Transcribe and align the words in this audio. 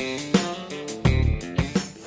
Thank 0.00 0.34
you. 0.34 0.39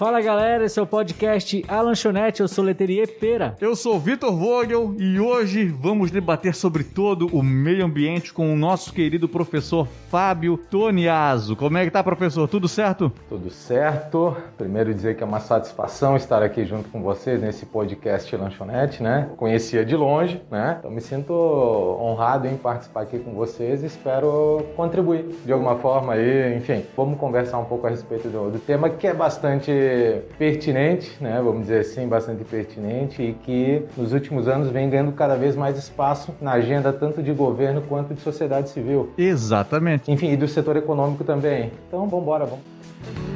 Fala 0.03 0.19
galera, 0.19 0.65
esse 0.65 0.77
é 0.77 0.81
o 0.81 0.85
podcast 0.85 1.63
A 1.65 1.79
Lanchonete, 1.79 2.41
eu 2.41 2.47
sou 2.49 2.61
Leterier 2.61 3.07
Pera. 3.07 3.55
Eu 3.61 3.73
sou 3.73 3.97
Vitor 3.97 4.35
Vogel 4.35 4.93
e 4.99 5.17
hoje 5.17 5.63
vamos 5.63 6.11
debater 6.11 6.53
sobre 6.53 6.83
todo 6.83 7.27
o 7.27 7.41
meio 7.41 7.85
ambiente 7.85 8.33
com 8.33 8.51
o 8.51 8.55
nosso 8.57 8.91
querido 8.91 9.29
professor 9.29 9.87
Fábio 10.09 10.57
Toniaso. 10.57 11.55
Como 11.55 11.77
é 11.77 11.85
que 11.85 11.89
tá, 11.89 12.03
professor? 12.03 12.49
Tudo 12.49 12.67
certo? 12.67 13.13
Tudo 13.29 13.49
certo. 13.49 14.35
Primeiro 14.57 14.93
dizer 14.93 15.15
que 15.15 15.23
é 15.23 15.25
uma 15.25 15.39
satisfação 15.39 16.17
estar 16.17 16.43
aqui 16.43 16.65
junto 16.65 16.89
com 16.89 17.01
vocês 17.01 17.41
nesse 17.41 17.65
podcast 17.65 18.35
Lanchonete, 18.35 19.01
né? 19.01 19.29
Conhecia 19.37 19.85
de 19.85 19.95
longe, 19.95 20.41
né? 20.51 20.75
Então 20.79 20.91
me 20.91 20.99
sinto 20.99 21.31
honrado 21.31 22.45
em 22.45 22.57
participar 22.57 23.03
aqui 23.03 23.19
com 23.19 23.33
vocês 23.35 23.81
e 23.81 23.85
espero 23.85 24.65
contribuir 24.75 25.27
de 25.45 25.53
alguma 25.53 25.77
forma 25.77 26.11
aí. 26.11 26.57
Enfim, 26.57 26.83
vamos 26.93 27.17
conversar 27.17 27.57
um 27.59 27.65
pouco 27.65 27.87
a 27.87 27.89
respeito 27.89 28.27
do, 28.27 28.51
do 28.51 28.59
tema 28.59 28.89
que 28.89 29.07
é 29.07 29.13
bastante 29.13 29.71
pertinente, 30.37 31.11
né, 31.21 31.41
vamos 31.43 31.61
dizer 31.61 31.79
assim, 31.79 32.07
bastante 32.07 32.43
pertinente 32.43 33.21
e 33.21 33.33
que 33.33 33.85
nos 33.97 34.13
últimos 34.13 34.47
anos 34.47 34.69
vem 34.69 34.89
ganhando 34.89 35.11
cada 35.11 35.35
vez 35.35 35.55
mais 35.55 35.77
espaço 35.77 36.33
na 36.41 36.53
agenda 36.53 36.91
tanto 36.93 37.21
de 37.21 37.31
governo 37.31 37.81
quanto 37.81 38.13
de 38.13 38.21
sociedade 38.21 38.69
civil. 38.69 39.11
Exatamente. 39.17 40.11
Enfim, 40.11 40.31
e 40.31 40.37
do 40.37 40.47
setor 40.47 40.77
econômico 40.77 41.23
também. 41.23 41.71
Então, 41.87 42.07
vamos 42.07 42.21
embora, 42.21 42.45
vamos. 42.45 43.32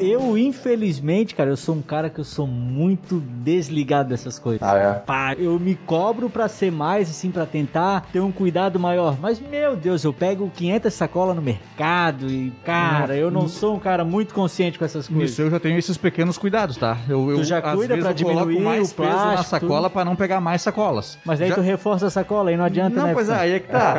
Eu, 0.00 0.36
infelizmente, 0.38 1.34
cara, 1.34 1.50
eu 1.50 1.56
sou 1.56 1.74
um 1.74 1.82
cara 1.82 2.08
que 2.08 2.18
eu 2.20 2.24
sou 2.24 2.46
muito 2.46 3.20
desligado 3.20 4.08
dessas 4.08 4.38
coisas. 4.38 4.62
Ah, 4.62 4.76
é? 4.76 4.92
Pá, 4.94 5.34
eu 5.38 5.58
me 5.58 5.74
cobro 5.74 6.30
pra 6.30 6.48
ser 6.48 6.72
mais, 6.72 7.10
assim, 7.10 7.30
pra 7.30 7.44
tentar 7.46 8.06
ter 8.12 8.20
um 8.20 8.32
cuidado 8.32 8.78
maior. 8.80 9.16
Mas, 9.20 9.40
meu 9.40 9.76
Deus, 9.76 10.02
eu 10.04 10.12
pego 10.12 10.50
500 10.54 10.92
sacolas 10.92 11.36
no 11.36 11.42
mercado 11.42 12.28
e, 12.30 12.52
cara, 12.64 13.14
eu 13.16 13.30
não 13.30 13.46
sou 13.48 13.76
um 13.76 13.78
cara 13.78 14.04
muito 14.04 14.32
consciente 14.34 14.78
com 14.78 14.84
essas 14.84 15.06
coisas. 15.06 15.30
Isso 15.30 15.42
eu 15.42 15.50
já 15.50 15.60
tenho 15.60 15.78
esses 15.78 15.96
pequenos 15.96 16.38
cuidados, 16.38 16.76
tá? 16.76 16.96
Eu, 17.08 17.30
eu 17.30 17.36
Tu 17.38 17.44
já 17.44 17.60
cuida 17.60 17.96
pra 17.98 18.10
eu 18.10 18.14
diminuir 18.14 18.60
mais 18.60 18.92
o 18.92 18.94
peso 18.94 19.08
na 19.08 19.14
plástico, 19.16 19.50
sacola 19.50 19.82
tudo? 19.88 19.92
para 19.92 20.04
não 20.04 20.16
pegar 20.16 20.40
mais 20.40 20.62
sacolas. 20.62 21.18
Mas 21.24 21.40
aí 21.40 21.48
já... 21.48 21.54
tu 21.56 21.60
reforça 21.60 22.06
a 22.06 22.10
sacola, 22.10 22.50
aí 22.50 22.56
não 22.56 22.64
adianta, 22.64 22.96
Não, 22.96 23.06
né? 23.08 23.12
pois 23.12 23.28
é, 23.28 23.34
aí 23.34 23.52
é 23.52 23.60
que 23.60 23.68
tá. 23.68 23.96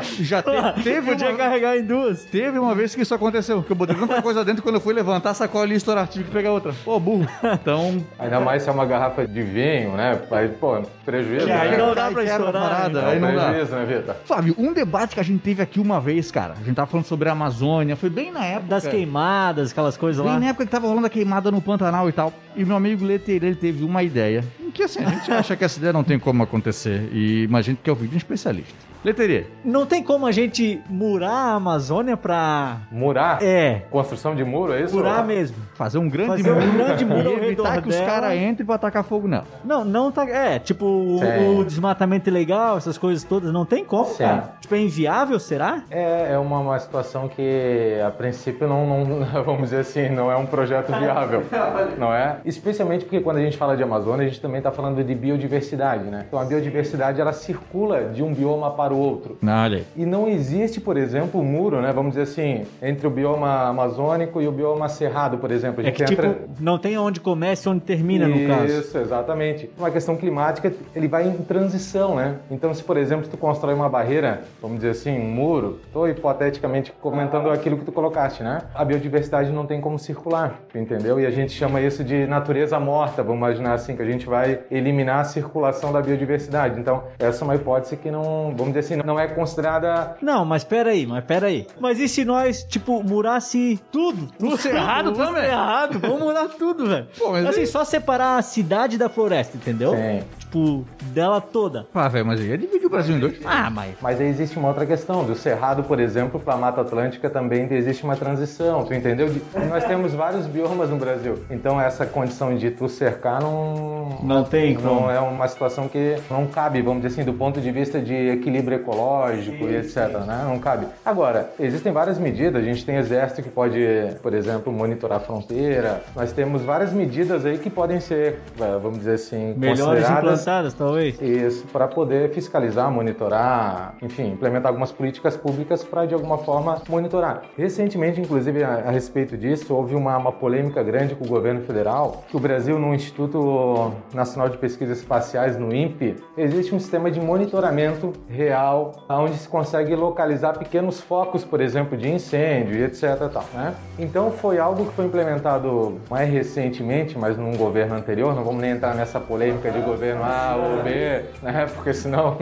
já 0.20 0.42
te- 0.42 0.82
teve 0.82 1.10
Podia 1.12 1.28
uma... 1.28 1.36
carregar 1.38 1.76
em 1.76 1.84
duas. 1.84 2.24
Teve 2.24 2.58
uma 2.58 2.74
vez 2.74 2.94
que 2.94 3.02
isso 3.02 3.14
aconteceu, 3.14 3.62
que 3.62 3.70
eu 3.70 3.76
botei 3.76 3.94
tanta 3.94 4.20
coisa 4.22 4.44
dentro 4.44 4.62
quando 4.62 4.76
eu 4.76 4.80
fui 4.80 4.94
levantar 5.20 5.30
a 5.30 5.34
sacola 5.34 5.72
e 5.72 5.76
estourar, 5.76 6.08
tive 6.08 6.24
que 6.24 6.30
pegar 6.30 6.52
outra. 6.52 6.72
Pô, 6.84 6.98
burro. 6.98 7.26
Então, 7.60 8.04
Ainda 8.18 8.40
mais 8.40 8.62
se 8.62 8.68
é 8.68 8.72
uma 8.72 8.86
garrafa 8.86 9.26
de 9.26 9.42
vinho, 9.42 9.92
né? 9.96 10.18
Aí, 10.30 10.48
pô, 10.48 10.80
prejuízo. 11.04 11.46
Que 11.46 11.52
aí 11.52 11.72
né? 11.72 11.76
não 11.76 11.94
dá 11.94 12.10
pra 12.10 12.24
estourar, 12.24 12.52
parada, 12.62 13.02
né? 13.02 13.10
Aí 13.10 13.18
um 13.18 13.20
não 13.20 13.34
dá. 13.34 13.48
prejuízo, 13.48 13.76
né, 13.76 13.84
Vitor? 13.84 14.14
Flávio, 14.24 14.54
um 14.56 14.72
debate 14.72 15.14
que 15.14 15.20
a 15.20 15.22
gente 15.22 15.40
teve 15.40 15.62
aqui 15.62 15.78
uma 15.78 16.00
vez, 16.00 16.30
cara, 16.30 16.54
a 16.54 16.64
gente 16.64 16.74
tava 16.74 16.86
falando 16.90 17.06
sobre 17.06 17.28
a 17.28 17.32
Amazônia, 17.32 17.96
foi 17.96 18.08
bem 18.08 18.32
na 18.32 18.44
época... 18.44 18.68
Das 18.68 18.86
queimadas, 18.86 19.72
aquelas 19.72 19.96
coisas 19.96 20.22
Bem 20.22 20.32
lá. 20.32 20.40
na 20.40 20.46
época 20.46 20.64
que 20.64 20.70
tava 20.70 20.86
rolando 20.86 21.06
a 21.06 21.10
queimada 21.10 21.50
no 21.50 21.60
Pantanal 21.60 22.08
e 22.08 22.12
tal. 22.12 22.32
E 22.56 22.64
meu 22.64 22.76
amigo 22.76 23.04
Leteira, 23.04 23.46
ele 23.46 23.56
teve 23.56 23.84
uma 23.84 24.02
ideia. 24.02 24.44
Que 24.72 24.84
assim, 24.84 25.04
a 25.04 25.08
gente 25.08 25.30
acha 25.32 25.56
que 25.56 25.64
essa 25.64 25.78
ideia 25.78 25.92
não 25.92 26.04
tem 26.04 26.18
como 26.18 26.42
acontecer. 26.42 27.10
E, 27.12 27.46
mas 27.50 27.66
a 27.66 27.70
gente 27.70 27.80
quer 27.82 27.90
ouvir 27.90 28.08
de 28.08 28.14
um 28.14 28.18
especialista. 28.18 28.89
Leteria, 29.02 29.46
Não 29.64 29.86
tem 29.86 30.02
como 30.02 30.26
a 30.26 30.32
gente 30.32 30.82
murar 30.88 31.30
a 31.30 31.54
Amazônia 31.54 32.18
pra. 32.18 32.76
Murar? 32.92 33.42
É, 33.42 33.82
Construção 33.90 34.34
de 34.34 34.44
muro, 34.44 34.74
é 34.74 34.82
isso? 34.82 34.94
murar 34.94 35.24
mesmo. 35.26 35.56
fazer 35.74 35.96
um 35.96 36.06
grande 36.08 36.42
Fazer 36.42 36.52
um 36.52 36.60
muro 36.60 36.72
grande 36.72 37.04
muro 37.06 37.30
e 37.30 37.46
evitar 37.46 37.80
que 37.82 37.88
os 37.88 37.96
caras 37.98 38.34
entrem 38.34 38.66
pra 38.66 38.76
tacar 38.76 39.02
fogo 39.02 39.26
nela. 39.26 39.46
Não, 39.64 39.84
não 39.86 40.12
tá. 40.12 40.28
É, 40.28 40.58
tipo, 40.58 40.84
o, 40.84 41.58
o 41.60 41.64
desmatamento 41.64 42.28
ilegal, 42.28 42.76
essas 42.76 42.98
coisas 42.98 43.24
todas, 43.24 43.50
não 43.52 43.64
tem 43.64 43.84
como, 43.86 44.04
Sim. 44.04 44.18
cara. 44.24 44.52
Tipo, 44.60 44.74
é 44.74 44.80
inviável, 44.80 45.38
será? 45.40 45.82
É, 45.90 46.32
é 46.34 46.38
uma, 46.38 46.58
uma 46.58 46.78
situação 46.78 47.26
que, 47.26 47.98
a 48.06 48.10
princípio, 48.10 48.68
não, 48.68 48.86
não- 49.06 49.24
vamos 49.44 49.62
dizer 49.62 49.78
assim, 49.80 50.10
não 50.10 50.30
é 50.30 50.36
um 50.36 50.44
projeto 50.44 50.92
viável, 50.92 51.42
não 51.96 52.12
é? 52.12 52.36
Especialmente 52.44 53.06
porque 53.06 53.20
quando 53.20 53.38
a 53.38 53.42
gente 53.42 53.56
fala 53.56 53.76
de 53.78 53.82
Amazônia, 53.82 54.26
a 54.26 54.28
gente 54.28 54.42
também 54.42 54.58
está 54.58 54.70
falando 54.70 55.02
de 55.02 55.14
biodiversidade, 55.14 56.04
né? 56.04 56.24
Então 56.28 56.38
a 56.38 56.44
biodiversidade, 56.44 57.18
ela 57.18 57.32
circula 57.32 58.04
de 58.04 58.22
um 58.22 58.34
bioma 58.34 58.70
para 58.72 58.89
o 58.94 58.98
outro. 58.98 59.38
Olha. 59.46 59.82
E 59.96 60.04
não 60.06 60.28
existe, 60.28 60.80
por 60.80 60.96
exemplo, 60.96 61.40
um 61.40 61.44
muro, 61.44 61.80
né? 61.80 61.92
Vamos 61.92 62.10
dizer 62.12 62.22
assim, 62.22 62.64
entre 62.82 63.06
o 63.06 63.10
bioma 63.10 63.68
amazônico 63.68 64.40
e 64.40 64.48
o 64.48 64.52
bioma 64.52 64.88
cerrado, 64.88 65.38
por 65.38 65.50
exemplo. 65.50 65.84
A 65.84 65.88
É 65.88 65.90
que, 65.92 66.04
tipo, 66.04 66.22
entra- 66.26 66.38
não 66.58 66.78
tem 66.78 66.96
onde 66.98 67.20
começa 67.20 67.68
e 67.68 67.72
onde 67.72 67.80
termina, 67.80 68.26
no 68.28 68.46
caso. 68.46 68.66
Isso, 68.66 68.98
exatamente. 68.98 69.70
Uma 69.78 69.90
questão 69.90 70.16
climática, 70.16 70.72
ele 70.94 71.08
vai 71.08 71.26
em 71.26 71.32
transição, 71.32 72.14
né? 72.16 72.36
Então, 72.50 72.72
se 72.74 72.82
por 72.82 72.96
exemplo, 72.96 73.28
tu 73.28 73.36
constrói 73.36 73.74
uma 73.74 73.88
barreira, 73.88 74.42
vamos 74.60 74.78
dizer 74.78 74.90
assim, 74.90 75.18
um 75.18 75.24
muro, 75.30 75.78
estou 75.86 76.08
hipoteticamente 76.08 76.92
comentando 77.00 77.50
aquilo 77.50 77.76
que 77.76 77.84
tu 77.84 77.92
colocaste, 77.92 78.42
né? 78.42 78.62
A 78.74 78.84
biodiversidade 78.84 79.50
não 79.52 79.66
tem 79.66 79.80
como 79.80 79.98
circular, 79.98 80.60
entendeu? 80.74 81.18
E 81.20 81.26
a 81.26 81.30
gente 81.30 81.52
chama 81.52 81.80
isso 81.80 82.02
de 82.04 82.26
natureza 82.26 82.78
morta, 82.80 83.22
vamos 83.22 83.38
imaginar 83.38 83.74
assim, 83.74 83.96
que 83.96 84.02
a 84.02 84.06
gente 84.06 84.26
vai 84.26 84.60
eliminar 84.70 85.20
a 85.20 85.24
circulação 85.24 85.92
da 85.92 86.00
biodiversidade. 86.00 86.78
Então, 86.78 87.04
essa 87.18 87.42
é 87.42 87.44
uma 87.44 87.54
hipótese 87.54 87.96
que 87.96 88.10
não, 88.10 88.52
vamos 88.56 88.68
dizer 88.68 88.79
assim, 88.80 88.96
não 88.96 89.18
é 89.18 89.28
considerada 89.28 90.16
Não, 90.20 90.44
mas 90.44 90.64
peraí, 90.64 91.06
mas 91.06 91.24
peraí. 91.24 91.66
Mas 91.80 91.98
e 91.98 92.08
se 92.08 92.24
nós, 92.24 92.62
tipo, 92.64 93.02
murasse 93.02 93.80
tudo? 93.92 94.28
No 94.38 94.56
cerrado 94.56 95.12
tudo 95.12 95.24
também? 95.26 95.44
cerrado, 95.44 95.98
vamos 95.98 96.20
murar 96.20 96.48
tudo, 96.48 96.86
velho. 96.88 97.06
Pô, 97.18 97.32
mas 97.32 97.46
assim, 97.46 97.60
aí- 97.60 97.66
só 97.66 97.84
separar 97.84 98.36
a 98.38 98.42
cidade 98.42 98.96
da 98.98 99.08
floresta, 99.08 99.56
entendeu? 99.56 99.94
Sim. 99.94 100.22
Tipo, 100.38 100.84
dela 101.12 101.40
toda. 101.40 101.86
Ah, 101.94 102.08
velho, 102.08 102.26
mas 102.26 102.40
aí 102.40 102.50
é 102.52 102.56
dividir 102.56 102.86
o 102.86 102.90
Brasil 102.90 103.14
em 103.16 103.20
dois. 103.20 103.38
Ah, 103.44 103.70
mas 103.70 103.94
Mas 104.02 104.20
aí 104.20 104.26
existe 104.26 104.58
uma 104.58 104.66
outra 104.68 104.84
questão. 104.84 105.24
Do 105.24 105.36
Cerrado, 105.36 105.84
por 105.84 106.00
exemplo, 106.00 106.40
para 106.40 106.54
a 106.54 106.56
Mata 106.56 106.80
Atlântica 106.80 107.30
também 107.30 107.68
existe 107.72 108.02
uma 108.02 108.16
transição, 108.16 108.84
tu 108.84 108.92
entendeu? 108.92 109.28
De- 109.28 109.40
Nós 109.68 109.84
temos 109.84 110.12
vários 110.12 110.46
biomas 110.46 110.90
no 110.90 110.96
Brasil. 110.96 111.44
Então 111.50 111.80
essa 111.80 112.04
condição 112.04 112.56
de 112.56 112.70
tu 112.72 112.88
cercar 112.88 113.40
não... 113.40 114.18
Não 114.24 114.42
tem 114.42 114.74
como. 114.74 115.02
Não 115.02 115.10
é 115.10 115.20
uma 115.20 115.46
situação 115.46 115.86
que 115.88 116.16
não 116.28 116.46
cabe, 116.48 116.82
vamos 116.82 117.02
dizer 117.02 117.20
assim, 117.20 117.24
do 117.30 117.36
ponto 117.36 117.60
de 117.60 117.70
vista 117.70 118.00
de 118.00 118.14
equilíbrio 118.14 118.69
ecológico 118.74 119.64
e 119.64 119.76
etc, 119.76 119.96
né? 120.26 120.44
Não 120.46 120.58
cabe. 120.58 120.86
Agora, 121.04 121.50
existem 121.58 121.92
várias 121.92 122.18
medidas. 122.18 122.62
A 122.62 122.64
gente 122.64 122.84
tem 122.84 122.96
exército 122.96 123.42
que 123.42 123.50
pode, 123.50 123.80
por 124.22 124.34
exemplo, 124.34 124.72
monitorar 124.72 125.18
a 125.18 125.20
fronteira. 125.20 126.02
Nós 126.14 126.32
temos 126.32 126.62
várias 126.62 126.92
medidas 126.92 127.44
aí 127.44 127.58
que 127.58 127.70
podem 127.70 128.00
ser, 128.00 128.40
eh, 128.60 128.78
vamos 128.82 128.98
dizer 128.98 129.14
assim, 129.14 129.54
melhores 129.56 130.08
implantadas, 130.08 130.74
talvez. 130.74 131.20
isso, 131.20 131.66
para 131.72 131.86
poder 131.86 132.30
fiscalizar, 132.30 132.90
monitorar, 132.90 133.94
enfim, 134.02 134.32
implementar 134.32 134.68
algumas 134.68 134.92
políticas 134.92 135.36
públicas 135.36 135.82
para 135.84 136.06
de 136.06 136.14
alguma 136.14 136.38
forma 136.38 136.82
monitorar. 136.88 137.42
Recentemente, 137.56 138.20
inclusive, 138.20 138.62
a, 138.62 138.74
a 138.86 138.90
respeito 138.90 139.36
disso, 139.36 139.74
houve 139.74 139.94
uma, 139.94 140.16
uma 140.16 140.32
polêmica 140.32 140.82
grande 140.82 141.14
com 141.14 141.24
o 141.24 141.28
governo 141.28 141.62
federal, 141.62 142.24
que 142.28 142.36
o 142.36 142.40
Brasil, 142.40 142.78
no 142.78 142.94
Instituto 142.94 143.92
Nacional 144.14 144.48
de 144.48 144.58
Pesquisas 144.58 144.98
Espaciais, 144.98 145.58
no 145.58 145.74
INPE, 145.74 146.16
existe 146.36 146.74
um 146.74 146.80
sistema 146.80 147.10
de 147.10 147.20
monitoramento 147.20 148.12
real, 148.28 148.59
onde 149.08 149.36
se 149.36 149.48
consegue 149.48 149.94
localizar 149.94 150.58
pequenos 150.58 151.00
focos, 151.00 151.44
por 151.44 151.60
exemplo, 151.60 151.96
de 151.96 152.08
incêndio 152.08 152.76
e 152.76 152.84
etc. 152.84 153.28
Tal, 153.32 153.44
né? 153.54 153.74
Então, 153.98 154.30
foi 154.30 154.58
algo 154.58 154.86
que 154.86 154.92
foi 154.92 155.06
implementado 155.06 156.00
mais 156.10 156.30
recentemente, 156.30 157.18
mas 157.18 157.36
num 157.36 157.56
governo 157.56 157.94
anterior, 157.94 158.34
não 158.34 158.44
vamos 158.44 158.60
nem 158.60 158.72
entrar 158.72 158.94
nessa 158.94 159.20
polêmica 159.20 159.70
de 159.70 159.80
governo 159.80 160.22
A 160.22 160.56
ou 160.56 160.82
B, 160.82 161.24
né? 161.42 161.66
Porque 161.74 161.92
senão 161.92 162.36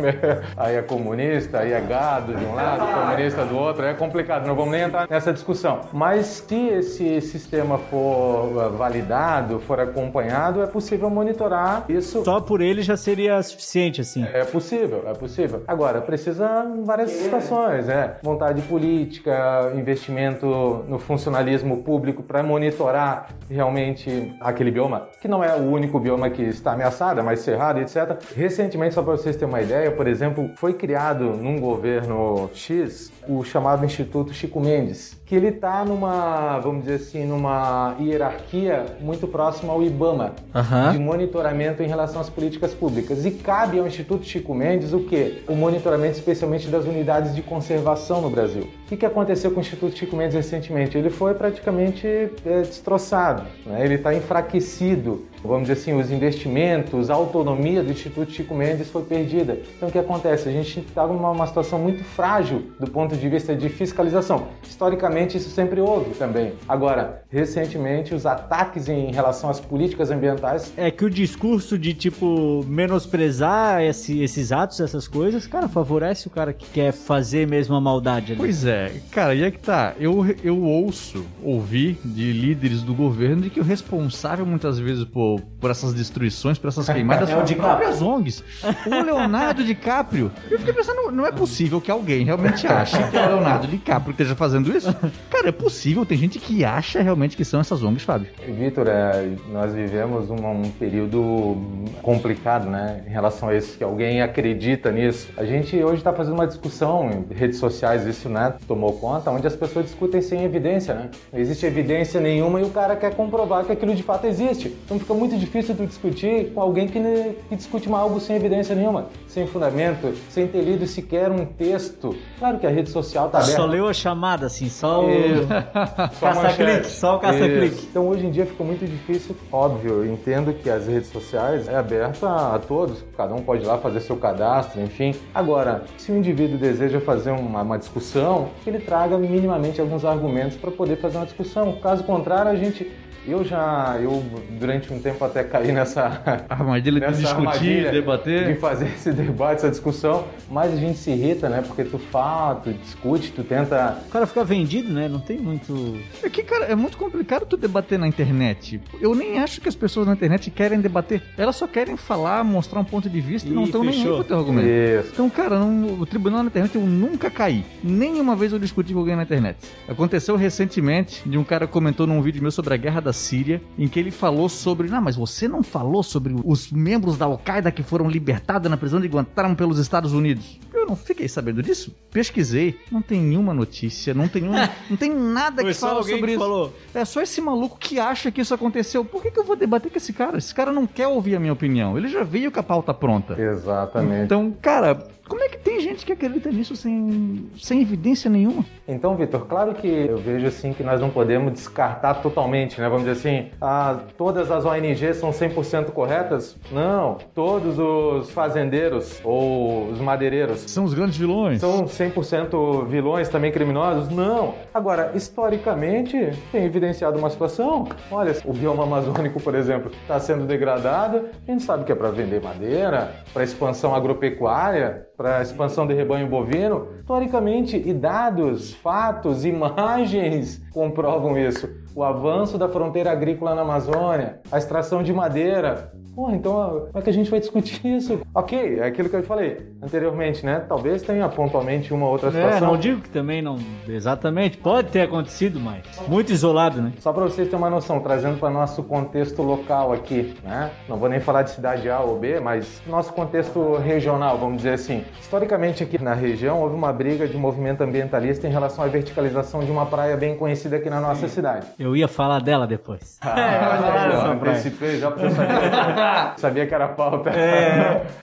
aí 0.57 0.77
é 0.77 0.83
comunista, 0.83 1.61
aí 1.61 1.73
é 1.73 1.81
gado 1.81 2.34
de 2.34 2.45
um 2.45 2.55
lado, 2.55 2.87
comunista 2.87 3.45
do 3.45 3.57
outro, 3.57 3.84
é 3.84 3.95
complicado, 3.95 4.47
não 4.47 4.55
vamos 4.55 4.73
nem 4.73 4.83
entrar 4.83 5.09
nessa 5.09 5.33
discussão. 5.33 5.81
Mas 5.93 6.45
se 6.49 6.69
esse 6.69 7.21
sistema 7.21 7.78
for 7.78 8.47
uh, 8.47 8.71
validado, 8.77 9.61
for 9.61 9.81
acompanhado, 9.81 10.62
é 10.62 10.67
possível 10.67 11.11
monitorar 11.11 11.84
isso. 11.89 12.25
Só 12.25 12.41
por 12.41 12.61
ele 12.61 12.83
já 12.83 12.97
seria 12.97 13.43
suficiente, 13.43 14.01
assim. 14.01 14.25
É 14.33 14.45
possível, 14.45 15.05
é 15.07 15.15
possível. 15.15 15.62
Agora, 15.67 16.01
precisa 16.09 16.67
várias 16.85 17.11
situações, 17.11 17.87
né? 17.87 18.15
Vontade 18.23 18.63
política, 18.63 19.71
investimento 19.77 20.83
no 20.89 20.99
funcionalismo 20.99 21.83
público 21.83 22.22
para 22.22 22.43
monitorar 22.43 23.28
realmente 23.51 24.34
aquele 24.41 24.71
bioma, 24.71 25.09
que 25.21 25.28
não 25.28 25.45
é 25.45 25.55
o 25.55 25.71
único 25.71 26.01
bioma 26.01 26.31
que 26.31 26.41
está 26.41 26.72
ameaçado, 26.72 27.21
é 27.21 27.22
mais 27.22 27.41
cerrado, 27.41 27.81
etc. 27.81 28.16
Recentemente, 28.34 28.95
só 28.95 29.03
para 29.03 29.13
vocês 29.13 29.37
terem 29.37 29.53
uma 29.53 29.60
ideia, 29.60 29.91
por 29.91 30.07
exemplo, 30.07 30.51
foi 30.57 30.72
criado 30.72 31.25
num 31.25 31.60
governo 31.60 32.49
X 32.54 33.13
o 33.28 33.45
chamado 33.45 33.84
Instituto 33.84 34.33
Chico 34.33 34.59
Mendes, 34.59 35.21
que 35.27 35.34
ele 35.37 35.49
está 35.49 35.84
numa, 35.84 36.59
vamos 36.61 36.84
dizer 36.84 36.95
assim, 36.95 37.27
numa 37.27 37.95
hierarquia 38.01 38.87
muito 38.99 39.28
próxima 39.28 39.75
ao 39.75 39.83
IBAMA, 39.83 40.33
Aham. 40.54 40.93
de 40.93 40.99
monitoramento 40.99 41.83
em 41.83 41.87
relação 41.87 42.22
às 42.22 42.31
políticas 42.31 42.72
públicas. 42.72 43.27
E 43.27 43.31
cabe 43.33 43.78
ao 43.78 43.87
Instituto 43.87 44.25
Chico 44.25 44.54
Mendes 44.54 44.95
o 44.95 45.01
quê? 45.01 45.43
O 45.47 45.54
monitoramento 45.54 45.97
especialmente 46.06 46.68
das 46.68 46.84
unidades 46.84 47.34
de 47.34 47.42
conservação 47.42 48.21
no 48.21 48.30
Brasil. 48.30 48.68
O 48.91 48.97
que, 48.97 49.06
aconteceu 49.06 49.50
com 49.50 49.59
o 49.59 49.60
Instituto 49.60 49.97
Chico 49.97 50.16
Mendes 50.16 50.34
recentemente? 50.34 50.97
Ele 50.97 51.10
foi 51.10 51.34
praticamente 51.34 52.06
é, 52.06 52.62
destroçado, 52.62 53.45
né? 53.66 53.84
ele 53.84 53.95
está 53.95 54.15
enfraquecido 54.15 55.27
vamos 55.43 55.69
dizer 55.69 55.75
assim, 55.81 55.93
os 55.99 56.11
investimentos, 56.11 57.11
a 57.11 57.15
autonomia 57.15 57.83
do 57.83 57.91
Instituto 57.91 58.31
Chico 58.33 58.55
Mendes 58.55 58.91
foi 58.91 59.03
perdida. 59.03 59.59
Então 59.77 59.89
o 59.89 59.93
que 59.93 59.99
acontece? 59.99 60.49
A 60.49 60.53
gente 60.53 60.81
está 60.81 61.07
numa 61.07 61.47
situação 61.47 61.79
muito 61.79 62.03
frágil 62.05 62.65
do 62.79 62.91
ponto 62.91 63.17
de 63.17 63.29
vista 63.29 63.55
de 63.55 63.69
fiscalização. 63.69 64.49
Historicamente 64.67 65.37
isso 65.37 65.51
sempre 65.51 65.81
houve 65.81 66.11
também. 66.15 66.53
Agora, 66.69 67.23
recentemente 67.31 68.15
os 68.15 68.27
ataques 68.27 68.89
em 68.89 69.13
relação 69.13 69.51
às 69.51 69.61
políticas 69.61 70.11
ambientais 70.11 70.73
É 70.77 70.91
que 70.91 71.05
o 71.05 71.11
discurso 71.11 71.79
de, 71.79 71.95
tipo, 71.95 72.65
menosprezar 73.09 73.83
esse- 73.83 74.21
esses 74.23 74.53
atos, 74.53 74.81
essas 74.81 75.09
coisas, 75.09 75.47
cara, 75.47 75.69
favorece 75.69 76.27
o 76.27 76.31
cara 76.31 76.53
que 76.53 76.67
quer 76.67 76.93
fazer 76.93 77.47
mesmo 77.47 77.75
a 77.75 77.81
maldade 77.81 78.33
ali. 78.33 78.39
Pois 78.41 78.65
é, 78.65 78.93
cara, 79.11 79.35
e 79.35 79.43
é 79.43 79.51
que 79.51 79.59
tá. 79.59 79.95
Eu, 79.99 80.25
eu 80.45 80.61
ouço, 80.63 81.25
ouvi 81.43 81.99
de 82.05 82.33
líderes 82.33 82.83
do 82.83 82.95
governo 82.95 83.43
de 83.43 83.51
que 83.51 83.61
o 83.61 83.65
responsável 83.65 84.45
muitas 84.47 84.79
vezes 84.79 85.05
por, 85.05 85.28
por 85.60 85.71
essas 85.71 85.92
destruições, 85.95 86.59
por 86.59 86.69
essas 86.69 86.86
queimadas, 86.89 87.28
É 87.28 87.33
o 87.33 87.34
são 87.36 87.42
as 87.42 87.48
DiCaprio. 87.48 87.77
próprias 87.78 88.03
ONGs. 88.03 88.45
O 88.86 88.91
Leonardo 88.91 89.65
DiCaprio. 89.65 90.30
Eu 90.51 90.59
fiquei 90.59 90.72
pensando, 90.75 91.10
não 91.10 91.27
é 91.27 91.33
possível 91.33 91.80
que 91.80 91.91
alguém 91.91 92.25
realmente 92.25 92.66
ache 92.69 92.97
que 93.10 93.16
é 93.16 93.27
o 93.27 93.28
Leonardo 93.36 93.66
DiCaprio 93.66 94.15
que 94.15 94.22
esteja 94.22 94.36
fazendo 94.36 94.75
isso. 94.77 94.95
Cara, 95.30 95.48
é 95.48 95.53
possível, 95.53 96.04
tem 96.07 96.16
gente 96.19 96.39
que 96.39 96.65
acha 96.65 97.03
realmente 97.03 97.36
que 97.36 97.45
são 97.45 97.60
essas 97.60 97.83
ONGs, 97.83 98.03
Fábio. 98.04 98.28
Vitor, 98.47 98.86
é, 98.89 99.28
nós 99.53 99.72
vivemos 99.75 100.30
um, 100.30 100.34
um 100.47 100.71
período 100.71 101.57
complicado, 102.03 102.69
né, 102.69 103.03
em 103.07 103.10
relação 103.10 103.48
a 103.48 103.54
isso, 103.57 103.77
que 103.77 103.84
alguém 103.84 104.22
acredita 104.22 104.91
nisso. 104.91 105.28
A 105.36 105.45
gente 105.45 105.77
hoje 105.83 105.97
está 105.98 106.13
fazendo 106.13 106.34
uma 106.34 106.47
discussão 106.47 107.10
em 107.30 107.34
redes 107.34 107.59
sociais, 107.59 108.07
isso, 108.07 108.28
né, 108.28 108.54
tomou 108.66 108.92
conta, 108.95 109.30
onde 109.30 109.47
as 109.47 109.57
pessoas 109.57 109.86
discutem 109.86 110.21
sem 110.21 110.45
evidência, 110.45 110.95
né? 110.95 111.10
Não 111.33 111.41
existe 111.41 111.65
evidência 111.66 112.21
nenhuma 112.21 112.60
e 112.60 112.65
o 112.65 112.71
cara 112.71 112.97
quer 112.97 113.15
comprovar 113.15 113.65
que 113.65 113.72
aquilo 113.72 113.95
de 113.95 114.03
fato 114.03 114.27
existe. 114.27 114.77
Então 114.84 114.98
fica 114.98 115.15
muito 115.18 115.36
difícil 115.36 115.74
tu 115.74 115.86
discutir 115.86 116.53
com 116.53 116.60
alguém 116.60 116.86
que, 116.86 117.00
que 117.48 117.56
discute 117.56 117.91
algo 117.92 118.20
sem 118.20 118.36
evidência 118.36 118.74
nenhuma, 118.74 119.06
sem 119.26 119.47
fundamento, 119.47 120.15
sem 120.30 120.47
ter 120.47 120.62
lido 120.62 120.86
sequer 120.86 121.30
um 121.30 121.44
texto. 121.44 122.15
Claro 122.38 122.59
que 122.59 122.66
a 122.66 122.70
rede 122.70 122.91
social 122.91 123.28
tá 123.28 123.38
aberta. 123.38 123.56
Só 123.56 123.66
leu 123.66 123.88
a 123.88 123.92
chamada, 123.92 124.47
assim, 124.47 124.68
só 124.68 125.04
o. 125.04 125.09
Só 126.18 126.32
caça-clique, 126.32 126.86
só 126.86 127.16
o 127.16 127.18
caça-clique. 127.18 127.88
Então 127.91 128.09
hoje 128.09 128.26
em 128.26 128.30
dia 128.30 128.47
ficou 128.47 128.66
muito 128.66 128.86
difícil. 128.86 129.36
Óbvio, 129.53 130.04
eu 130.04 130.12
entendo 130.12 130.53
que 130.53 130.68
as 130.70 130.86
redes 130.86 131.10
sociais 131.10 131.68
é 131.68 131.76
aberta 131.76 132.26
a, 132.26 132.54
a 132.54 132.59
todos, 132.59 133.04
cada 133.16 133.34
um 133.34 133.42
pode 133.42 133.62
ir 133.65 133.66
lá 133.66 133.78
fazer 133.78 134.00
seu 134.00 134.16
cadastro, 134.16 134.80
enfim. 134.80 135.15
Agora, 135.34 135.84
se 135.97 136.10
o 136.12 136.16
indivíduo 136.16 136.59
deseja 136.59 137.00
fazer 137.00 137.30
uma, 137.30 137.62
uma 137.62 137.78
discussão, 137.78 138.48
que 138.62 138.70
ele 138.70 138.78
traga 138.78 139.18
minimamente 139.18 139.80
alguns 139.80 140.04
argumentos 140.04 140.56
para 140.56 140.70
poder 140.70 140.97
fazer 140.97 141.16
uma 141.18 141.26
discussão. 141.26 141.72
Caso 141.80 142.04
contrário, 142.04 142.50
a 142.50 142.56
gente. 142.56 142.91
Eu 143.28 143.45
já, 143.45 143.98
eu 144.01 144.22
durante 144.59 144.92
um 144.92 144.98
tempo 145.01 145.22
até 145.25 145.45
caí 145.45 145.71
nessa, 145.71 146.22
A 146.48 146.54
armadilha 146.54 146.95
de 147.01 147.07
nessa 147.07 147.21
discutir, 147.21 147.39
armadilha 147.47 147.92
debater. 147.92 148.47
de 148.54 148.54
fazer 148.59 148.86
esse 148.86 149.13
debate, 149.13 149.57
essa 149.59 149.71
discussão, 149.71 150.25
mas 150.51 150.72
a 150.72 150.77
gente 150.77 150.98
se 150.98 151.10
irrita, 151.10 151.48
né? 151.48 151.63
Porque 151.66 151.84
tu 151.84 151.98
fala, 151.98 152.54
tu 152.57 152.72
discute, 152.72 153.30
tu 153.33 153.45
tenta 153.45 153.98
O 154.07 154.10
cara 154.10 154.27
fica 154.27 154.42
vendido, 154.45 154.92
né? 154.92 155.09
Não 155.09 155.21
tem 155.21 155.39
muito. 155.39 155.98
É 156.22 156.30
que, 156.30 156.42
cara, 156.42 156.65
é 156.66 156.75
muito 156.75 156.97
complicado 156.97 157.45
tu 157.45 157.57
debater 157.57 157.98
na 157.98 158.09
internet. 158.09 158.80
Eu 159.01 159.15
nem 159.15 159.39
acho 159.39 159.60
que 159.60 159.69
as 159.69 159.77
pessoas 159.77 160.07
na 160.07 160.15
internet 160.15 160.51
querem 160.51 160.80
debater. 160.80 161.22
Elas 161.36 161.57
só 161.57 161.66
querem 161.66 161.97
falar, 161.97 162.42
mostrar 162.45 162.80
um 162.80 162.84
ponto 162.84 163.10
de 163.10 163.21
vista 163.21 163.48
e, 163.48 163.53
não 163.53 163.63
Ih, 163.63 163.66
estão 163.66 163.84
nem 163.84 164.01
aí 164.01 164.04
pro 164.07 164.25
teu 164.25 164.39
argumento. 164.39 164.66
Isso. 164.69 165.10
Então, 165.13 165.28
cara, 165.28 165.59
não- 165.59 166.01
o 166.01 166.07
tribunal 166.07 166.42
na 166.42 166.47
internet 166.48 166.75
eu 166.77 166.83
nunca 166.83 167.30
caí. 167.30 167.65
Nenhuma 167.84 168.34
vez 168.34 168.53
eu 168.53 168.59
discuti 168.59 168.92
com 168.95 169.01
alguém 169.01 169.16
na 169.16 169.25
internet. 169.25 169.59
Aconteceu 169.86 170.34
recentemente 170.36 171.28
de 171.28 171.36
um 171.36 171.45
cara 171.45 171.66
comentou 171.66 172.07
num 172.07 172.22
vídeo 172.22 172.41
meu 172.41 172.51
sobre 172.51 172.72
a 172.75 172.77
guerra 172.77 173.01
da 173.01 173.13
Síria, 173.18 173.60
em 173.78 173.88
que 173.88 173.98
ele 173.98 174.10
falou 174.10 174.48
sobre. 174.48 174.88
Não, 174.88 175.00
mas 175.00 175.16
você 175.16 175.47
não 175.47 175.62
falou 175.62 176.03
sobre 176.03 176.34
os 176.44 176.70
membros 176.70 177.18
da 177.18 177.26
Al-Qaeda 177.26 177.70
que 177.70 177.82
foram 177.82 178.09
libertados 178.09 178.70
na 178.70 178.76
prisão 178.76 179.00
de 179.00 179.09
Guantánamo 179.09 179.56
pelos 179.56 179.78
Estados 179.78 180.12
Unidos. 180.12 180.59
Eu 180.72 180.86
não 180.86 180.97
fiquei 180.97 181.28
sabendo 181.28 181.62
disso. 181.62 181.94
Pesquisei, 182.10 182.78
não 182.91 183.03
tem 183.03 183.20
nenhuma 183.20 183.53
notícia, 183.53 184.15
não 184.15 184.28
tem, 184.28 184.44
um, 184.44 184.53
não 184.88 184.97
tem 184.97 185.12
nada 185.12 185.62
que 185.62 185.74
fala 185.74 186.03
sobre 186.03 186.22
que 186.22 186.30
isso. 186.30 186.38
falou. 186.38 186.74
É 186.94 187.04
só 187.04 187.20
esse 187.20 187.41
maluco 187.41 187.76
que 187.78 187.98
acha 187.98 188.30
que 188.30 188.41
isso 188.41 188.54
aconteceu. 188.54 189.04
Por 189.04 189.22
que, 189.22 189.30
que 189.30 189.38
eu 189.38 189.44
vou 189.44 189.56
debater 189.56 189.91
com 189.91 189.98
esse 189.98 190.12
cara? 190.12 190.38
Esse 190.38 190.54
cara 190.54 190.72
não 190.72 190.86
quer 190.86 191.09
ouvir 191.09 191.36
a 191.36 191.41
minha 191.41 191.53
opinião. 191.53 191.98
Ele 191.98 192.09
já 192.09 192.22
veio 192.22 192.50
com 192.50 192.60
a 192.60 192.62
pauta 192.62 192.94
pronta. 192.94 193.41
Exatamente. 193.41 194.24
Então, 194.24 194.54
cara, 194.62 194.94
como 195.28 195.42
é 195.45 195.48
que 195.48 195.59
tem 195.59 195.80
gente 195.80 196.04
que 196.04 196.13
acredita 196.13 196.51
nisso 196.51 196.75
sem, 196.75 197.48
sem 197.59 197.80
evidência 197.83 198.30
nenhuma? 198.30 198.65
Então, 198.86 199.15
Vitor, 199.16 199.47
claro 199.47 199.75
que 199.75 199.86
eu 199.86 200.16
vejo 200.16 200.47
assim 200.47 200.72
que 200.72 200.83
nós 200.83 201.01
não 201.01 201.10
podemos 201.10 201.53
descartar 201.53 202.15
totalmente, 202.15 202.80
né? 202.80 202.89
Vamos 202.89 203.04
dizer 203.04 203.19
assim, 203.19 203.51
ah, 203.60 203.98
todas 204.16 204.51
as 204.51 204.65
ONGs 204.65 205.16
são 205.16 205.30
100% 205.30 205.91
corretas? 205.91 206.57
Não. 206.72 207.19
Todos 207.34 207.78
os 207.78 208.30
fazendeiros 208.30 209.21
ou 209.22 209.89
os 209.89 210.01
madeireiros 210.01 210.60
São 210.71 210.84
os 210.84 210.95
grandes 210.95 211.16
vilões. 211.19 211.60
são 211.60 211.84
100% 211.84 212.86
vilões, 212.86 213.28
também 213.28 213.53
criminosos? 213.53 214.09
Não. 214.09 214.54
Agora, 214.72 215.13
historicamente, 215.15 216.16
tem 216.51 216.65
evidenciado 216.65 217.19
uma 217.19 217.30
situação. 217.30 217.89
Olha, 218.10 218.34
o 218.45 218.53
bioma 218.53 218.84
amazônico, 218.84 219.41
por 219.41 219.54
exemplo, 219.54 219.91
está 220.03 220.19
sendo 220.19 220.47
degradado. 220.47 221.27
A 221.47 221.51
gente 221.51 221.63
sabe 221.63 221.84
que 221.84 221.92
é 221.92 221.95
para 221.95 222.10
vender 222.10 222.41
madeira, 222.42 223.13
para 223.33 223.45
expansão 223.45 223.95
agropecuária, 223.95 225.07
para 225.18 225.42
expansão 225.42 225.84
de 225.84 225.94
rebanho 225.94 226.28
bovino. 226.28 226.86
Historicamente, 227.00 227.76
e 227.76 227.92
dados, 227.92 228.72
fatos, 228.74 229.44
imagens 229.44 230.65
comprovam 230.72 231.36
isso. 231.36 231.68
O 231.92 232.04
avanço 232.04 232.56
da 232.56 232.68
fronteira 232.68 233.10
agrícola 233.10 233.53
na 233.53 233.62
Amazônia, 233.62 234.41
a 234.53 234.56
extração 234.56 235.03
de 235.03 235.12
madeira, 235.12 235.92
Pô, 236.18 236.32
então 236.32 236.88
como 236.91 236.98
é 236.98 237.00
que 237.00 237.10
a 237.10 237.12
gente 237.12 237.30
vai 237.30 237.38
discutir 237.38 237.80
isso? 237.86 238.20
Ok, 238.34 238.80
é 238.80 238.86
aquilo 238.86 239.09
que 239.09 239.15
eu 239.15 239.22
falei 239.22 239.68
anteriormente, 239.80 240.44
né? 240.44 240.59
Talvez 240.68 241.00
tenha 241.00 241.28
pontualmente 241.28 241.94
uma 241.94 242.09
outra 242.09 242.30
É, 242.30 242.32
situação. 242.32 242.66
não 242.72 242.76
digo 242.76 243.03
que 243.03 243.09
também 243.09 243.41
não. 243.41 243.56
Exatamente. 243.86 244.56
Pode 244.56 244.88
ter 244.88 245.03
acontecido, 245.03 245.60
mas. 245.60 245.84
Muito 246.09 246.32
isolado, 246.32 246.82
né? 246.82 246.92
Só 246.98 247.12
para 247.12 247.22
vocês 247.22 247.47
terem 247.47 247.56
uma 247.62 247.70
noção, 247.70 248.00
trazendo 248.00 248.36
para 248.36 248.50
nosso 248.50 248.82
contexto 248.82 249.42
local 249.42 249.92
aqui, 249.92 250.34
né? 250.42 250.72
Não 250.88 250.97
vou 250.97 251.09
nem 251.09 251.20
falar 251.20 251.42
de 251.42 251.50
cidade 251.50 251.88
A 251.88 252.00
ou 252.00 252.18
B, 252.18 252.41
mas 252.41 252.82
nosso 252.84 253.12
contexto 253.12 253.76
regional, 253.76 254.36
vamos 254.38 254.56
dizer 254.56 254.72
assim. 254.72 255.04
Historicamente 255.20 255.84
aqui 255.84 256.02
na 256.02 256.14
região 256.14 256.61
houve 256.61 256.75
uma 256.75 256.92
briga 256.92 257.28
de 257.28 257.37
movimento 257.37 257.82
ambientalista 257.82 258.49
em 258.49 258.50
relação 258.50 258.82
à 258.85 258.88
verticalização 258.88 259.61
de 259.61 259.70
uma 259.70 259.87
praia 259.87 260.16
bem 260.16 260.37
conhecida 260.37 260.78
aqui 260.78 260.90
na 260.90 261.00
nossa 261.00 261.28
cidade. 261.28 261.68
Eu 261.78 261.94
ia 261.94 262.09
falar 262.09 262.40
dela 262.40 262.66
depois. 262.66 263.20
Ah, 263.23 264.35
praia. 264.40 264.48
Antecipei 264.59 264.99
já 264.99 265.11
porque 265.11 265.26
eu 265.26 265.31
sabia, 265.31 266.35
sabia 266.37 266.66
que 266.66 266.75
era 266.75 266.88
pauta. 266.88 267.31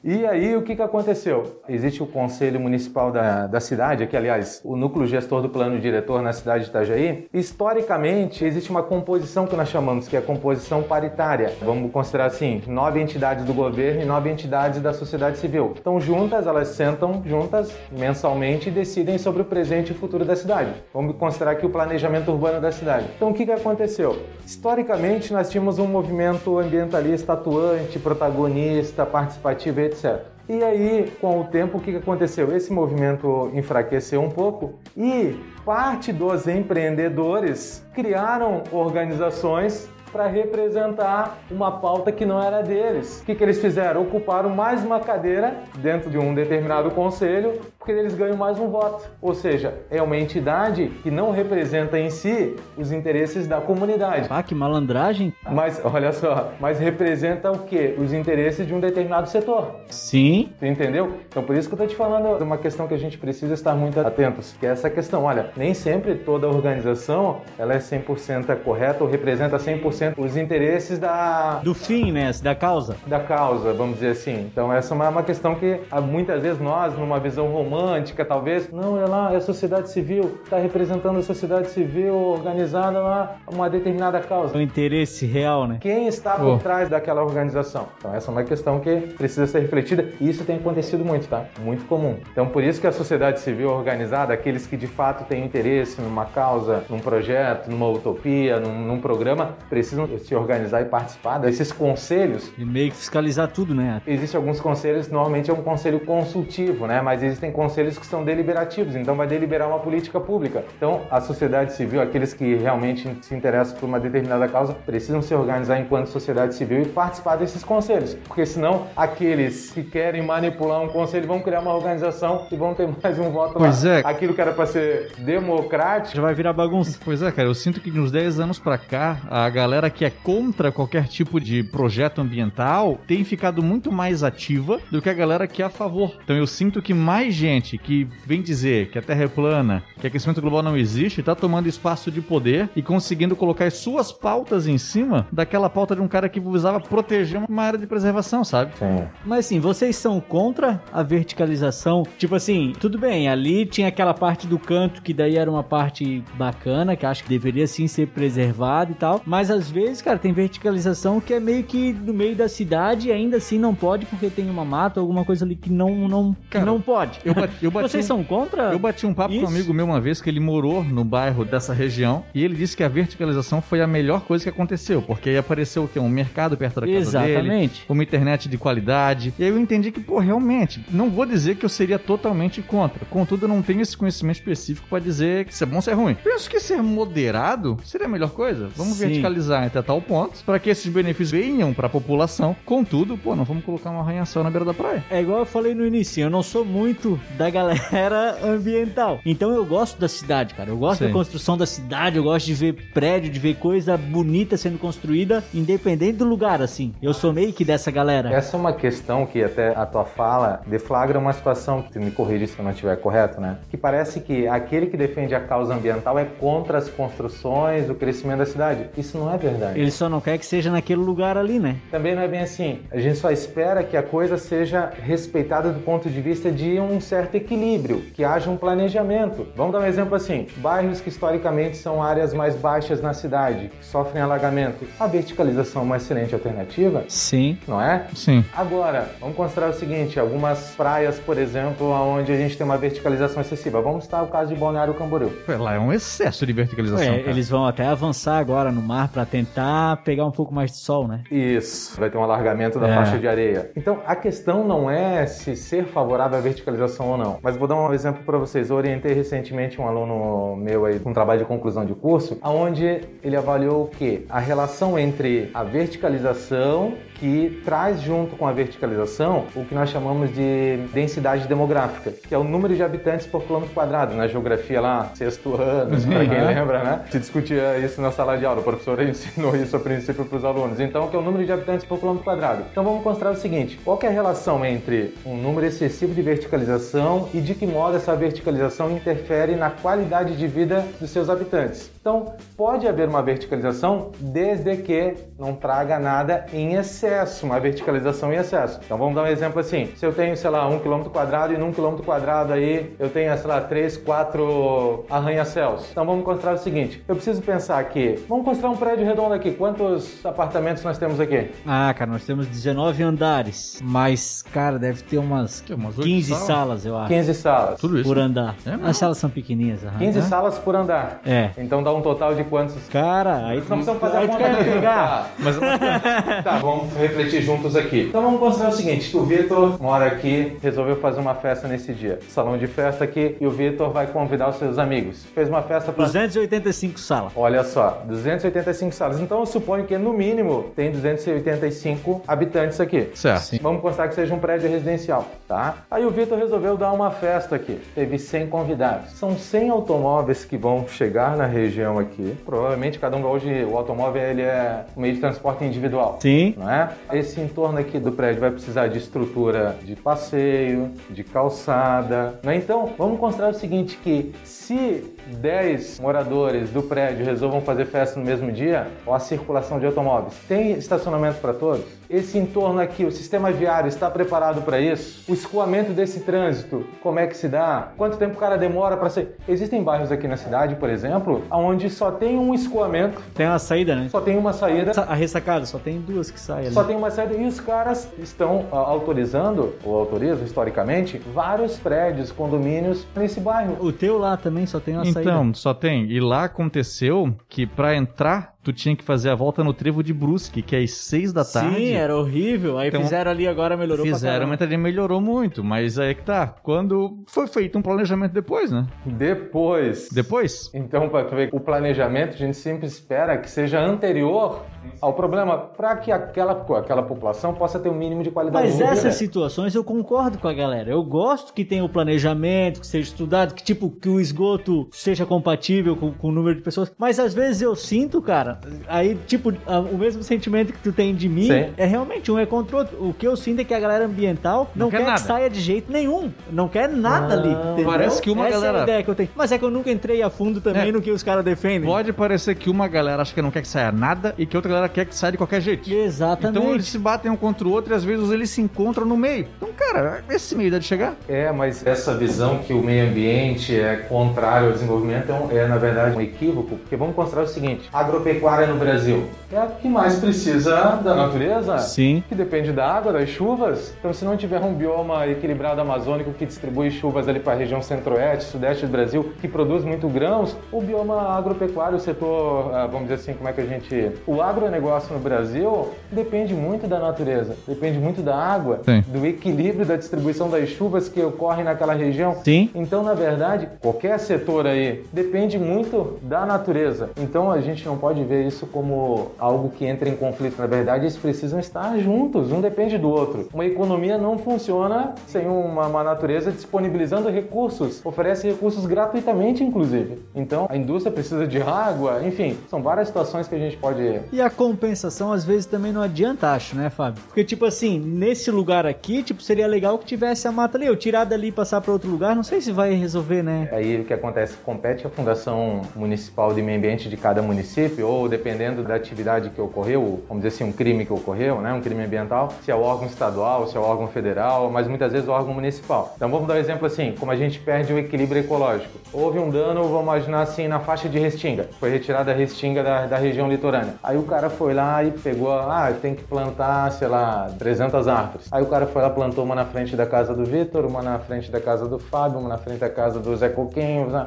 E 0.04 0.26
aí, 0.26 0.56
o 0.56 0.62
que, 0.62 0.76
que 0.76 0.82
aconteceu? 0.82 1.62
Existe 1.68 2.04
o 2.04 2.06
Conselho 2.06 2.60
Municipal 2.60 3.12
da, 3.12 3.48
da 3.48 3.60
cidade, 3.60 4.04
aqui, 4.04 4.16
aliás, 4.16 4.62
o 4.64 4.76
núcleo 4.76 5.08
gestor 5.08 5.42
do 5.42 5.50
plano 5.50 5.80
diretor 5.80 6.22
na 6.22 6.34
cidade 6.34 6.66
de 6.66 6.70
Itajaí. 6.70 7.28
Historicamente, 7.34 8.46
existe 8.46 8.70
uma 8.70 8.84
composição 8.84 9.48
que 9.48 9.56
nós 9.56 9.70
chamamos, 9.70 10.08
que 10.08 10.16
é 10.16 10.20
a 10.20 10.22
composição 10.22 10.84
paritária. 10.84 11.54
Vamos 11.62 11.92
considerar 11.92 12.26
assim, 12.26 12.62
nove 12.68 13.02
entidades 13.02 13.46
do 13.46 13.54
governo 13.54 14.02
e 14.02 14.06
nove 14.06 14.30
entidades 14.30 14.82
da 14.82 14.94
sociedade 14.94 15.38
civil. 15.38 15.74
Então, 15.80 16.00
juntas, 16.00 16.48
elas 16.48 16.70
sentam 16.70 17.22
juntas 17.26 17.72
mensalmente 17.92 18.70
e 18.70 18.72
decidem 18.72 19.18
sobre 19.18 19.42
o 19.42 19.46
presente 19.46 19.90
e 19.90 19.92
o 19.92 19.96
futuro 19.96 20.26
da 20.26 20.36
cidade. 20.36 20.72
Vamos 20.94 21.16
considerar 21.16 21.52
aqui 21.52 21.66
o 21.66 21.70
planejamento 21.70 22.32
urbano 22.32 22.60
da 22.60 22.72
cidade. 22.72 23.08
Então, 23.16 23.30
o 23.30 23.34
que, 23.34 23.46
que 23.46 23.52
aconteceu? 23.52 24.18
Historicamente, 24.46 25.34
nós 25.34 25.50
tínhamos 25.50 25.80
um 25.80 25.88
movimento 25.88 26.25
ambientalista 26.26 27.34
atuante, 27.34 28.00
protagonista, 28.00 29.06
participativo, 29.06 29.82
etc. 29.82 30.24
E 30.48 30.64
aí, 30.64 31.12
com 31.20 31.42
o 31.42 31.44
tempo, 31.46 31.78
o 31.78 31.82
que 31.82 31.92
que 31.92 31.98
aconteceu? 31.98 32.56
Esse 32.56 32.72
movimento 32.72 33.50
enfraqueceu 33.54 34.22
um 34.22 34.30
pouco 34.30 34.80
e 34.96 35.36
parte 35.66 36.14
dos 36.14 36.48
empreendedores 36.48 37.84
criaram 37.94 38.62
organizações 38.72 39.90
para 40.12 40.28
representar 40.28 41.40
uma 41.52 41.72
pauta 41.80 42.10
que 42.10 42.26
não 42.26 42.42
era 42.42 42.62
deles. 42.62 43.20
O 43.22 43.26
que, 43.26 43.36
que 43.36 43.44
eles 43.44 43.60
fizeram? 43.60 44.04
Ocuparam 44.04 44.50
mais 44.50 44.82
uma 44.82 45.00
cadeira 45.00 45.58
dentro 45.80 46.10
de 46.10 46.18
um 46.18 46.34
determinado 46.34 46.92
conselho, 46.92 47.60
porque 47.86 48.00
eles 48.00 48.16
ganham 48.16 48.36
mais 48.36 48.60
um 48.60 48.68
voto. 48.68 49.08
Ou 49.22 49.36
seja, 49.36 49.76
é 49.92 50.02
uma 50.02 50.18
entidade 50.18 50.88
que 51.04 51.12
não 51.12 51.30
representa 51.30 52.00
em 52.00 52.10
si 52.10 52.56
os 52.76 52.92
interesses 52.92 53.48
da 53.48 53.62
comunidade. 53.62 54.26
Ah, 54.28 54.42
que 54.42 54.56
malandragem. 54.56 55.32
Mas, 55.52 55.80
olha 55.84 56.12
só, 56.12 56.52
mas 56.60 56.80
representa 56.80 57.52
o 57.52 57.60
quê? 57.60 57.94
Os 58.00 58.12
interesses 58.12 58.66
de 58.66 58.74
um 58.74 58.80
determinado 58.80 59.30
setor. 59.30 59.76
Sim. 59.88 60.50
Tu 60.60 60.66
entendeu? 60.66 61.20
Então 61.28 61.44
por 61.44 61.56
isso 61.56 61.68
que 61.70 61.76
eu 61.76 61.78
tô 61.78 61.86
te 61.86 61.96
falando 61.96 62.38
de 62.38 62.44
uma 62.44 62.58
questão 62.58 62.88
que 62.88 62.96
a 62.96 62.98
gente 62.98 63.20
precisa 63.20 63.54
estar 63.54 63.76
muito 63.76 64.00
atentos, 64.00 64.56
que 64.60 64.66
é 64.66 64.70
essa 64.70 64.90
questão. 64.90 65.26
Olha, 65.26 65.52
nem 65.56 65.76
sempre 65.76 66.16
toda 66.16 66.48
organização 66.48 67.42
ela 67.60 67.76
é 67.76 67.78
100% 67.78 68.64
correta 68.64 69.04
ou 69.04 69.10
representa 69.10 69.58
100% 69.58 70.16
os 70.18 70.36
interesses 70.36 70.98
da, 70.98 71.60
Do 71.64 71.76
fim, 71.76 72.12
né? 72.12 72.32
Da 72.42 72.56
causa. 72.56 72.96
da 73.06 73.20
causa, 73.20 73.74
vamos 73.74 73.96
dizer 73.96 74.10
assim. 74.10 74.50
Então 74.52 74.74
essa 74.74 74.92
é 74.92 74.96
uma, 74.96 75.10
uma 75.10 75.24
questão 75.24 75.54
que 75.54 75.80
ah, 75.92 76.02
muitas 76.02 76.42
vezes 76.42 76.60
nós, 76.60 76.98
numa 76.98 77.20
visão 77.20 77.46
romântica 77.50 77.75
romântica, 77.76 78.24
talvez. 78.24 78.72
Não, 78.72 79.00
é 79.00 79.06
lá, 79.06 79.34
é 79.34 79.38
a 79.38 79.42
sociedade 79.42 79.90
civil, 79.90 80.40
está 80.44 80.58
representando 80.58 81.18
a 81.18 81.22
sociedade 81.22 81.70
civil 81.70 82.16
organizada 82.16 83.00
lá 83.00 83.36
uma 83.48 83.70
determinada 83.70 84.20
causa. 84.20 84.58
O 84.58 84.62
interesse 84.62 85.26
real, 85.26 85.68
né? 85.68 85.78
Quem 85.82 86.08
está 86.08 86.36
por 86.36 86.60
trás 86.60 86.90
daquela 86.90 87.24
organização? 87.24 87.88
Então, 87.98 88.14
essa 88.14 88.30
é 88.30 88.32
uma 88.32 88.44
questão 88.44 88.80
que 88.80 88.96
precisa 89.18 89.46
ser 89.46 89.60
refletida 89.60 90.10
e 90.20 90.30
isso 90.30 90.46
tem 90.46 90.56
acontecido 90.58 91.04
muito, 91.04 91.28
tá? 91.28 91.46
Muito 91.60 91.86
comum. 91.86 92.18
Então, 92.32 92.48
por 92.48 92.64
isso 92.64 92.80
que 92.80 92.88
a 92.88 92.92
sociedade 92.92 93.40
civil 93.40 93.70
organizada, 93.70 94.34
aqueles 94.34 94.66
que 94.66 94.78
de 94.78 94.88
fato 94.88 95.26
têm 95.26 95.44
interesse 95.44 96.02
numa 96.02 96.26
causa, 96.26 96.84
num 96.90 97.00
projeto, 97.00 97.70
numa 97.70 97.90
utopia, 97.90 98.60
num, 98.60 98.86
num 98.86 99.00
programa, 99.00 99.56
precisam 99.70 100.08
se 100.18 100.34
organizar 100.34 100.82
e 100.82 100.86
participar 100.86 101.40
desses 101.40 101.72
conselhos. 101.72 102.52
E 102.58 102.66
meio 102.66 102.92
que 102.92 102.98
fiscalizar 102.98 103.52
tudo, 103.52 103.74
né? 103.74 104.02
Existem 104.08 104.38
alguns 104.38 104.60
conselhos, 104.60 105.10
normalmente 105.10 105.50
é 105.50 105.54
um 105.54 105.62
conselho 105.62 106.00
consultivo, 106.00 106.88
né? 106.88 107.02
Mas 107.02 107.24
existem 107.24 107.52
conselhos 107.52 107.65
que 107.98 108.06
são 108.06 108.24
deliberativos, 108.24 108.96
então 108.96 109.16
vai 109.16 109.28
deliberar 109.28 109.68
uma 109.68 109.80
política 109.80 110.20
pública. 110.20 110.64
Então, 110.78 111.02
a 111.10 111.22
sociedade 111.22 111.74
civil, 111.74 112.02
aqueles 112.02 112.34
que 112.34 112.56
realmente 112.56 113.10
se 113.22 113.36
interessam 113.36 113.78
por 113.78 113.86
uma 113.86 114.00
determinada 114.00 114.48
causa, 114.48 114.74
precisam 114.74 115.22
se 115.22 115.34
organizar 115.34 115.80
enquanto 115.80 116.08
sociedade 116.08 116.56
civil 116.56 116.82
e 116.82 116.86
participar 116.86 117.36
desses 117.36 117.64
conselhos. 117.64 118.16
Porque 118.28 118.46
senão, 118.46 118.88
aqueles 118.96 119.72
que 119.72 119.84
querem 119.84 120.22
manipular 120.22 120.82
um 120.82 120.88
conselho 120.88 121.28
vão 121.28 121.40
criar 121.40 121.62
uma 121.62 121.74
organização 121.74 122.48
e 122.52 122.56
vão 122.56 122.74
ter 122.74 122.88
mais 123.02 123.20
um 123.20 123.30
voto 123.30 123.56
pois 123.58 123.84
lá. 123.84 123.92
É. 123.92 124.02
Aquilo 124.06 124.34
que 124.34 124.42
era 124.42 124.52
para 124.52 124.66
ser 124.66 125.12
democrático. 125.18 126.16
Já 126.16 126.22
vai 126.22 126.34
virar 126.34 126.54
bagunça. 126.54 127.00
Pois 127.04 127.22
é, 127.22 127.32
cara, 127.32 127.48
eu 127.48 127.54
sinto 127.54 127.80
que 127.80 127.92
nos 127.92 128.12
10 128.12 128.40
anos 128.40 128.60
pra 128.60 128.78
cá, 128.78 129.20
a 129.30 129.50
galera 129.50 129.90
que 129.90 130.06
é 130.06 130.10
contra 130.10 130.72
qualquer 130.72 131.08
tipo 131.08 131.40
de 131.40 131.64
projeto 131.64 132.22
ambiental 132.22 133.00
tem 133.08 133.24
ficado 133.24 133.62
muito 133.62 133.92
mais 133.92 134.24
ativa 134.24 134.80
do 134.92 135.02
que 135.02 135.10
a 135.10 135.14
galera 135.14 135.48
que 135.48 135.62
é 135.62 135.66
a 135.66 135.70
favor. 135.70 136.18
Então 136.24 136.36
eu 136.36 136.48
sinto 136.48 136.82
que 136.82 136.94
mais 136.94 137.34
gente 137.34 137.55
que 137.62 138.08
vem 138.26 138.42
dizer 138.42 138.90
que 138.90 139.00
a 139.00 139.02
Terra 139.02 139.24
é 139.24 139.28
plana, 139.28 139.84
que 140.00 140.08
aquecimento 140.08 140.42
global 140.42 140.64
não 140.64 140.78
existe, 140.78 141.24
tá 141.24 141.36
tomando 141.36 141.68
espaço 141.68 142.12
de 142.12 142.22
poder 142.22 142.70
e 142.76 142.82
conseguindo 142.82 143.36
colocar 143.36 143.66
as 143.66 143.76
suas 143.76 144.12
pautas 144.12 144.68
em 144.68 144.78
cima 144.78 145.28
daquela 145.32 145.70
pauta 145.70 145.96
de 145.96 146.02
um 146.02 146.08
cara 146.08 146.30
que 146.30 146.40
visava 146.40 146.80
proteger 146.80 147.42
uma 147.48 147.64
área 147.64 147.80
de 147.80 147.88
preservação, 147.88 148.44
sabe? 148.44 148.72
Sim. 148.78 149.08
Mas 149.26 149.46
assim, 149.46 149.60
vocês 149.60 149.96
são 149.96 150.20
contra 150.20 150.82
a 150.92 151.04
verticalização? 151.04 152.04
Tipo 152.18 152.36
assim, 152.36 152.74
tudo 152.80 152.98
bem, 152.98 153.28
ali 153.28 153.66
tinha 153.66 153.88
aquela 153.88 154.14
parte 154.14 154.48
do 154.48 154.60
canto 154.60 155.02
que 155.02 155.14
daí 155.14 155.38
era 155.38 155.50
uma 155.50 155.64
parte 155.64 156.24
bacana, 156.36 156.96
que 156.96 157.06
acho 157.06 157.24
que 157.24 157.30
deveria 157.30 157.68
sim 157.68 157.88
ser 157.88 158.08
preservada 158.08 158.92
e 158.92 158.96
tal. 158.96 159.22
Mas 159.26 159.50
às 159.50 159.70
vezes, 159.70 160.02
cara, 160.02 160.18
tem 160.18 160.34
verticalização 160.34 161.20
que 161.20 161.34
é 161.34 161.40
meio 161.40 161.64
que 161.64 161.94
no 161.94 162.14
meio 162.14 162.36
da 162.36 162.48
cidade 162.48 163.10
e 163.10 163.12
ainda 163.12 163.38
assim 163.38 163.58
não 163.58 163.74
pode 163.74 164.06
porque 164.06 164.30
tem 164.30 164.50
uma 164.50 164.66
mata 164.66 165.00
ou 165.00 165.04
alguma 165.04 165.26
coisa 165.26 165.46
ali 165.46 165.56
que 165.56 165.72
não, 165.72 166.08
não, 166.08 166.34
que 166.34 166.50
Cara, 166.50 166.66
não 166.66 166.82
pode. 166.82 167.20
Eu 167.24 167.34
bati, 167.48 167.64
eu 167.66 167.72
bati 167.72 167.90
Vocês 167.92 168.06
um- 168.06 168.08
são 168.08 168.24
contra? 168.24 168.72
Eu 168.72 168.80
bati 168.80 169.06
um 169.06 169.14
papo 169.14 169.30
com 169.34 169.40
um 169.40 169.44
Isso. 169.44 169.52
amigo 169.54 169.74
meu 169.74 169.86
uma 169.86 170.00
vez 170.02 170.22
que 170.22 170.30
ele 170.30 170.40
morou 170.40 170.84
no 170.84 171.04
bairro 171.04 171.46
dessa 171.46 171.74
região 171.74 172.24
e 172.34 172.44
ele 172.44 172.56
disse 172.56 172.76
que 172.76 172.84
a 172.84 172.88
verticalização 172.88 173.62
foi 173.62 173.82
a 173.82 173.88
melhor 173.88 174.22
coisa 174.22 174.44
que 174.44 174.50
aconteceu, 174.50 175.02
porque 175.02 175.30
aí 175.30 175.38
apareceu 175.38 175.84
o 175.84 175.88
quê? 175.88 176.00
Um 176.00 176.10
mercado 176.10 176.58
perto 176.58 176.82
da 176.82 176.88
casa 176.88 177.20
dele, 177.20 177.38
Exatamente. 177.38 177.86
uma 177.90 178.04
internet 178.04 178.50
de 178.50 178.58
qualidade. 178.58 179.34
E 179.38 179.44
aí 179.44 179.50
eu 179.50 179.58
entendi 179.60 179.92
que, 179.92 180.00
pô, 180.00 180.20
realmente, 180.20 180.84
não 180.92 181.10
vou 181.10 181.26
dizer 181.26 181.56
que 181.56 181.66
eu 181.66 181.70
seria 181.70 182.00
totalmente 182.00 182.62
contra. 182.62 183.06
Contudo, 183.06 183.46
eu 183.46 183.50
não 183.50 183.62
tenho 183.62 183.82
esse 183.82 183.96
conhecimento 183.96 184.38
específico 184.38 184.88
pra 184.90 185.00
dizer 185.00 185.46
que 185.46 185.54
isso 185.54 185.64
é 185.64 185.68
bom 185.68 185.78
ou 185.78 185.82
se 185.82 185.90
é 185.90 185.94
ruim. 185.94 186.16
Penso 186.24 186.50
que 186.50 186.60
ser 186.60 186.82
moderado 186.82 187.78
seria 187.84 188.08
a 188.08 188.10
melhor 188.10 188.32
coisa. 188.32 188.70
Vamos 188.76 188.96
Sim. 188.98 189.08
verticalizar 189.08 189.64
até 189.66 189.82
tal 189.82 190.02
ponto 190.02 190.44
para 190.46 190.60
que 190.60 190.70
esses 190.70 190.92
benefícios 190.92 191.32
venham 191.32 191.74
pra 191.74 191.88
população. 191.90 192.56
Contudo, 192.66 193.18
pô, 193.18 193.36
não 193.36 193.44
vamos 193.44 193.64
colocar 193.64 193.90
um 193.92 194.00
arranha-céu 194.00 194.44
na 194.44 194.50
beira 194.50 194.66
da 194.66 194.74
praia. 194.74 195.04
É 195.10 195.22
igual 195.22 195.40
eu 195.40 195.46
falei 195.46 195.74
no 195.74 195.86
início, 195.86 196.22
eu 196.22 196.30
não 196.30 196.44
sou 196.44 196.66
muito 196.66 197.20
da 197.38 197.50
galera 197.50 198.38
ambiental. 198.44 199.20
Então 199.26 199.52
eu 199.52 199.66
gosto 199.66 200.00
da 200.00 200.08
cidade, 200.08 200.54
cara. 200.54 200.70
Eu 200.70 200.78
gosto 200.78 201.00
Sim. 201.00 201.08
da 201.08 201.14
construção 201.14 201.58
da 201.58 201.66
cidade, 201.66 202.18
eu 202.18 202.24
gosto 202.24 202.46
de 202.46 202.54
ver 202.54 202.74
prédio, 202.94 203.32
de 203.32 203.40
ver 203.40 203.56
coisa 203.56 203.98
bonita 203.98 204.58
sendo 204.58 204.78
construída, 204.78 205.44
independente 205.54 206.18
do 206.18 206.26
lugar, 206.26 206.62
assim. 206.62 206.94
Eu 207.02 207.14
sou 207.14 207.34
meio 207.34 207.52
que 207.52 207.66
dessa 207.66 207.92
galera. 207.92 208.32
Essa 208.34 208.56
é 208.56 208.60
uma 208.60 208.74
questão 208.74 209.26
que 209.26 209.44
até 209.44 209.70
a 209.76 209.86
tua 209.86 210.06
fala 210.06 210.62
deflagra 210.66 211.20
uma 211.20 211.34
situação, 211.34 211.82
que 211.82 211.92
tu 211.92 212.00
me 212.00 212.12
corrige 212.12 212.48
se 212.48 212.58
eu 212.58 212.64
não 212.64 212.72
estiver 212.72 212.96
correto, 212.98 213.42
né? 213.42 213.58
Que 213.70 213.78
parece 213.78 214.20
que 214.20 214.48
aquele 214.48 214.88
que 214.88 214.98
defende 214.98 215.36
a 215.36 215.40
causa 215.40 215.74
ambiental 215.74 216.18
é 216.18 216.26
contra 216.26 216.78
as 216.78 216.90
construções, 216.90 217.90
o 217.90 217.96
crescimento 217.96 218.40
da 218.40 218.46
cidade. 218.46 218.90
Isso 218.98 219.18
não 219.18 219.34
é 219.34 219.38
verdade. 219.38 219.80
Ele 219.80 219.92
só 219.92 220.08
não 220.08 220.22
quer 220.22 220.38
que 220.38 220.46
seja 220.46 220.72
naquele 220.72 221.02
lugar 221.02 221.38
ali, 221.38 221.60
né? 221.60 221.78
Também 221.92 222.16
não 222.16 222.22
é 222.22 222.28
bem 222.28 222.42
assim. 222.42 222.80
A 222.92 223.00
gente 223.00 223.18
só 223.18 223.32
espera 223.32 223.84
que 223.84 223.98
a 223.98 224.04
coisa 224.04 224.38
seja 224.38 224.92
respeitada 225.02 225.72
do 225.72 225.80
ponto 225.80 226.10
de 226.10 226.22
vista 226.22 226.52
de 226.52 226.80
um 226.80 227.00
certo 227.00 227.15
equilíbrio, 227.34 228.02
que 228.14 228.24
haja 228.24 228.50
um 228.50 228.58
planejamento. 228.58 229.48
Vamos 229.56 229.74
dar 229.74 229.80
um 229.80 229.86
exemplo 229.86 230.16
assim: 230.16 230.48
bairros 230.58 231.00
que 231.02 231.10
historicamente 231.10 231.78
são 231.78 232.02
áreas 232.02 232.34
mais 232.34 232.56
baixas 232.56 233.02
na 233.02 233.14
cidade, 233.14 233.70
que 233.80 233.86
sofrem 233.86 234.22
alagamento. 234.22 234.86
A 235.00 235.08
verticalização 235.08 235.82
é 235.82 235.86
uma 235.86 235.98
excelente 235.98 236.34
alternativa, 236.34 237.04
Sim. 237.08 237.58
não 237.68 237.82
é? 237.82 238.06
Sim. 238.16 238.44
Agora, 238.56 239.10
vamos 239.20 239.36
considerar 239.36 239.70
o 239.70 239.74
seguinte: 239.74 240.20
algumas 240.20 240.72
praias, 240.76 241.18
por 241.20 241.38
exemplo, 241.38 241.90
onde 241.92 242.32
a 242.32 242.36
gente 242.38 242.58
tem 242.58 242.66
uma 242.66 242.78
verticalização 242.78 243.42
excessiva. 243.42 243.82
Vamos 243.82 244.06
citar 244.06 244.24
o 244.24 244.28
caso 244.28 244.54
de 244.54 244.60
Balneário 244.60 244.94
Camboriú. 244.94 245.32
Lá 245.60 245.74
é 245.76 245.80
um 245.80 245.92
excesso 245.94 246.46
de 246.46 246.54
verticalização. 246.54 247.14
É, 247.14 247.20
eles 247.30 247.50
vão 247.50 247.66
até 247.66 247.86
avançar 247.86 248.38
agora 248.38 248.72
no 248.72 248.82
mar 248.82 249.08
pra 249.10 249.26
tentar 249.26 249.98
pegar 250.04 250.26
um 250.26 250.32
pouco 250.32 250.54
mais 250.54 250.72
de 250.72 250.78
sol, 250.78 251.08
né? 251.08 251.22
Isso, 251.32 252.00
vai 252.00 252.10
ter 252.10 252.18
um 252.18 252.24
alargamento 252.24 252.80
da 252.80 252.88
É. 252.88 252.96
faixa 252.96 253.18
de 253.18 253.28
areia. 253.28 253.72
Então, 253.76 254.00
a 254.06 254.16
questão 254.16 254.66
não 254.68 254.90
é 254.90 255.26
se 255.26 255.56
ser 255.56 255.86
favorável 255.86 256.38
à 256.38 256.42
verticalização 256.42 257.05
ou 257.10 257.18
não. 257.18 257.40
Mas 257.42 257.56
vou 257.58 257.68
dar 257.68 257.76
um 257.76 257.94
exemplo 257.94 258.24
para 258.24 258.38
vocês. 258.38 258.70
Eu 258.70 258.76
orientei 258.76 259.14
recentemente 259.14 259.80
um 259.80 259.88
aluno 259.88 260.56
meu 260.56 260.86
aí 260.86 261.00
um 261.06 261.14
trabalho 261.14 261.40
de 261.40 261.46
conclusão 261.46 261.86
de 261.86 261.94
curso, 261.94 262.38
onde 262.44 263.02
ele 263.24 263.36
avaliou 263.36 263.84
o 263.84 263.88
quê? 263.88 264.26
A 264.30 264.40
relação 264.40 264.98
entre 264.98 265.50
a 265.54 265.64
verticalização 265.64 266.96
que 267.16 267.62
traz 267.66 268.02
junto 268.02 268.36
com 268.36 268.48
a 268.48 268.52
verticalização 268.52 269.46
o 269.56 269.66
que 269.66 269.74
nós 269.74 269.90
chamamos 269.90 270.34
de 270.34 270.78
densidade 270.94 271.48
demográfica, 271.48 272.12
que 272.12 272.34
é 272.34 272.38
o 272.38 272.44
número 272.44 272.76
de 272.76 272.84
habitantes 272.84 273.26
por 273.26 273.44
quilômetro 273.44 273.74
quadrado. 273.74 274.14
Na 274.16 274.28
geografia 274.28 274.80
lá, 274.82 275.12
sexto 275.16 275.56
ano, 275.60 276.00
para 276.02 276.26
quem 276.26 276.40
Uhum. 276.40 276.46
lembra, 276.48 276.84
né? 276.84 277.02
Se 277.10 277.20
discutia 277.20 277.78
isso 277.78 278.02
na 278.02 278.12
sala 278.12 278.38
de 278.38 278.46
aula, 278.46 278.60
o 278.60 278.64
professor 278.64 279.02
ensinou 279.08 279.56
isso 279.56 279.76
a 279.76 279.80
princípio 279.80 280.26
para 280.26 280.38
os 280.38 280.46
alunos. 280.46 280.80
Então, 280.80 281.08
que 281.08 281.16
é 281.16 281.20
o 281.20 281.22
número 281.22 281.46
de 281.46 281.52
habitantes 281.52 281.86
por 281.86 282.00
quilômetro 282.00 282.24
quadrado. 282.26 282.64
Então, 282.72 282.84
vamos 282.84 283.04
considerar 283.04 283.32
o 283.32 283.36
seguinte: 283.36 283.80
qual 283.84 284.00
é 284.04 284.08
a 284.08 284.12
relação 284.12 284.66
entre 284.66 285.14
um 285.26 285.36
número 285.36 285.66
excessivo 285.66 286.14
de 286.14 286.22
verticalização 286.22 287.30
e 287.34 287.40
de 287.42 287.54
que 287.56 287.66
modo 287.66 287.96
essa 287.98 288.16
verticalização 288.16 288.92
interfere 288.92 289.56
na 289.56 289.70
qualidade 289.70 290.36
de 290.36 290.48
vida 290.48 290.86
dos 291.00 291.10
seus 291.10 291.30
habitantes? 291.30 291.90
Então, 292.00 292.34
pode 292.56 292.88
haver 292.88 293.08
uma 293.10 293.22
verticalização 293.24 294.12
desde 294.20 294.78
que 294.78 295.14
não 295.40 295.54
traga 295.54 295.98
nada 295.98 296.46
em 296.54 296.74
excesso, 296.76 297.05
uma 297.44 297.60
verticalização 297.60 298.34
em 298.34 298.38
excesso. 298.38 298.80
Então, 298.86 298.98
vamos 298.98 299.16
dar 299.16 299.24
um 299.24 299.28
exemplo 299.28 299.60
assim: 299.60 299.90
se 299.96 300.06
eu 300.06 300.14
tenho, 300.14 300.36
sei 300.36 300.50
lá, 300.50 300.68
um 300.68 300.80
quilômetro 300.80 301.12
quadrado 301.12 301.54
e 301.54 301.58
num 301.58 301.72
quilômetro 301.72 302.04
quadrado 302.04 302.54
aí 302.54 302.94
eu 303.00 303.10
tenho, 303.10 303.36
sei 303.38 303.48
lá, 303.48 303.62
três, 303.62 303.98
quatro 303.98 305.06
arranha-céus. 305.10 305.88
Então, 305.92 306.06
vamos 306.06 306.24
considerar 306.26 306.56
o 306.56 306.58
seguinte: 306.58 307.04
eu 307.08 307.16
preciso 307.16 307.42
pensar 307.42 307.84
que, 307.86 308.24
vamos 308.28 308.46
construir 308.46 308.72
um 308.72 308.78
prédio 308.78 309.06
redondo 309.06 309.34
aqui. 309.34 309.52
Quantos 309.52 310.26
apartamentos 310.26 310.84
nós 310.84 310.98
temos 310.98 311.20
aqui? 311.20 311.52
Ah, 311.66 311.94
cara, 311.98 312.12
nós 312.12 312.26
temos 312.26 312.48
19 312.48 313.04
andares. 313.04 313.80
Mas, 313.84 314.42
cara, 314.42 314.78
deve 314.80 315.02
ter 315.04 315.18
umas, 315.18 315.62
Que, 315.62 315.74
umas 315.74 315.98
oito 315.98 316.08
15 316.08 316.30
salas? 316.32 316.46
salas, 316.48 316.86
eu 316.86 316.98
acho. 316.98 317.08
15 317.10 317.34
salas. 317.34 317.80
Tudo 317.80 318.00
isso. 318.00 318.08
Por 318.08 318.18
andar. 318.18 318.56
É? 318.66 318.88
As 318.90 318.98
salas 318.98 319.18
são 319.18 319.30
pequenininhas. 319.30 319.84
aham. 319.86 319.98
15 320.00 320.20
É? 320.20 320.22
salas 320.22 320.58
por 320.60 320.76
andar. 320.76 321.20
É. 321.26 321.52
Então 321.58 321.82
dá 321.84 321.94
um 321.94 322.02
total 322.02 322.34
de 322.36 322.44
quantos? 322.44 322.76
Cara, 322.92 323.48
aí 323.48 323.58
Nós 323.60 323.70
não 323.70 323.78
precisamos 323.78 324.02
fazer 324.02 324.18
a 324.18 324.22
tu 324.22 324.28
conta 324.28 324.46
aqui. 324.46 324.64
pegar. 324.64 324.96
Tá, 324.96 325.26
mas 325.40 325.56
tá, 326.44 326.58
vamos 326.60 326.94
refletir 326.98 327.42
juntos 327.42 327.76
aqui. 327.76 328.08
Então 328.10 328.22
vamos 328.22 328.40
considerar 328.40 328.70
o 328.70 328.74
seguinte, 328.74 329.10
que 329.10 329.18
o 329.18 329.24
Vitor 329.24 329.82
mora 329.82 330.06
aqui, 330.06 330.58
resolveu 330.62 330.96
fazer 330.98 331.20
uma 331.20 331.36
festa 331.36 331.68
nesse 331.68 331.94
dia. 331.94 332.20
Salão 332.30 332.58
de 332.58 332.68
festa 332.68 333.04
aqui 333.04 333.38
e 333.40 333.46
o 333.46 333.52
Vitor 333.52 333.92
vai 333.92 334.08
convidar 334.08 334.50
os 334.50 334.58
seus 334.58 334.78
amigos. 334.78 335.26
Fez 335.34 335.50
uma 335.50 335.62
festa 335.62 335.92
para 335.92 336.06
285 336.06 337.00
salas. 337.00 337.34
Olha 337.36 337.64
só, 337.64 338.02
285 338.06 338.94
salas. 338.94 339.20
Então 339.20 339.40
eu 339.40 339.46
suponho 339.46 339.86
que 339.86 339.98
no 339.98 340.14
mínimo 340.14 340.72
tem 340.76 340.92
285 340.92 342.24
habitantes 342.28 342.80
aqui. 342.80 343.10
Certo. 343.14 343.62
Vamos 343.62 343.82
considerar 343.82 344.10
que 344.10 344.16
seja 344.16 344.34
um 344.34 344.40
prédio 344.40 344.70
residencial, 344.70 345.26
tá? 345.48 345.76
Aí 345.90 346.06
o 346.06 346.10
Vitor 346.10 346.38
resolveu 346.38 346.78
dar 346.78 346.92
uma 346.92 347.12
festa 347.12 347.56
aqui. 347.56 347.80
Teve 347.94 348.18
100 348.18 348.48
convidados. 348.48 349.12
São 349.12 349.38
100 349.38 349.70
automóveis 349.70 350.46
que 350.46 350.58
vão 350.58 350.88
chegar 350.88 351.36
na 351.36 351.46
região 351.46 352.00
aqui. 352.00 352.36
Provavelmente 352.46 353.00
cada 353.00 353.18
um 353.18 353.26
hoje 353.26 353.64
o 353.64 353.78
automóvel 353.78 354.22
ele 354.22 354.42
é 354.42 354.86
um 354.96 355.02
meio 355.02 355.16
de 355.16 355.20
transporte 355.20 355.64
individual. 355.64 356.20
Sim. 356.22 356.54
Não 356.58 356.70
é? 356.70 356.85
Esse 357.12 357.40
entorno 357.40 357.80
aqui 357.80 358.00
do 358.00 358.12
prédio 358.12 358.42
vai 358.42 358.52
precisar 358.52 358.88
de 358.88 358.98
estrutura 358.98 359.78
de 359.84 359.96
passeio, 359.96 360.92
de 361.10 361.24
calçada. 361.24 362.40
Não 362.44 362.52
é? 362.52 362.56
Então, 362.56 362.94
vamos 362.98 363.20
considerar 363.20 363.50
o 363.50 363.54
seguinte 363.54 363.98
que 364.04 364.34
se 364.44 365.14
10 365.28 366.00
moradores 366.00 366.70
do 366.70 366.84
prédio 366.84 367.26
resolvam 367.26 367.62
fazer 367.62 367.86
festa 367.86 368.20
no 368.20 368.26
mesmo 368.26 368.52
dia, 368.52 368.88
ou 369.06 369.14
a 369.14 369.20
circulação 369.20 369.80
de 369.80 369.86
automóveis, 369.86 370.36
tem 370.48 370.74
estacionamento 370.74 371.40
para 371.40 371.54
todos? 371.54 371.86
Esse 372.10 372.38
entorno 372.38 372.80
aqui, 372.80 373.06
o 373.06 373.12
sistema 373.12 373.52
viário 373.52 373.88
está 373.88 374.10
preparado 374.10 374.62
para 374.62 374.80
isso? 374.80 375.24
O 375.30 375.34
escoamento 375.34 375.92
desse 375.92 376.22
trânsito, 376.22 376.86
como 377.02 377.20
é 377.20 377.28
que 377.28 377.36
se 377.38 377.48
dá? 377.48 377.90
Quanto 377.98 378.18
tempo 378.18 378.36
o 378.36 378.40
cara 378.40 378.58
demora 378.58 378.98
para 378.98 379.10
sair? 379.10 379.30
Existem 379.48 379.84
bairros 379.84 380.12
aqui 380.12 380.28
na 380.28 380.38
cidade, 380.38 380.76
por 380.76 380.90
exemplo, 380.90 381.44
onde 381.52 381.90
só 381.90 382.12
tem 382.12 382.38
um 382.38 382.54
escoamento, 382.54 383.22
Tem 383.34 383.48
uma 383.48 383.60
saída, 383.60 383.96
né? 383.96 384.10
só 384.10 384.22
tem 384.22 384.38
uma 384.38 384.54
saída, 384.54 384.92
A 385.08 385.14
ressacada, 385.14 385.66
só 385.66 385.78
tem 385.78 386.00
duas 386.00 386.30
que 386.32 386.40
saem 386.40 386.66
só 386.72 386.84
tem 386.84 386.96
uma 386.96 387.12
saída 387.12 387.36
e 387.36 387.46
os 387.46 387.60
caras 387.60 388.10
estão 388.20 388.66
autorizando, 388.72 389.76
ou 389.84 389.96
autorizam 389.98 390.44
historicamente, 390.44 391.18
vários 391.34 391.78
prédios, 391.78 392.32
condomínios 392.32 393.06
nesse 393.16 393.40
bairro. 393.40 393.78
O 393.80 393.92
teu 393.92 394.18
lá 394.18 394.36
também 394.38 394.66
só 394.66 394.80
tem 394.80 394.96
uma 394.96 395.06
saída. 395.06 395.22
Então, 395.22 395.54
só 395.54 395.74
tem. 395.74 396.06
E 396.12 396.20
lá 396.20 396.46
aconteceu 396.46 397.36
que 397.48 397.66
pra 397.66 397.96
entrar, 397.96 398.55
tu 398.66 398.74
tinha 398.74 398.96
que 398.96 399.04
fazer 399.04 399.30
a 399.30 399.36
volta 399.36 399.64
no 399.64 399.74
trevo 399.76 400.02
de 400.02 400.12
Brusque, 400.12 400.64
que 400.64 400.76
é 400.76 400.80
às 400.80 400.92
seis 400.92 401.32
da 401.32 401.46
tarde. 401.46 401.76
Sim, 401.76 401.92
era 401.94 402.18
horrível. 402.18 402.80
Aí 402.80 402.88
Então, 402.90 403.02
fizeram 403.04 403.30
ali 403.30 403.48
agora, 403.48 403.78
melhorou 403.78 404.04
pra 404.04 404.16
Fizeram, 404.16 404.48
mas 404.48 404.58
também 404.58 404.78
melhorou 404.78 405.22
muito. 405.22 405.64
Mas 405.64 406.00
aí 406.00 406.16
que 406.16 406.24
tá. 406.24 406.48
Quando 406.64 407.20
foi 407.28 407.46
feito 407.46 407.78
um 407.78 407.82
planejamento 407.84 408.32
depois, 408.32 408.72
né? 408.72 408.88
Depois. 409.06 410.10
Depois? 410.12 410.72
Então, 410.74 411.08
para 411.10 411.26
tu 411.26 411.36
ver, 411.36 411.50
o 411.54 411.60
planejamento 411.60 412.34
a 412.34 412.38
gente 412.38 412.58
sempre 412.58 412.88
espera 412.88 413.38
que 413.38 413.50
seja 413.50 413.80
anterior 413.80 414.64
ao 415.02 415.14
problema, 415.14 415.58
para 415.58 415.96
que 415.98 416.12
aquela, 416.12 416.54
aquela 416.78 417.04
população 417.04 417.54
possa 417.54 417.80
ter 417.80 417.90
um 417.90 417.96
mínimo 417.96 418.24
de 418.24 418.32
qualidade 418.32 418.66
Mas 418.66 418.78
de 418.78 418.82
vida. 418.84 418.92
essas 418.92 419.16
situações 419.16 419.74
eu 419.76 419.84
concordo 419.84 420.38
com 420.38 420.48
a 420.48 420.54
galera. 420.54 420.90
Eu 420.90 421.04
gosto 421.04 421.54
que 421.54 421.64
tenha 421.66 421.84
o 421.84 421.90
planejamento, 421.90 422.80
que 422.82 422.88
seja 422.88 423.10
estudado, 423.10 423.54
que 423.54 423.64
tipo, 423.64 423.90
que 423.90 424.10
o 424.10 424.20
esgoto 424.20 424.88
seja 424.92 425.26
compatível 425.26 425.96
com, 425.96 426.12
com 426.12 426.30
o 426.30 426.32
número 426.32 426.56
de 426.56 426.62
pessoas. 426.64 426.92
Mas 426.98 427.20
às 427.20 427.34
vezes 427.34 427.62
eu 427.62 427.76
sinto, 427.76 428.22
cara, 428.22 428.55
aí 428.88 429.16
tipo, 429.28 429.54
o 429.92 429.98
mesmo 429.98 430.24
sentimento 430.24 430.72
que 430.74 430.80
tu 430.80 430.92
tem 430.92 431.14
de 431.16 431.28
mim 431.30 431.48
Sim. 431.48 431.74
é 431.78 431.86
realmente 431.86 432.32
um 432.32 432.40
é 432.40 432.46
contra 432.46 432.76
o 432.76 432.80
outro. 432.80 432.98
O 433.10 433.14
que 433.14 433.28
eu 433.28 433.36
sinto 433.36 433.60
é 433.62 433.64
que 433.64 433.74
a 433.74 433.80
galera 433.80 434.06
ambiental 434.06 434.72
não, 434.76 434.86
Não 434.86 434.92
quer 434.92 435.06
quer, 435.06 435.14
que 435.14 435.22
saia 435.22 435.50
de 435.50 435.60
jeito 435.60 435.92
nenhum. 435.92 436.32
Não 436.52 436.68
quer 436.68 436.90
nada 436.90 437.34
ali. 437.34 437.50
entendeu? 437.52 437.86
parece 437.86 438.22
que 438.22 438.30
uma 438.30 438.48
Essa 438.48 438.58
é 438.58 438.60
galera- 438.62 438.80
a 438.80 438.84
ideia 438.84 439.04
que 439.04 439.10
eu 439.10 439.16
tenho. 439.16 439.30
Mas 439.36 439.52
é 439.52 439.58
que 439.58 439.66
eu 439.66 439.72
nunca 439.72 439.92
entrei 439.92 440.22
a 440.22 440.30
fundo 440.30 440.62
também 440.62 440.90
É. 440.90 440.92
no 440.92 441.02
que 441.02 441.12
os 441.12 441.24
caras 441.24 441.44
defendem. 441.44 441.90
Pode 441.90 442.12
parecer 442.14 442.56
que 442.56 442.70
uma 442.70 442.88
galera 442.88 443.22
acha 443.22 443.34
que 443.34 443.42
não 443.42 443.52
quer 443.52 443.62
que 443.62 443.68
saia 443.68 443.92
nada 443.92 444.34
e 444.38 444.46
que 444.46 444.56
outra 444.56 444.70
galera 444.70 444.90
quer 444.90 445.06
que 445.06 445.16
saia 445.16 445.32
de 445.32 445.38
qualquer 445.38 445.62
jeito. 445.62 445.92
Exatamente. 445.92 446.58
Então 446.60 446.74
eles 446.74 446.86
se 446.88 446.98
batem 446.98 447.32
um 447.32 447.36
contra 447.36 447.68
o 447.68 447.72
outro 447.72 447.94
e 447.94 447.96
às 447.96 448.04
vezes 448.04 448.32
eles 448.32 448.50
se 448.50 448.62
encontram 448.62 449.06
no 449.06 449.18
meio. 449.18 449.48
Então, 449.58 449.70
cara, 449.78 450.24
esse 450.30 450.56
meio 450.56 450.72
dá 450.72 450.78
de 450.80 450.86
chegar. 450.86 451.16
É, 451.28 451.52
mas 451.52 451.86
essa 451.86 452.16
visão 452.16 452.60
que 452.60 452.74
o 452.74 452.82
meio 452.82 453.08
ambiente 453.10 453.76
é 453.80 453.96
contrário 453.96 454.68
ao 454.68 454.74
desenvolvimento 454.74 455.30
é, 455.30 455.34
um- 455.34 455.52
é, 455.52 455.68
na 455.68 455.78
verdade, 455.78 456.16
um 456.16 456.22
equívoco, 456.22 456.78
porque 456.78 456.96
vamos 456.96 457.16
considerar 457.16 457.44
o 457.44 457.48
seguinte: 457.48 457.90
a 457.92 458.04
agropecuária 458.46 458.68
no 458.68 458.78
Brasil 458.78 459.28
é 459.56 459.58
a 459.58 459.68
que 459.68 459.88
mais 459.88 460.20
precisa 460.20 461.00
da 461.04 461.16
natureza. 461.16 461.78
Sim. 461.78 462.24
Que 462.28 462.36
depende 462.36 462.72
da 462.72 462.86
água, 462.86 463.14
das 463.14 463.30
chuvas. 463.30 463.94
Então, 464.00 464.12
se 464.12 464.26
não 464.26 464.36
tiver 464.36 464.60
um 464.60 464.74
bioma 464.74 465.26
equilibrado 465.28 465.80
amazônico 465.80 466.32
que 466.34 466.46
distribui 466.46 466.92
chuvas 466.92 467.28
ali 467.28 467.40
para 467.40 467.54
a 467.54 467.56
região 467.56 467.82
centro-oeste, 467.82 468.46
sudeste 468.52 468.86
do 468.86 468.92
Brasil, 468.92 469.32
que 469.40 469.48
produz 469.48 469.86
muito 469.86 470.08
grãos, 470.10 470.56
o 470.72 470.82
bioma 470.82 471.38
agropecuário, 471.38 471.98
o 471.98 472.00
setor, 472.00 472.74
ah, 472.74 472.88
vamos 472.88 473.04
dizer 473.04 473.16
assim, 473.16 473.34
como 473.34 473.48
é 473.48 473.54
que 473.54 473.62
a 473.62 473.66
gente. 473.66 474.12
O 474.28 474.42
agronegócio 474.42 475.14
no 475.14 475.20
Brasil 475.20 475.90
depende 476.12 476.54
muito 476.54 476.88
da 476.88 477.00
natureza, 477.00 477.56
depende 477.68 477.98
muito 477.98 478.22
da 478.22 478.36
água, 478.36 478.82
Sim. 478.84 479.04
do 479.08 479.26
equilíbrio 479.26 479.86
da 479.86 479.96
distribuição 479.96 480.50
das 480.50 480.70
chuvas 480.70 481.08
que 481.08 481.22
ocorrem 481.22 481.64
naquela 481.64 481.94
região. 481.94 482.36
Sim. 482.44 482.70
Então, 482.76 483.04
na 483.04 483.14
verdade, 483.14 483.70
qualquer 483.80 484.20
setor 484.20 484.68
aí 484.68 485.04
depende 485.14 485.58
muito 485.58 486.20
da 486.22 486.46
natureza. 486.46 487.12
Então, 487.18 487.52
a 487.52 487.62
gente 487.62 487.86
não 487.86 487.98
pode 487.98 488.24
ver 488.26 488.46
isso 488.46 488.68
como 488.68 489.32
algo 489.38 489.70
que 489.70 489.86
entra 489.86 490.10
em 490.10 490.16
conflito. 490.16 490.60
Na 490.60 490.68
verdade, 490.68 491.04
eles 491.04 491.18
precisam 491.18 491.60
estar 491.60 491.98
juntos, 492.00 492.52
um 492.52 492.62
depende 492.62 492.98
do 492.98 493.10
outro. 493.10 493.50
Uma 493.54 493.66
economia 493.66 494.18
não 494.18 494.38
funciona 494.38 495.16
sem 495.28 495.48
uma, 495.48 495.88
uma 495.88 496.04
natureza 496.04 496.52
disponibilizando 496.52 497.30
recursos, 497.30 498.06
oferece 498.06 498.48
recursos 498.48 498.86
gratuitamente, 498.86 499.64
inclusive. 499.64 500.20
Então, 500.34 500.68
a 500.70 500.76
indústria 500.76 501.14
precisa 501.14 501.48
de 501.48 501.62
água, 501.62 502.22
enfim, 502.26 502.58
são 502.70 502.82
várias 502.82 503.08
situações 503.08 503.48
que 503.48 503.56
a 503.56 503.60
gente 503.60 503.78
pode. 503.78 504.22
E 504.32 504.42
a 504.42 504.50
compensação 504.50 505.32
às 505.32 505.46
vezes 505.46 505.66
também 505.66 505.92
não 505.92 506.02
adianta, 506.02 506.52
acho, 506.52 506.76
né, 506.76 506.90
Fábio? 506.90 507.22
Porque, 507.28 507.44
tipo 507.44 507.66
assim, 507.66 508.00
nesse 508.00 508.52
lugar 508.52 508.86
aqui, 508.86 509.24
tipo, 509.24 509.42
seria 509.42 509.68
legal 509.68 509.98
que 509.98 510.06
tivesse 510.06 510.48
a 510.48 510.52
mata 510.52 510.78
ali. 510.78 510.86
Eu 510.86 510.96
tirar 510.96 511.24
dali 511.24 511.48
e 511.48 511.52
passar 511.52 511.82
pra 511.82 511.92
outro 511.92 512.10
lugar, 512.10 512.36
não 512.36 512.44
sei 512.44 512.62
se 512.62 512.72
vai 512.72 512.94
resolver, 512.94 513.44
né? 513.44 513.70
Aí 513.72 514.02
o 514.02 514.06
que 514.06 514.14
acontece? 514.14 514.56
Compete 514.58 515.06
a 515.06 515.10
Fundação 515.10 515.82
Municipal 515.96 516.54
de 516.54 516.62
Meio 516.62 516.78
Ambiente 516.78 517.10
de 517.10 517.18
cada 517.18 517.42
município, 517.42 518.08
ou 518.08 518.15
dependendo 518.30 518.84
da 518.84 518.96
atividade 518.96 519.50
que 519.50 519.60
ocorreu, 519.62 520.24
vamos 520.28 520.44
dizer 520.44 520.56
assim, 520.56 520.64
um 520.64 520.72
crime 520.72 521.06
que 521.06 521.14
ocorreu, 521.14 521.60
né? 521.62 521.74
um 521.74 521.82
crime 521.82 522.04
ambiental, 522.04 522.52
se 522.64 522.72
é 522.72 522.76
o 522.76 522.82
órgão 522.82 523.06
estadual, 523.08 523.68
se 523.68 523.76
é 523.76 523.80
o 523.80 523.84
órgão 523.84 524.08
federal, 524.08 524.70
mas 524.72 524.88
muitas 524.88 525.12
vezes 525.12 525.28
o 525.28 525.32
órgão 525.32 525.54
municipal. 525.54 526.14
Então 526.16 526.30
vamos 526.30 526.48
dar 526.48 526.56
um 526.56 526.58
exemplo 526.58 526.86
assim, 526.88 527.14
como 527.20 527.32
a 527.32 527.36
gente 527.36 527.60
perde 527.60 527.94
o 527.94 528.00
equilíbrio 528.00 528.42
ecológico. 528.42 528.98
Houve 529.14 529.40
um 529.40 529.50
dano, 529.50 529.84
vamos 529.84 530.04
imaginar 530.04 530.42
assim, 530.42 530.68
na 530.68 530.80
faixa 530.80 531.08
de 531.10 531.20
Restinga. 531.20 531.68
Foi 531.80 531.90
retirada 531.90 532.32
a 532.32 532.34
Restinga 532.34 532.84
da, 532.84 533.06
da 533.06 533.18
região 533.18 533.48
litorânea. 533.50 533.96
Aí 534.04 534.18
o 534.18 534.24
cara 534.24 534.50
foi 534.50 534.74
lá 534.74 535.04
e 535.04 535.12
pegou, 535.12 535.52
ah, 535.54 535.92
tem 536.02 536.16
que 536.16 536.24
plantar, 536.24 536.92
sei 536.92 537.08
lá, 537.08 537.50
300 537.58 538.08
árvores. 538.08 538.48
Aí 538.52 538.62
o 538.64 538.68
cara 538.68 538.86
foi 538.88 539.02
lá, 539.02 539.10
plantou 539.10 539.44
uma 539.44 539.56
na 539.56 539.66
frente 539.66 539.96
da 539.96 540.06
casa 540.06 540.34
do 540.34 540.44
Vitor, 540.46 540.86
uma 540.86 541.02
na 541.02 541.20
frente 541.20 541.52
da 541.52 541.60
casa 541.60 541.88
do 541.88 541.98
Fábio, 542.00 542.40
uma 542.40 542.50
na 542.50 542.58
frente 542.58 542.80
da 542.80 542.90
casa 542.90 543.20
do 543.20 543.36
Zé 543.36 543.50
Coquinho. 543.50 544.08
né? 544.08 544.26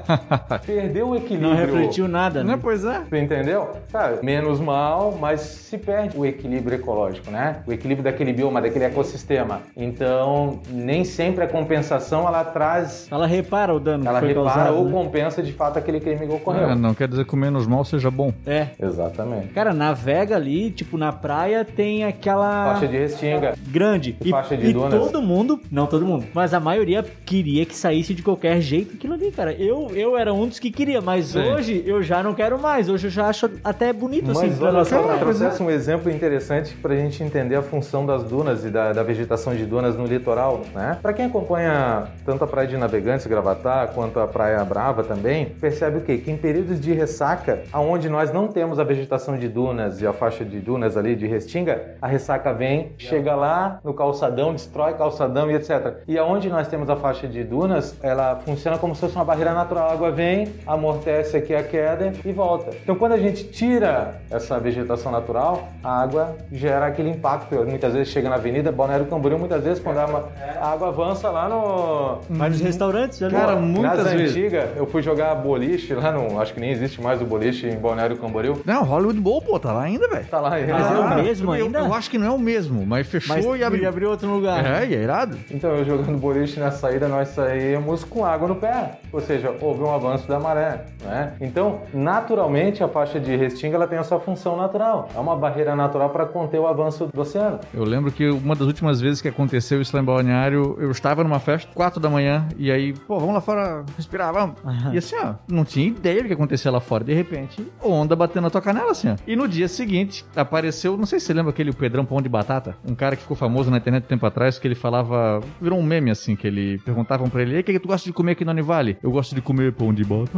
Perdeu 0.64 1.08
o 1.10 1.16
equilíbrio. 1.16 1.50
Não 1.50 1.56
refletiu 1.56 2.08
nada, 2.08 2.42
Né? 2.42 2.54
né? 2.54 2.58
Pois 2.60 2.84
é. 2.84 3.00
Tu 3.16 3.22
entendeu? 3.22 3.70
Sabe, 3.88 4.22
menos 4.22 4.60
mal, 4.60 5.16
mas 5.18 5.40
se 5.40 5.78
perde 5.78 6.18
o 6.18 6.26
equilíbrio 6.26 6.76
ecológico, 6.76 7.30
né? 7.30 7.62
O 7.66 7.72
equilíbrio 7.72 8.04
daquele 8.04 8.30
bioma, 8.30 8.60
daquele 8.60 8.84
ecossistema. 8.84 9.62
Então, 9.74 10.60
nem 10.70 11.02
sempre 11.02 11.42
a 11.44 11.48
compensação 11.48 12.26
ela 12.28 12.44
traz, 12.44 13.08
Ela 13.10 13.26
repara 13.26 13.74
o 13.74 13.80
dano 13.80 14.06
ela 14.06 14.20
que 14.20 14.26
foi 14.26 14.34
repara 14.34 14.54
causado. 14.54 14.76
ou 14.76 14.84
né? 14.84 14.92
compensa 14.92 15.42
de 15.42 15.50
fato 15.52 15.78
aquele 15.78 15.98
crime 15.98 16.26
que 16.26 16.32
ocorreu. 16.34 16.68
É, 16.68 16.74
não 16.74 16.92
quer 16.92 17.08
dizer 17.08 17.24
que 17.24 17.32
o 17.32 17.38
menos 17.38 17.66
mal 17.66 17.84
seja 17.86 18.10
bom. 18.10 18.32
É. 18.46 18.66
Exatamente. 18.78 19.48
Cara, 19.48 19.72
navega 19.72 20.36
ali, 20.36 20.70
tipo, 20.70 20.98
na 20.98 21.10
praia 21.12 21.64
tem 21.64 22.04
aquela. 22.04 22.74
Faixa 22.74 22.86
de 22.88 22.98
restinga. 22.98 23.54
grande. 23.68 24.14
E 24.22 24.28
faixa 24.30 24.54
de 24.58 24.66
e 24.66 24.72
dunas. 24.74 25.00
todo 25.00 25.22
mundo, 25.22 25.58
não 25.70 25.86
todo 25.86 26.04
mundo, 26.04 26.26
mas 26.34 26.52
a 26.52 26.60
maioria 26.60 27.02
queria 27.24 27.64
que 27.64 27.74
saísse 27.74 28.12
de 28.12 28.22
qualquer 28.22 28.60
jeito 28.60 28.94
aquilo 28.94 29.14
ali, 29.14 29.30
cara. 29.30 29.52
Eu, 29.54 29.90
eu 29.94 30.18
era 30.18 30.34
um 30.34 30.46
dos 30.46 30.58
que 30.58 30.70
queria, 30.70 31.00
mas 31.00 31.28
Sim. 31.28 31.38
hoje 31.40 31.82
eu 31.86 32.02
já 32.02 32.22
não 32.22 32.34
quero 32.34 32.58
mais. 32.58 32.88
Hoje 32.90 33.05
eu 33.06 33.10
já 33.10 33.26
acho 33.26 33.50
até 33.64 33.92
bonito 33.92 34.30
assim. 34.30 34.48
Mas 34.48 34.62
olha 34.62 34.84
só, 34.84 35.16
trouxesse 35.16 35.62
um 35.62 35.70
exemplo 35.70 36.10
interessante 36.10 36.74
para 36.76 36.94
a 36.94 36.96
gente 36.96 37.22
entender 37.22 37.56
a 37.56 37.62
função 37.62 38.04
das 38.04 38.22
dunas 38.22 38.64
e 38.64 38.70
da, 38.70 38.92
da 38.92 39.02
vegetação 39.02 39.54
de 39.54 39.64
dunas 39.64 39.96
no 39.96 40.06
litoral, 40.06 40.62
né? 40.74 40.98
Para 41.00 41.12
quem 41.12 41.26
acompanha 41.26 42.08
tanto 42.24 42.44
a 42.44 42.46
Praia 42.46 42.68
de 42.68 42.76
Navegantes, 42.76 43.26
Gravatá, 43.26 43.88
quanto 43.94 44.18
a 44.20 44.26
Praia 44.26 44.64
Brava 44.64 45.04
também, 45.04 45.46
percebe 45.46 45.98
o 45.98 46.00
quê? 46.00 46.18
Que 46.18 46.30
em 46.30 46.36
períodos 46.36 46.80
de 46.80 46.92
ressaca, 46.92 47.62
aonde 47.72 48.08
nós 48.08 48.32
não 48.32 48.48
temos 48.48 48.78
a 48.78 48.84
vegetação 48.84 49.38
de 49.38 49.48
dunas 49.48 50.00
e 50.00 50.06
a 50.06 50.12
faixa 50.12 50.44
de 50.44 50.58
dunas 50.58 50.96
ali 50.96 51.14
de 51.14 51.26
restinga, 51.26 51.96
a 52.00 52.06
ressaca 52.06 52.52
vem, 52.52 52.92
chega 52.98 53.34
lá 53.34 53.80
no 53.84 53.94
calçadão, 53.94 54.52
destrói 54.52 54.94
calçadão 54.94 55.50
e 55.50 55.54
etc. 55.54 55.98
E 56.08 56.18
aonde 56.18 56.48
nós 56.48 56.68
temos 56.68 56.90
a 56.90 56.96
faixa 56.96 57.28
de 57.28 57.44
dunas, 57.44 57.96
ela 58.02 58.36
funciona 58.44 58.78
como 58.78 58.94
se 58.94 59.00
fosse 59.00 59.14
uma 59.14 59.24
barreira 59.24 59.54
natural. 59.54 59.88
A 59.88 59.92
água 59.92 60.10
vem, 60.10 60.52
amortece 60.66 61.36
aqui 61.36 61.54
a 61.54 61.62
queda 61.62 62.12
e 62.24 62.32
volta. 62.32 62.70
Então, 62.82 62.95
quando 62.96 63.12
a 63.12 63.18
gente 63.18 63.44
tira 63.44 64.20
essa 64.30 64.58
vegetação 64.58 65.12
natural, 65.12 65.68
a 65.82 66.02
água 66.02 66.36
gera 66.52 66.86
aquele 66.86 67.10
impacto. 67.10 67.54
Muitas 67.64 67.92
vezes 67.94 68.08
chega 68.08 68.28
na 68.28 68.36
avenida, 68.36 68.72
Balneário 68.72 69.06
Camboriú, 69.06 69.38
muitas 69.38 69.62
vezes 69.62 69.82
quando 69.82 69.98
a 69.98 70.04
água, 70.04 70.28
a 70.60 70.72
água 70.72 70.88
avança 70.88 71.30
lá 71.30 71.48
no... 71.48 72.18
Mas 72.28 72.52
nos 72.52 72.60
restaurantes, 72.60 73.18
já 73.18 73.30
Cara, 73.30 73.56
muitas 73.56 74.04
Nas 74.04 74.12
vezes. 74.12 74.30
antigas, 74.36 74.70
eu 74.76 74.86
fui 74.86 75.02
jogar 75.02 75.34
boliche 75.36 75.94
lá 75.94 76.10
no... 76.12 76.40
Acho 76.40 76.54
que 76.54 76.60
nem 76.60 76.70
existe 76.70 77.00
mais 77.00 77.20
o 77.20 77.24
boliche 77.24 77.66
em 77.68 77.76
Balneário 77.76 78.16
Camboriú. 78.16 78.60
Não, 78.64 78.84
Hollywood 78.84 79.20
Bowl, 79.20 79.40
pô, 79.42 79.58
tá 79.58 79.72
lá 79.72 79.82
ainda, 79.82 80.08
velho. 80.08 80.26
Tá 80.26 80.40
lá 80.40 80.50
Mas 80.50 80.68
é 80.68 80.72
o 80.98 81.02
Ah, 81.02 81.14
mesmo 81.16 81.54
eu, 81.54 81.64
ainda? 81.66 81.78
Eu 81.80 81.94
acho 81.94 82.10
que 82.10 82.18
não 82.18 82.26
é 82.26 82.30
o 82.30 82.38
mesmo, 82.38 82.84
mas 82.86 83.06
fechou 83.06 83.36
Mas 83.36 83.44
e 83.44 83.64
abriu. 83.64 83.88
abriu 83.88 84.10
outro 84.10 84.28
lugar. 84.28 84.64
É, 84.64 84.86
e 84.86 84.94
é 84.94 85.02
irado. 85.02 85.36
Então, 85.50 85.70
eu 85.76 85.84
jogando 85.84 86.18
boliche 86.18 86.58
na 86.58 86.70
saída, 86.70 87.08
nós 87.08 87.28
saímos 87.28 88.04
com 88.04 88.24
água 88.24 88.48
no 88.48 88.56
pé. 88.56 88.98
Ou 89.12 89.20
seja, 89.20 89.54
houve 89.60 89.82
um 89.82 89.94
avanço 89.94 90.26
da 90.28 90.38
maré. 90.38 90.84
Né? 91.02 91.32
Então, 91.40 91.80
naturalmente, 91.92 92.82
a 92.86 92.88
faixa 92.88 93.20
de 93.20 93.36
restinga 93.36 93.76
ela 93.76 93.86
tem 93.86 93.98
a 93.98 94.04
sua 94.04 94.18
função 94.18 94.56
natural. 94.56 95.08
É 95.14 95.18
uma 95.18 95.36
barreira 95.36 95.76
natural 95.76 96.10
para 96.10 96.26
conter 96.26 96.58
o 96.58 96.66
avanço 96.66 97.08
do 97.12 97.20
oceano. 97.20 97.60
Eu 97.74 97.84
lembro 97.84 98.10
que 98.10 98.28
uma 98.28 98.54
das 98.54 98.66
últimas 98.66 99.00
vezes 99.00 99.20
que 99.20 99.28
aconteceu 99.28 99.80
isso 99.80 99.94
lá 99.94 100.02
em 100.02 100.04
Balneário, 100.04 100.76
eu 100.78 100.90
estava 100.90 101.22
numa 101.22 101.38
festa, 101.38 101.70
quatro 101.74 102.00
da 102.00 102.08
manhã, 102.08 102.48
e 102.56 102.70
aí, 102.70 102.92
pô, 102.92 103.18
vamos 103.18 103.34
lá 103.34 103.40
fora 103.40 103.84
respirar, 103.96 104.32
vamos. 104.32 104.56
E 104.92 104.98
assim, 104.98 105.16
ó, 105.16 105.34
não 105.48 105.64
tinha 105.64 105.88
ideia 105.88 106.22
do 106.22 106.28
que 106.28 106.34
acontecia 106.34 106.70
lá 106.70 106.80
fora. 106.80 107.04
De 107.04 107.12
repente, 107.12 107.66
onda 107.82 108.16
batendo 108.16 108.44
na 108.44 108.50
tua 108.50 108.62
canela, 108.62 108.92
assim, 108.92 109.08
ó. 109.08 109.16
E 109.26 109.36
no 109.36 109.46
dia 109.48 109.68
seguinte, 109.68 110.24
apareceu, 110.34 110.96
não 110.96 111.06
sei 111.06 111.20
se 111.20 111.26
você 111.26 111.34
lembra 111.34 111.50
aquele 111.50 111.72
Pedrão 111.72 112.04
Pão 112.04 112.22
de 112.22 112.28
Batata, 112.28 112.76
um 112.88 112.94
cara 112.94 113.16
que 113.16 113.22
ficou 113.22 113.36
famoso 113.36 113.70
na 113.70 113.78
internet 113.78 114.04
um 114.04 114.08
tempo 114.08 114.26
atrás, 114.26 114.58
que 114.58 114.66
ele 114.66 114.74
falava, 114.74 115.40
virou 115.60 115.78
um 115.78 115.82
meme, 115.82 116.10
assim, 116.10 116.36
que 116.36 116.46
ele 116.46 116.78
perguntavam 116.78 117.28
pra 117.28 117.42
ele, 117.42 117.56
e 117.56 117.60
o 117.60 117.64
que, 117.64 117.72
que 117.72 117.80
tu 117.80 117.88
gosta 117.88 118.06
de 118.06 118.12
comer 118.12 118.32
aqui 118.32 118.44
no 118.44 118.50
Univale? 118.52 118.96
Eu 119.02 119.10
gosto 119.10 119.34
de 119.34 119.40
comer 119.40 119.72
pão 119.72 119.92
de 119.92 120.04
batata. 120.04 120.30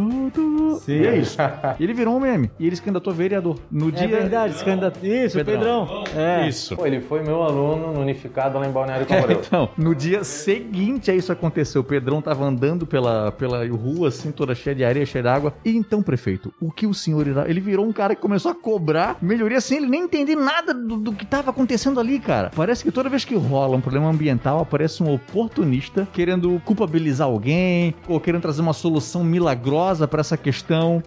Sim. 0.80 1.00
E 1.00 1.06
é 1.06 1.16
isso. 1.16 1.36
E 1.78 1.84
ele 1.84 1.92
virou 1.92 2.16
um 2.16 2.20
meme. 2.20 2.37
E 2.58 2.66
ele 2.66 2.76
se 2.76 2.82
candidatou 2.82 3.12
a 3.12 3.16
vereador. 3.16 3.56
No 3.70 3.88
É 3.88 3.92
dia. 3.92 4.08
verdade, 4.08 4.54
esse 4.54 4.64
candidato. 4.64 5.04
Isso, 5.04 5.36
Pedrão. 5.36 5.86
Pedrão. 5.86 6.04
É. 6.16 6.48
Isso. 6.48 6.76
Pô, 6.76 6.86
ele 6.86 7.00
foi 7.00 7.22
meu 7.22 7.42
aluno 7.42 7.92
no 7.92 8.00
Unificado 8.00 8.58
lá 8.58 8.66
em 8.66 8.70
Balneário 8.70 9.06
Camboriú. 9.06 9.40
Então, 9.46 9.68
no 9.76 9.94
dia 9.94 10.22
seguinte 10.24 11.10
a 11.10 11.14
isso 11.14 11.32
aconteceu, 11.32 11.80
o 11.80 11.84
Pedrão 11.84 12.20
tava 12.20 12.44
andando 12.44 12.86
pela, 12.86 13.32
pela 13.32 13.66
rua, 13.68 14.08
assim, 14.08 14.30
toda 14.30 14.54
cheia 14.54 14.74
de 14.76 14.84
areia, 14.84 15.06
cheia 15.06 15.22
de 15.22 15.28
água. 15.28 15.54
E 15.64 15.70
então, 15.76 16.02
prefeito, 16.02 16.52
o 16.60 16.70
que 16.70 16.86
o 16.86 16.94
senhor 16.94 17.26
irá... 17.26 17.48
Ele 17.48 17.60
virou 17.60 17.86
um 17.86 17.92
cara 17.92 18.14
que 18.14 18.20
começou 18.20 18.50
a 18.50 18.54
cobrar 18.54 19.16
melhoria 19.20 19.60
sem 19.60 19.78
ele 19.78 19.86
nem 19.86 20.02
entender 20.02 20.36
nada 20.36 20.74
do, 20.74 20.96
do 20.96 21.12
que 21.12 21.24
tava 21.26 21.50
acontecendo 21.50 21.98
ali, 22.00 22.18
cara. 22.18 22.50
Parece 22.54 22.84
que 22.84 22.90
toda 22.90 23.08
vez 23.08 23.24
que 23.24 23.34
rola 23.34 23.76
um 23.76 23.80
problema 23.80 24.08
ambiental, 24.08 24.60
aparece 24.60 25.02
um 25.02 25.12
oportunista 25.12 26.06
querendo 26.12 26.60
culpabilizar 26.64 27.26
alguém, 27.26 27.94
ou 28.06 28.20
querendo 28.20 28.42
trazer 28.42 28.60
uma 28.60 28.72
solução 28.72 29.22
milagrosa 29.24 30.06
pra 30.08 30.20
essa 30.20 30.36
questão. 30.36 31.02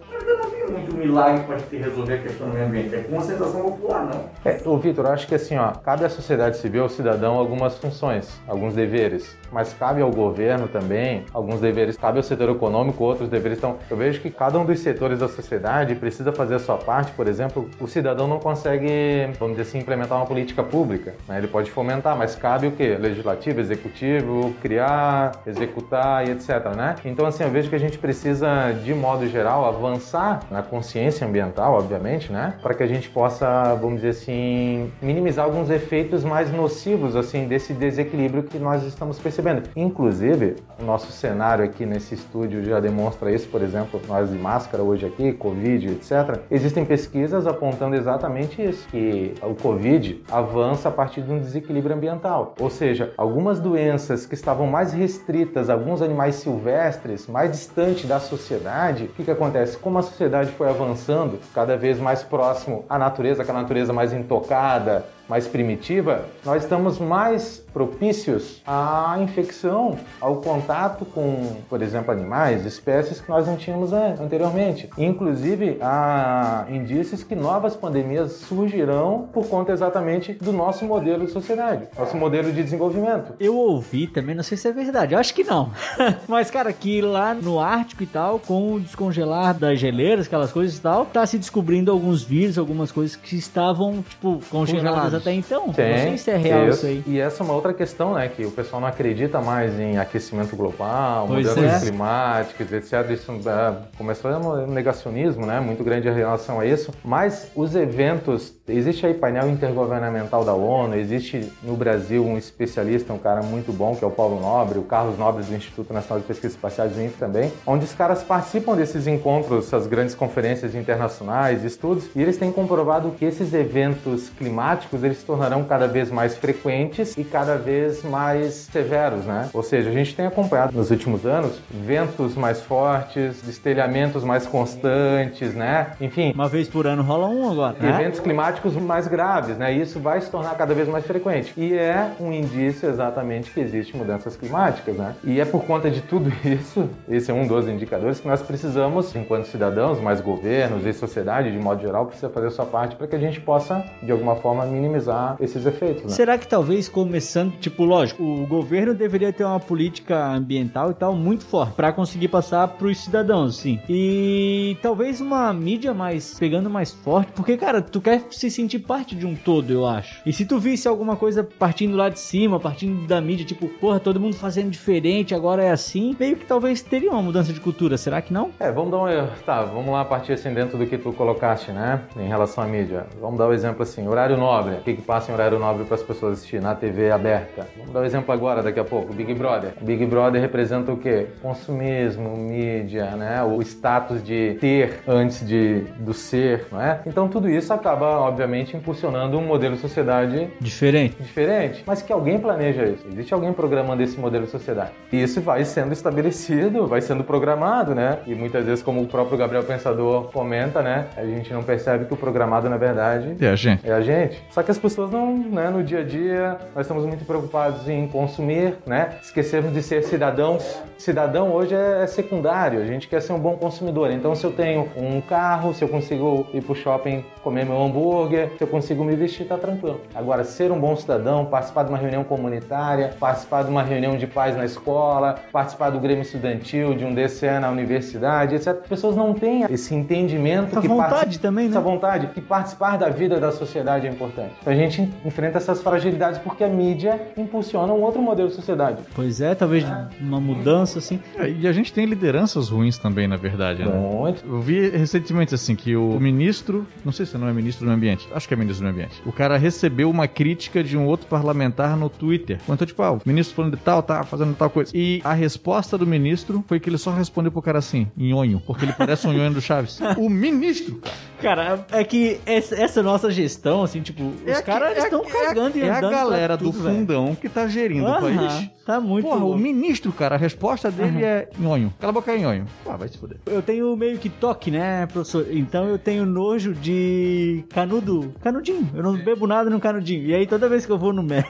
Muito 0.71 0.95
milagre 0.95 1.43
para 1.43 1.57
te 1.57 1.77
resolver 1.77 2.13
a 2.15 2.17
questão 2.17 2.47
do 2.47 2.53
meio 2.53 2.65
ambiente. 2.65 2.95
É 2.95 2.99
concentração 2.99 3.61
popular, 3.63 4.05
não. 4.05 4.25
É, 4.43 4.61
ô 4.65 4.77
Vitor, 4.77 5.05
acho 5.07 5.27
que 5.27 5.35
assim, 5.35 5.57
ó, 5.57 5.71
cabe 5.71 6.05
à 6.05 6.09
sociedade 6.09 6.57
civil, 6.57 6.83
ao 6.83 6.89
cidadão, 6.89 7.35
algumas 7.35 7.77
funções, 7.77 8.41
alguns 8.47 8.73
deveres, 8.73 9.37
mas 9.51 9.73
cabe 9.73 10.01
ao 10.01 10.09
governo 10.11 10.67
também 10.67 11.25
alguns 11.33 11.59
deveres, 11.59 11.97
cabe 11.97 12.17
ao 12.17 12.23
setor 12.23 12.49
econômico 12.49 13.03
outros 13.03 13.29
deveres. 13.29 13.57
Então, 13.57 13.77
eu 13.89 13.97
vejo 13.97 14.21
que 14.21 14.29
cada 14.29 14.57
um 14.57 14.65
dos 14.65 14.79
setores 14.79 15.19
da 15.19 15.27
sociedade 15.27 15.95
precisa 15.95 16.31
fazer 16.31 16.55
a 16.55 16.59
sua 16.59 16.77
parte. 16.77 17.11
Por 17.11 17.27
exemplo, 17.27 17.69
o 17.79 17.87
cidadão 17.87 18.27
não 18.27 18.39
consegue, 18.39 19.29
vamos 19.39 19.57
dizer 19.57 19.69
assim, 19.69 19.79
implementar 19.79 20.17
uma 20.17 20.25
política 20.25 20.63
pública, 20.63 21.13
né? 21.27 21.37
Ele 21.37 21.47
pode 21.47 21.69
fomentar, 21.69 22.17
mas 22.17 22.35
cabe 22.35 22.67
o 22.67 22.71
quê? 22.71 22.97
Legislativo, 22.99 23.59
executivo, 23.59 24.53
criar, 24.61 25.31
executar 25.45 26.27
e 26.27 26.31
etc, 26.31 26.49
né? 26.75 26.95
Então, 27.03 27.25
assim, 27.25 27.43
eu 27.43 27.49
vejo 27.49 27.69
que 27.69 27.75
a 27.75 27.79
gente 27.79 27.97
precisa, 27.97 28.71
de 28.83 28.93
modo 28.93 29.27
geral, 29.27 29.65
avançar 29.65 30.41
na 30.49 30.60
consciência 30.61 31.25
ambiental, 31.25 31.73
obviamente, 31.73 32.31
né? 32.31 32.55
Para 32.61 32.73
que 32.73 32.83
a 32.83 32.87
gente 32.87 33.09
possa, 33.09 33.75
vamos 33.75 33.97
dizer 33.97 34.09
assim, 34.09 34.91
minimizar 35.01 35.45
alguns 35.45 35.69
efeitos 35.69 36.23
mais 36.23 36.51
nocivos, 36.51 37.15
assim, 37.15 37.47
desse 37.47 37.73
desequilíbrio 37.73 38.43
que 38.43 38.57
nós 38.59 38.83
estamos 38.83 39.19
percebendo. 39.19 39.63
Inclusive, 39.75 40.55
o 40.79 40.83
nosso 40.83 41.11
cenário 41.11 41.65
aqui 41.65 41.85
nesse 41.85 42.13
estúdio 42.13 42.63
já 42.63 42.79
demonstra 42.79 43.31
isso, 43.31 43.47
por 43.47 43.61
exemplo, 43.61 44.01
nós 44.07 44.29
de 44.29 44.37
máscara 44.37 44.83
hoje 44.83 45.05
aqui, 45.05 45.33
Covid, 45.33 45.87
etc. 45.87 46.39
Existem 46.49 46.85
pesquisas 46.85 47.47
apontando 47.47 47.95
exatamente 47.95 48.61
isso, 48.61 48.87
que 48.89 49.33
o 49.41 49.55
Covid 49.55 50.23
avança 50.31 50.89
a 50.89 50.91
partir 50.91 51.21
de 51.21 51.31
um 51.31 51.39
desequilíbrio 51.39 51.95
ambiental. 51.95 52.55
Ou 52.59 52.69
seja, 52.69 53.13
algumas 53.17 53.59
doenças 53.59 54.25
que 54.25 54.35
estavam 54.35 54.67
mais 54.67 54.93
restritas 54.93 55.69
alguns 55.69 56.01
animais 56.01 56.35
silvestres, 56.35 57.27
mais 57.27 57.51
distante 57.51 58.05
da 58.05 58.19
sociedade, 58.19 59.05
o 59.05 59.07
que, 59.09 59.23
que 59.23 59.31
acontece? 59.31 59.77
Como 59.77 59.97
a 59.97 60.01
sociedade 60.01 60.50
foi 60.51 60.69
avançando 60.69 61.39
cada 61.53 61.75
vez 61.75 61.99
mais 61.99 62.23
próximo 62.23 62.85
à 62.89 62.97
natureza, 62.97 63.43
com 63.43 63.51
a 63.51 63.55
natureza 63.61 63.91
mais 63.91 64.13
intocada, 64.13 65.05
mais 65.31 65.47
primitiva, 65.47 66.25
nós 66.43 66.63
estamos 66.63 66.99
mais 66.99 67.63
propícios 67.73 68.61
à 68.67 69.17
infecção, 69.21 69.97
ao 70.19 70.35
contato 70.41 71.05
com, 71.05 71.55
por 71.69 71.81
exemplo, 71.81 72.11
animais, 72.11 72.65
espécies 72.65 73.21
que 73.21 73.29
nós 73.29 73.47
não 73.47 73.55
tínhamos 73.55 73.93
anteriormente. 73.93 74.89
Inclusive, 74.97 75.77
há 75.81 76.65
indícios 76.69 77.23
que 77.23 77.33
novas 77.33 77.77
pandemias 77.77 78.33
surgirão 78.33 79.29
por 79.31 79.47
conta 79.47 79.71
exatamente 79.71 80.33
do 80.33 80.51
nosso 80.51 80.83
modelo 80.83 81.25
de 81.25 81.31
sociedade, 81.31 81.87
nosso 81.97 82.17
modelo 82.17 82.51
de 82.51 82.61
desenvolvimento. 82.61 83.33
Eu 83.39 83.55
ouvi 83.55 84.07
também, 84.07 84.35
não 84.35 84.43
sei 84.43 84.57
se 84.57 84.67
é 84.67 84.73
verdade, 84.73 85.13
eu 85.13 85.19
acho 85.19 85.33
que 85.33 85.45
não. 85.45 85.71
Mas, 86.27 86.51
cara, 86.51 86.73
que 86.73 87.01
lá 87.01 87.33
no 87.33 87.57
Ártico 87.57 88.03
e 88.03 88.07
tal, 88.07 88.37
com 88.37 88.73
o 88.73 88.81
descongelar 88.81 89.57
das 89.57 89.79
geleiras, 89.79 90.27
aquelas 90.27 90.51
coisas 90.51 90.77
e 90.77 90.81
tal, 90.81 91.05
tá 91.05 91.25
se 91.25 91.37
descobrindo 91.37 91.89
alguns 91.89 92.21
vírus, 92.21 92.57
algumas 92.57 92.91
coisas 92.91 93.15
que 93.15 93.37
estavam, 93.37 94.03
tipo, 94.09 94.41
congeladas 94.49 95.20
até 95.21 95.33
então. 95.33 95.71
Tem, 95.71 95.91
não 95.91 95.97
sei 95.97 96.17
se 96.17 96.31
é 96.31 96.37
real 96.37 96.67
isso. 96.67 96.77
isso 96.77 96.85
aí. 96.87 97.03
E 97.07 97.19
essa 97.19 97.41
é 97.41 97.45
uma 97.45 97.53
outra 97.53 97.73
questão, 97.73 98.13
né? 98.15 98.27
Que 98.27 98.45
o 98.45 98.51
pessoal 98.51 98.81
não 98.81 98.87
acredita 98.87 99.39
mais 99.39 99.79
em 99.79 99.97
aquecimento 99.97 100.55
global, 100.55 101.27
Pois 101.27 101.47
mudanças 101.47 101.83
é. 101.83 101.85
climáticas, 101.85 102.71
etc. 102.71 103.09
Isso 103.11 103.31
é, 103.31 103.75
começou 103.97 104.31
um 104.31 104.67
negacionismo, 104.67 105.45
né? 105.45 105.59
Muito 105.59 105.83
grande 105.83 106.07
em 106.07 106.13
relação 106.13 106.59
a 106.59 106.65
isso. 106.65 106.91
Mas 107.03 107.49
os 107.55 107.75
eventos, 107.75 108.53
existe 108.67 109.05
aí 109.05 109.13
painel 109.13 109.49
intergovernamental 109.49 110.43
da 110.43 110.53
ONU, 110.53 110.95
existe 110.95 111.51
no 111.63 111.75
Brasil 111.75 112.25
um 112.25 112.37
especialista, 112.37 113.13
um 113.13 113.17
cara 113.17 113.41
muito 113.41 113.71
bom, 113.71 113.95
que 113.95 114.03
é 114.03 114.07
o 114.07 114.11
Paulo 114.11 114.39
Nobre, 114.39 114.79
o 114.79 114.83
Carlos 114.83 115.17
Nobre 115.17 115.43
do 115.43 115.53
Instituto 115.53 115.93
Nacional 115.93 116.19
de 116.19 116.27
Pesquisas 116.27 116.55
Espaciais, 116.55 116.91
do 116.93 117.01
INPE 117.01 117.17
também, 117.17 117.51
onde 117.65 117.85
os 117.85 117.93
caras 117.93 118.23
participam 118.23 118.75
desses 118.75 119.07
encontros, 119.07 119.67
essas 119.67 119.87
grandes 119.87 120.15
conferências 120.15 120.75
internacionais, 120.75 121.63
estudos, 121.63 122.09
e 122.15 122.21
eles 122.21 122.37
têm 122.37 122.51
comprovado 122.51 123.11
que 123.11 123.25
esses 123.25 123.53
eventos 123.53 124.29
climáticos, 124.29 125.03
eles 125.11 125.19
se 125.19 125.25
tornarão 125.25 125.63
cada 125.63 125.87
vez 125.87 126.09
mais 126.09 126.37
frequentes 126.37 127.17
e 127.17 127.23
cada 127.23 127.57
vez 127.57 128.03
mais 128.03 128.53
severos, 128.71 129.25
né? 129.25 129.49
Ou 129.53 129.61
seja, 129.61 129.89
a 129.89 129.93
gente 129.93 130.15
tem 130.15 130.25
acompanhado 130.25 130.75
nos 130.75 130.89
últimos 130.89 131.25
anos 131.25 131.59
ventos 131.69 132.35
mais 132.35 132.61
fortes, 132.61 133.41
destelhamentos 133.41 134.23
mais 134.23 134.45
constantes, 134.47 135.53
né? 135.53 135.91
Enfim, 135.99 136.31
Uma 136.33 136.47
vez 136.47 136.67
por 136.67 136.87
ano 136.87 137.03
rola 137.03 137.27
um 137.27 137.51
agora, 137.51 137.75
né? 137.79 137.89
eventos 137.89 138.19
climáticos 138.19 138.75
mais 138.75 139.07
graves, 139.07 139.57
né? 139.57 139.73
E 139.73 139.81
isso 139.81 139.99
vai 139.99 140.21
se 140.21 140.29
tornar 140.29 140.55
cada 140.55 140.73
vez 140.73 140.87
mais 140.87 141.05
frequente. 141.05 141.53
E 141.57 141.73
é 141.73 142.11
um 142.19 142.31
indício 142.31 142.89
exatamente 142.89 143.51
que 143.51 143.59
existe 143.59 143.95
mudanças 143.95 144.35
climáticas, 144.35 144.95
né? 144.95 145.15
E 145.23 145.39
é 145.39 145.45
por 145.45 145.65
conta 145.65 145.91
de 145.91 146.01
tudo 146.01 146.31
isso, 146.45 146.89
esse 147.09 147.29
é 147.29 147.33
um 147.33 147.45
dos 147.45 147.67
indicadores 147.67 148.19
que 148.19 148.27
nós 148.27 148.41
precisamos, 148.41 149.13
enquanto 149.15 149.45
cidadãos, 149.45 149.99
mais 149.99 150.21
governos 150.21 150.85
e 150.85 150.93
sociedade 150.93 151.51
de 151.51 151.57
modo 151.57 151.81
geral, 151.81 152.05
precisa 152.05 152.29
fazer 152.29 152.47
a 152.47 152.51
sua 152.51 152.65
parte 152.65 152.95
para 152.95 153.07
que 153.07 153.15
a 153.15 153.19
gente 153.19 153.41
possa, 153.41 153.83
de 154.01 154.11
alguma 154.11 154.35
forma, 154.35 154.65
minimizar 154.65 155.00
esses 155.39 155.65
efeitos, 155.65 156.03
né? 156.03 156.09
Será 156.09 156.37
que 156.37 156.47
talvez 156.47 156.87
começando, 156.89 157.53
tipo, 157.59 157.83
lógico, 157.83 158.23
o 158.23 158.45
governo 158.45 158.93
deveria 158.93 159.31
ter 159.31 159.43
uma 159.43 159.59
política 159.59 160.33
ambiental 160.33 160.91
e 160.91 160.93
tal 160.93 161.15
muito 161.15 161.45
forte 161.45 161.73
pra 161.73 161.91
conseguir 161.91 162.27
passar 162.27 162.67
pros 162.67 163.03
cidadãos, 163.03 163.57
sim. 163.57 163.79
E 163.89 164.77
talvez 164.81 165.21
uma 165.21 165.51
mídia 165.53 165.93
mais 165.93 166.37
pegando 166.39 166.69
mais 166.69 166.91
forte, 166.91 167.31
porque 167.33 167.57
cara, 167.57 167.81
tu 167.81 168.01
quer 168.01 168.23
se 168.31 168.49
sentir 168.49 168.79
parte 168.79 169.15
de 169.15 169.25
um 169.25 169.35
todo, 169.35 169.71
eu 169.71 169.85
acho. 169.85 170.21
E 170.25 170.33
se 170.33 170.45
tu 170.45 170.59
visse 170.59 170.87
alguma 170.87 171.15
coisa 171.15 171.43
partindo 171.43 171.95
lá 171.95 172.09
de 172.09 172.19
cima, 172.19 172.59
partindo 172.59 173.07
da 173.07 173.21
mídia, 173.21 173.45
tipo, 173.45 173.67
porra, 173.67 173.99
todo 173.99 174.19
mundo 174.19 174.35
fazendo 174.35 174.69
diferente, 174.69 175.33
agora 175.33 175.63
é 175.63 175.71
assim, 175.71 176.15
meio 176.19 176.35
que 176.35 176.45
talvez 176.45 176.81
teria 176.81 177.11
uma 177.11 177.21
mudança 177.21 177.53
de 177.53 177.59
cultura, 177.59 177.97
será 177.97 178.21
que 178.21 178.33
não? 178.33 178.51
É, 178.59 178.71
vamos 178.71 178.91
dar 178.91 178.97
um. 178.99 179.27
Tá, 179.45 179.63
vamos 179.63 179.91
lá 179.91 180.03
partir 180.05 180.33
assim 180.33 180.53
dentro 180.53 180.77
do 180.77 180.85
que 180.85 180.97
tu 180.97 181.11
colocaste, 181.13 181.71
né? 181.71 182.01
Em 182.17 182.27
relação 182.27 182.63
à 182.63 182.67
mídia. 182.67 183.05
Vamos 183.19 183.37
dar 183.37 183.45
o 183.45 183.49
um 183.49 183.53
exemplo 183.53 183.83
assim: 183.83 184.07
horário 184.07 184.37
nobre. 184.37 184.77
O 184.81 184.83
que, 184.83 184.95
que 184.95 185.01
passa 185.03 185.29
em 185.31 185.35
horário 185.35 185.59
nobre 185.59 185.83
para 185.85 185.93
as 185.93 186.01
pessoas 186.01 186.39
assistir 186.39 186.59
na 186.59 186.73
TV 186.73 187.11
aberta? 187.11 187.67
Vamos 187.77 187.93
dar 187.93 187.99
um 187.99 188.03
exemplo 188.03 188.33
agora, 188.33 188.63
daqui 188.63 188.79
a 188.79 188.83
pouco: 188.83 189.13
Big 189.13 189.31
Brother. 189.35 189.73
Big 189.79 190.03
Brother 190.07 190.41
representa 190.41 190.91
o 190.91 190.97
quê? 190.97 191.27
Consumismo, 191.39 192.35
mídia, 192.35 193.11
né? 193.11 193.43
O 193.43 193.61
status 193.61 194.23
de 194.23 194.57
ter 194.59 195.01
antes 195.07 195.45
de, 195.47 195.81
do 195.99 196.15
ser, 196.15 196.65
não 196.71 196.81
é? 196.81 196.99
Então 197.05 197.27
tudo 197.27 197.47
isso 197.47 197.71
acaba, 197.71 198.07
obviamente, 198.21 198.75
impulsionando 198.75 199.37
um 199.37 199.45
modelo 199.45 199.75
de 199.75 199.81
sociedade 199.81 200.49
Diferente. 200.59 201.15
diferente, 201.21 201.83
mas 201.85 202.01
que 202.01 202.11
alguém 202.11 202.39
planeja 202.39 202.83
isso. 202.85 203.05
Existe 203.07 203.33
alguém 203.35 203.53
programando 203.53 204.01
esse 204.01 204.19
modelo 204.19 204.45
de 204.45 204.51
sociedade. 204.51 204.91
E 205.13 205.21
isso 205.21 205.39
vai 205.41 205.63
sendo 205.63 205.93
estabelecido, 205.93 206.87
vai 206.87 207.01
sendo 207.01 207.23
programado, 207.23 207.93
né? 207.93 208.17
E 208.25 208.33
muitas 208.33 208.65
vezes, 208.65 208.83
como 208.83 208.99
o 209.01 209.05
próprio 209.07 209.37
Gabriel 209.37 209.63
Pensador 209.63 210.31
comenta, 210.31 210.81
né? 210.81 211.05
A 211.15 211.23
gente 211.23 211.53
não 211.53 211.61
percebe 211.61 212.05
que 212.05 212.13
o 212.15 212.17
programado, 212.17 212.67
na 212.67 212.77
verdade, 212.77 213.35
É 213.39 213.47
a 213.49 213.55
gente. 213.55 213.87
é 213.87 213.93
a 213.93 214.01
gente. 214.01 214.41
Só 214.49 214.63
que 214.63 214.70
as 214.71 214.77
pessoas 214.79 215.11
não, 215.11 215.37
né, 215.37 215.69
no 215.69 215.83
dia 215.83 215.99
a 215.99 216.03
dia, 216.03 216.57
nós 216.75 216.85
estamos 216.85 217.05
muito 217.05 217.25
preocupados 217.25 217.87
em 217.87 218.07
consumir, 218.07 218.75
né? 218.85 219.15
Esquecemos 219.21 219.73
de 219.73 219.83
ser 219.83 220.03
cidadãos. 220.03 220.81
Cidadão 220.97 221.51
hoje 221.51 221.75
é, 221.75 222.03
é 222.03 222.07
secundário, 222.07 222.79
a 222.81 222.85
gente 222.85 223.07
quer 223.07 223.21
ser 223.21 223.33
um 223.33 223.39
bom 223.39 223.55
consumidor. 223.57 224.11
Então, 224.11 224.35
se 224.35 224.43
eu 224.45 224.51
tenho 224.51 224.87
um 224.95 225.19
carro, 225.21 225.73
se 225.73 225.83
eu 225.83 225.87
consigo 225.89 226.45
ir 226.53 226.61
pro 226.63 226.75
shopping 226.75 227.23
comer 227.43 227.65
meu 227.65 227.81
hambúrguer, 227.81 228.51
se 228.57 228.63
eu 228.63 228.67
consigo 228.67 229.03
me 229.03 229.15
vestir, 229.15 229.45
tá 229.47 229.57
tranquilo. 229.57 229.99
Agora, 230.15 230.43
ser 230.43 230.71
um 230.71 230.79
bom 230.79 230.95
cidadão, 230.95 231.45
participar 231.45 231.83
de 231.83 231.89
uma 231.89 231.97
reunião 231.97 232.23
comunitária, 232.23 233.13
participar 233.19 233.63
de 233.63 233.69
uma 233.69 233.81
reunião 233.83 234.15
de 234.15 234.27
paz 234.27 234.55
na 234.55 234.63
escola, 234.63 235.35
participar 235.51 235.89
do 235.89 235.99
Grêmio 235.99 236.21
Estudantil, 236.21 236.93
de 236.95 237.03
um 237.03 237.13
DCE 237.13 237.59
na 237.59 237.69
universidade, 237.69 238.55
etc. 238.55 238.67
As 238.81 238.87
pessoas 238.87 239.15
não 239.15 239.33
têm 239.33 239.65
esse 239.69 239.93
entendimento 239.95 240.71
Essa 240.71 240.81
que 240.81 240.87
vontade 240.87 241.11
particip- 241.13 241.41
também, 241.41 241.65
né? 241.65 241.71
essa 241.71 241.81
vontade 241.81 242.27
que 242.27 242.41
participar 242.41 242.97
da 242.97 243.09
vida 243.09 243.39
da 243.39 243.51
sociedade 243.51 244.07
é 244.07 244.09
importante. 244.09 244.53
Então 244.61 244.71
a 244.71 244.75
gente 244.75 245.09
enfrenta 245.25 245.57
essas 245.57 245.81
fragilidades 245.81 246.39
porque 246.39 246.63
a 246.63 246.67
mídia 246.67 247.19
impulsiona 247.35 247.91
um 247.93 248.01
outro 248.01 248.21
modelo 248.21 248.49
de 248.49 248.55
sociedade. 248.55 249.01
Pois 249.15 249.41
é, 249.41 249.55
talvez 249.55 249.83
uma 250.19 250.39
mudança 250.39 250.99
assim. 250.99 251.19
É, 251.35 251.49
E 251.49 251.67
a 251.67 251.71
gente 251.71 251.91
tem 251.91 252.05
lideranças 252.05 252.69
ruins 252.69 252.97
também, 252.97 253.27
na 253.27 253.37
verdade, 253.37 253.83
né? 253.83 253.91
Muito. 253.91 254.45
Eu 254.45 254.61
vi 254.61 254.89
recentemente 254.89 255.55
assim 255.55 255.75
que 255.75 255.95
o 255.95 256.19
ministro, 256.19 256.85
não 257.03 257.11
sei 257.11 257.25
se 257.25 257.37
não 257.37 257.47
é 257.47 257.53
ministro 257.53 257.85
do 257.85 257.87
meio 257.87 257.97
ambiente, 257.97 258.27
acho 258.33 258.47
que 258.47 258.53
é 258.53 258.57
ministro 258.57 258.85
do 258.85 258.93
meio 258.93 259.05
ambiente. 259.05 259.21
O 259.25 259.31
cara 259.31 259.57
recebeu 259.57 260.09
uma 260.09 260.27
crítica 260.27 260.83
de 260.83 260.97
um 260.97 261.05
outro 261.05 261.27
parlamentar 261.27 261.97
no 261.97 262.09
Twitter. 262.09 262.59
Contou 262.65 262.85
tipo, 262.85 263.01
ah, 263.01 263.11
o 263.13 263.21
ministro 263.25 263.55
falando 263.55 263.77
de 263.77 263.83
tal, 263.83 264.03
tá 264.03 264.23
fazendo 264.23 264.55
tal 264.55 264.69
coisa. 264.69 264.91
E 264.93 265.21
a 265.23 265.33
resposta 265.33 265.97
do 265.97 266.05
ministro 266.05 266.63
foi 266.67 266.79
que 266.79 266.89
ele 266.89 266.97
só 266.97 267.11
respondeu 267.11 267.51
pro 267.51 267.61
cara 267.61 267.79
assim, 267.79 268.07
nhonho, 268.15 268.61
porque 268.65 268.85
ele 268.85 268.93
parece 268.93 269.27
um 269.27 269.33
nhonho 269.33 269.53
do 269.53 269.61
Chaves. 269.61 269.99
o 270.17 270.29
ministro, 270.29 271.01
cara. 271.41 271.51
Cara, 271.51 271.85
é 271.91 272.03
que 272.03 272.39
essa, 272.45 272.75
essa 272.75 273.03
nossa 273.03 273.29
gestão, 273.29 273.83
assim, 273.83 274.01
tipo, 274.01 274.33
os 274.51 274.59
É 274.59 274.61
caras 274.61 274.97
é 274.97 274.99
estão 275.03 275.23
é- 275.25 275.29
cagando 275.29 275.77
e 275.77 275.81
é 275.81 275.89
andando 275.89 276.05
a 276.05 276.17
galera 276.17 276.57
do 276.57 276.71
fundão 276.71 277.35
que 277.35 277.49
tá 277.49 277.67
gerindo 277.67 278.05
o 278.05 278.07
Aham, 278.07 278.21
país. 278.21 278.69
Tá 278.85 278.99
muito 278.99 279.25
Porra, 279.25 279.37
o 279.37 279.47
louco. 279.49 279.59
ministro, 279.59 280.11
cara, 280.11 280.35
a 280.35 280.37
resposta 280.37 280.89
dele 280.89 281.23
é 281.23 281.49
nhonho. 281.57 281.93
Cala 281.99 282.11
a 282.11 282.13
boca, 282.13 282.35
nhonho. 282.35 282.65
Ah, 282.87 282.97
vai 282.97 283.07
se 283.07 283.17
fuder. 283.17 283.37
Eu 283.45 283.61
tenho 283.61 283.95
meio 283.95 284.17
que 284.17 284.29
toque, 284.29 284.71
né, 284.71 285.05
professor? 285.05 285.45
Então 285.51 285.87
eu 285.87 285.97
tenho 285.99 286.25
nojo 286.25 286.73
de 286.73 287.63
canudo. 287.69 288.33
Canudinho. 288.41 288.89
Eu 288.93 289.03
não 289.03 289.17
bebo 289.17 289.45
nada 289.47 289.69
no 289.69 289.79
canudinho. 289.79 290.25
E 290.25 290.33
aí 290.33 290.47
toda 290.47 290.67
vez 290.67 290.85
que 290.85 290.91
eu 290.91 290.97
vou 290.97 291.13
no 291.13 291.21
Mac 291.23 291.41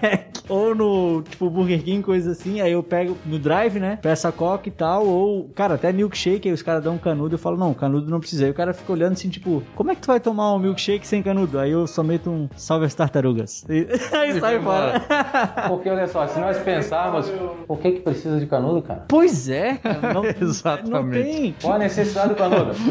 ou 0.50 0.76
no, 0.76 1.22
tipo, 1.24 1.50
Burger 1.50 1.82
King, 1.84 2.04
coisa 2.04 2.32
assim, 2.32 2.60
aí 2.62 2.72
eu 2.74 2.84
pego 2.84 3.18
no 3.26 3.40
drive, 3.40 3.80
né? 3.80 3.98
Peço 4.02 4.28
a 4.28 4.32
coca 4.32 4.68
e 4.68 4.72
tal. 4.72 5.06
Ou, 5.08 5.50
cara, 5.56 5.76
até 5.76 5.92
milkshake, 5.94 6.48
aí 6.50 6.54
os 6.54 6.62
caras 6.62 6.84
dão 6.84 6.96
um 6.96 6.98
canudo. 6.98 7.36
Eu 7.36 7.40
falo, 7.40 7.58
não, 7.58 7.74
canudo 7.74 8.10
não 8.10 8.20
precisa. 8.20 8.46
Aí 8.46 8.52
o 8.52 8.54
cara 8.54 8.74
fica 8.74 8.92
olhando 8.92 9.14
assim, 9.14 9.30
tipo, 9.30 9.64
como 9.76 9.92
é 9.92 9.96
que 9.96 10.02
tu 10.02 10.08
vai 10.08 10.20
tomar 10.20 10.54
um 10.54 10.60
milkshake 10.60 11.08
sem 11.08 11.24
canudo? 11.24 11.58
Aí 11.60 11.72
eu 11.72 11.88
só 11.88 12.04
meto 12.04 12.30
um 12.30 12.50
salve 12.56 12.86
as 12.86 12.94
tartarugas. 12.94 13.64
E, 13.70 13.88
aí 14.16 14.40
sai 14.40 14.60
fora. 14.60 15.00
Porque 15.70 15.90
olha 15.90 16.08
só, 16.08 16.28
se 16.28 16.40
nós 16.40 16.58
pensarmos, 16.60 17.21
por 17.68 17.80
que 17.80 17.92
que 17.92 18.00
precisa 18.02 18.40
de 18.40 18.46
canudo, 18.46 18.82
cara? 18.82 19.06
Pois 19.08 19.50
é, 19.50 19.76
cara. 19.78 20.14
Não, 20.14 20.24
Exatamente. 20.42 20.92
Não 20.92 21.10
tem. 21.12 21.56
Qual 21.62 21.74
a 21.74 21.78
necessidade 21.80 22.30
do 22.30 22.36
canudo? 22.36 22.72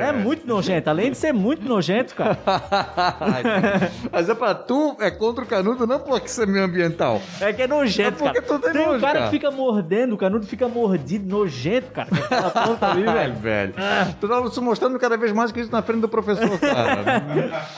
É 0.00 0.12
muito 0.12 0.46
nojento. 0.46 0.88
Além 0.90 1.10
de 1.12 1.16
ser 1.16 1.32
muito 1.32 1.66
nojento, 1.68 2.14
cara. 2.14 2.36
Mas 4.10 4.28
é 4.28 4.34
pra 4.34 4.54
tu, 4.54 4.96
é 5.00 5.10
contra 5.10 5.44
o 5.44 5.46
canudo, 5.46 5.86
não 5.86 5.98
porque 6.00 6.26
isso 6.26 6.42
é 6.42 6.46
meio 6.46 6.64
ambiental. 6.64 7.20
É 7.40 7.52
que 7.52 7.62
é 7.62 7.66
nojento, 7.66 8.08
É 8.08 8.10
porque 8.32 8.40
cara. 8.40 8.58
tu 8.58 8.58
tem 8.64 8.72
tem 8.72 8.82
um 8.82 8.86
nojo, 8.92 9.00
cara 9.00 9.12
cara. 9.14 9.24
que 9.26 9.30
fica 9.30 9.50
mordendo, 9.50 10.14
o 10.14 10.18
canudo 10.18 10.46
fica 10.46 10.68
mordido, 10.68 11.28
nojento, 11.28 11.90
cara. 11.92 12.08
Aquela 12.10 12.90
ali, 12.92 13.04
Ai, 13.06 13.14
velho. 13.30 13.34
velho. 13.34 13.74
Tu 14.20 14.28
tá 14.28 14.50
se 14.50 14.60
mostrando 14.60 14.98
cada 14.98 15.16
vez 15.16 15.32
mais 15.32 15.52
que 15.52 15.60
isso 15.60 15.72
na 15.72 15.82
frente 15.82 16.00
do 16.00 16.08
professor, 16.08 16.58
cara. 16.58 17.00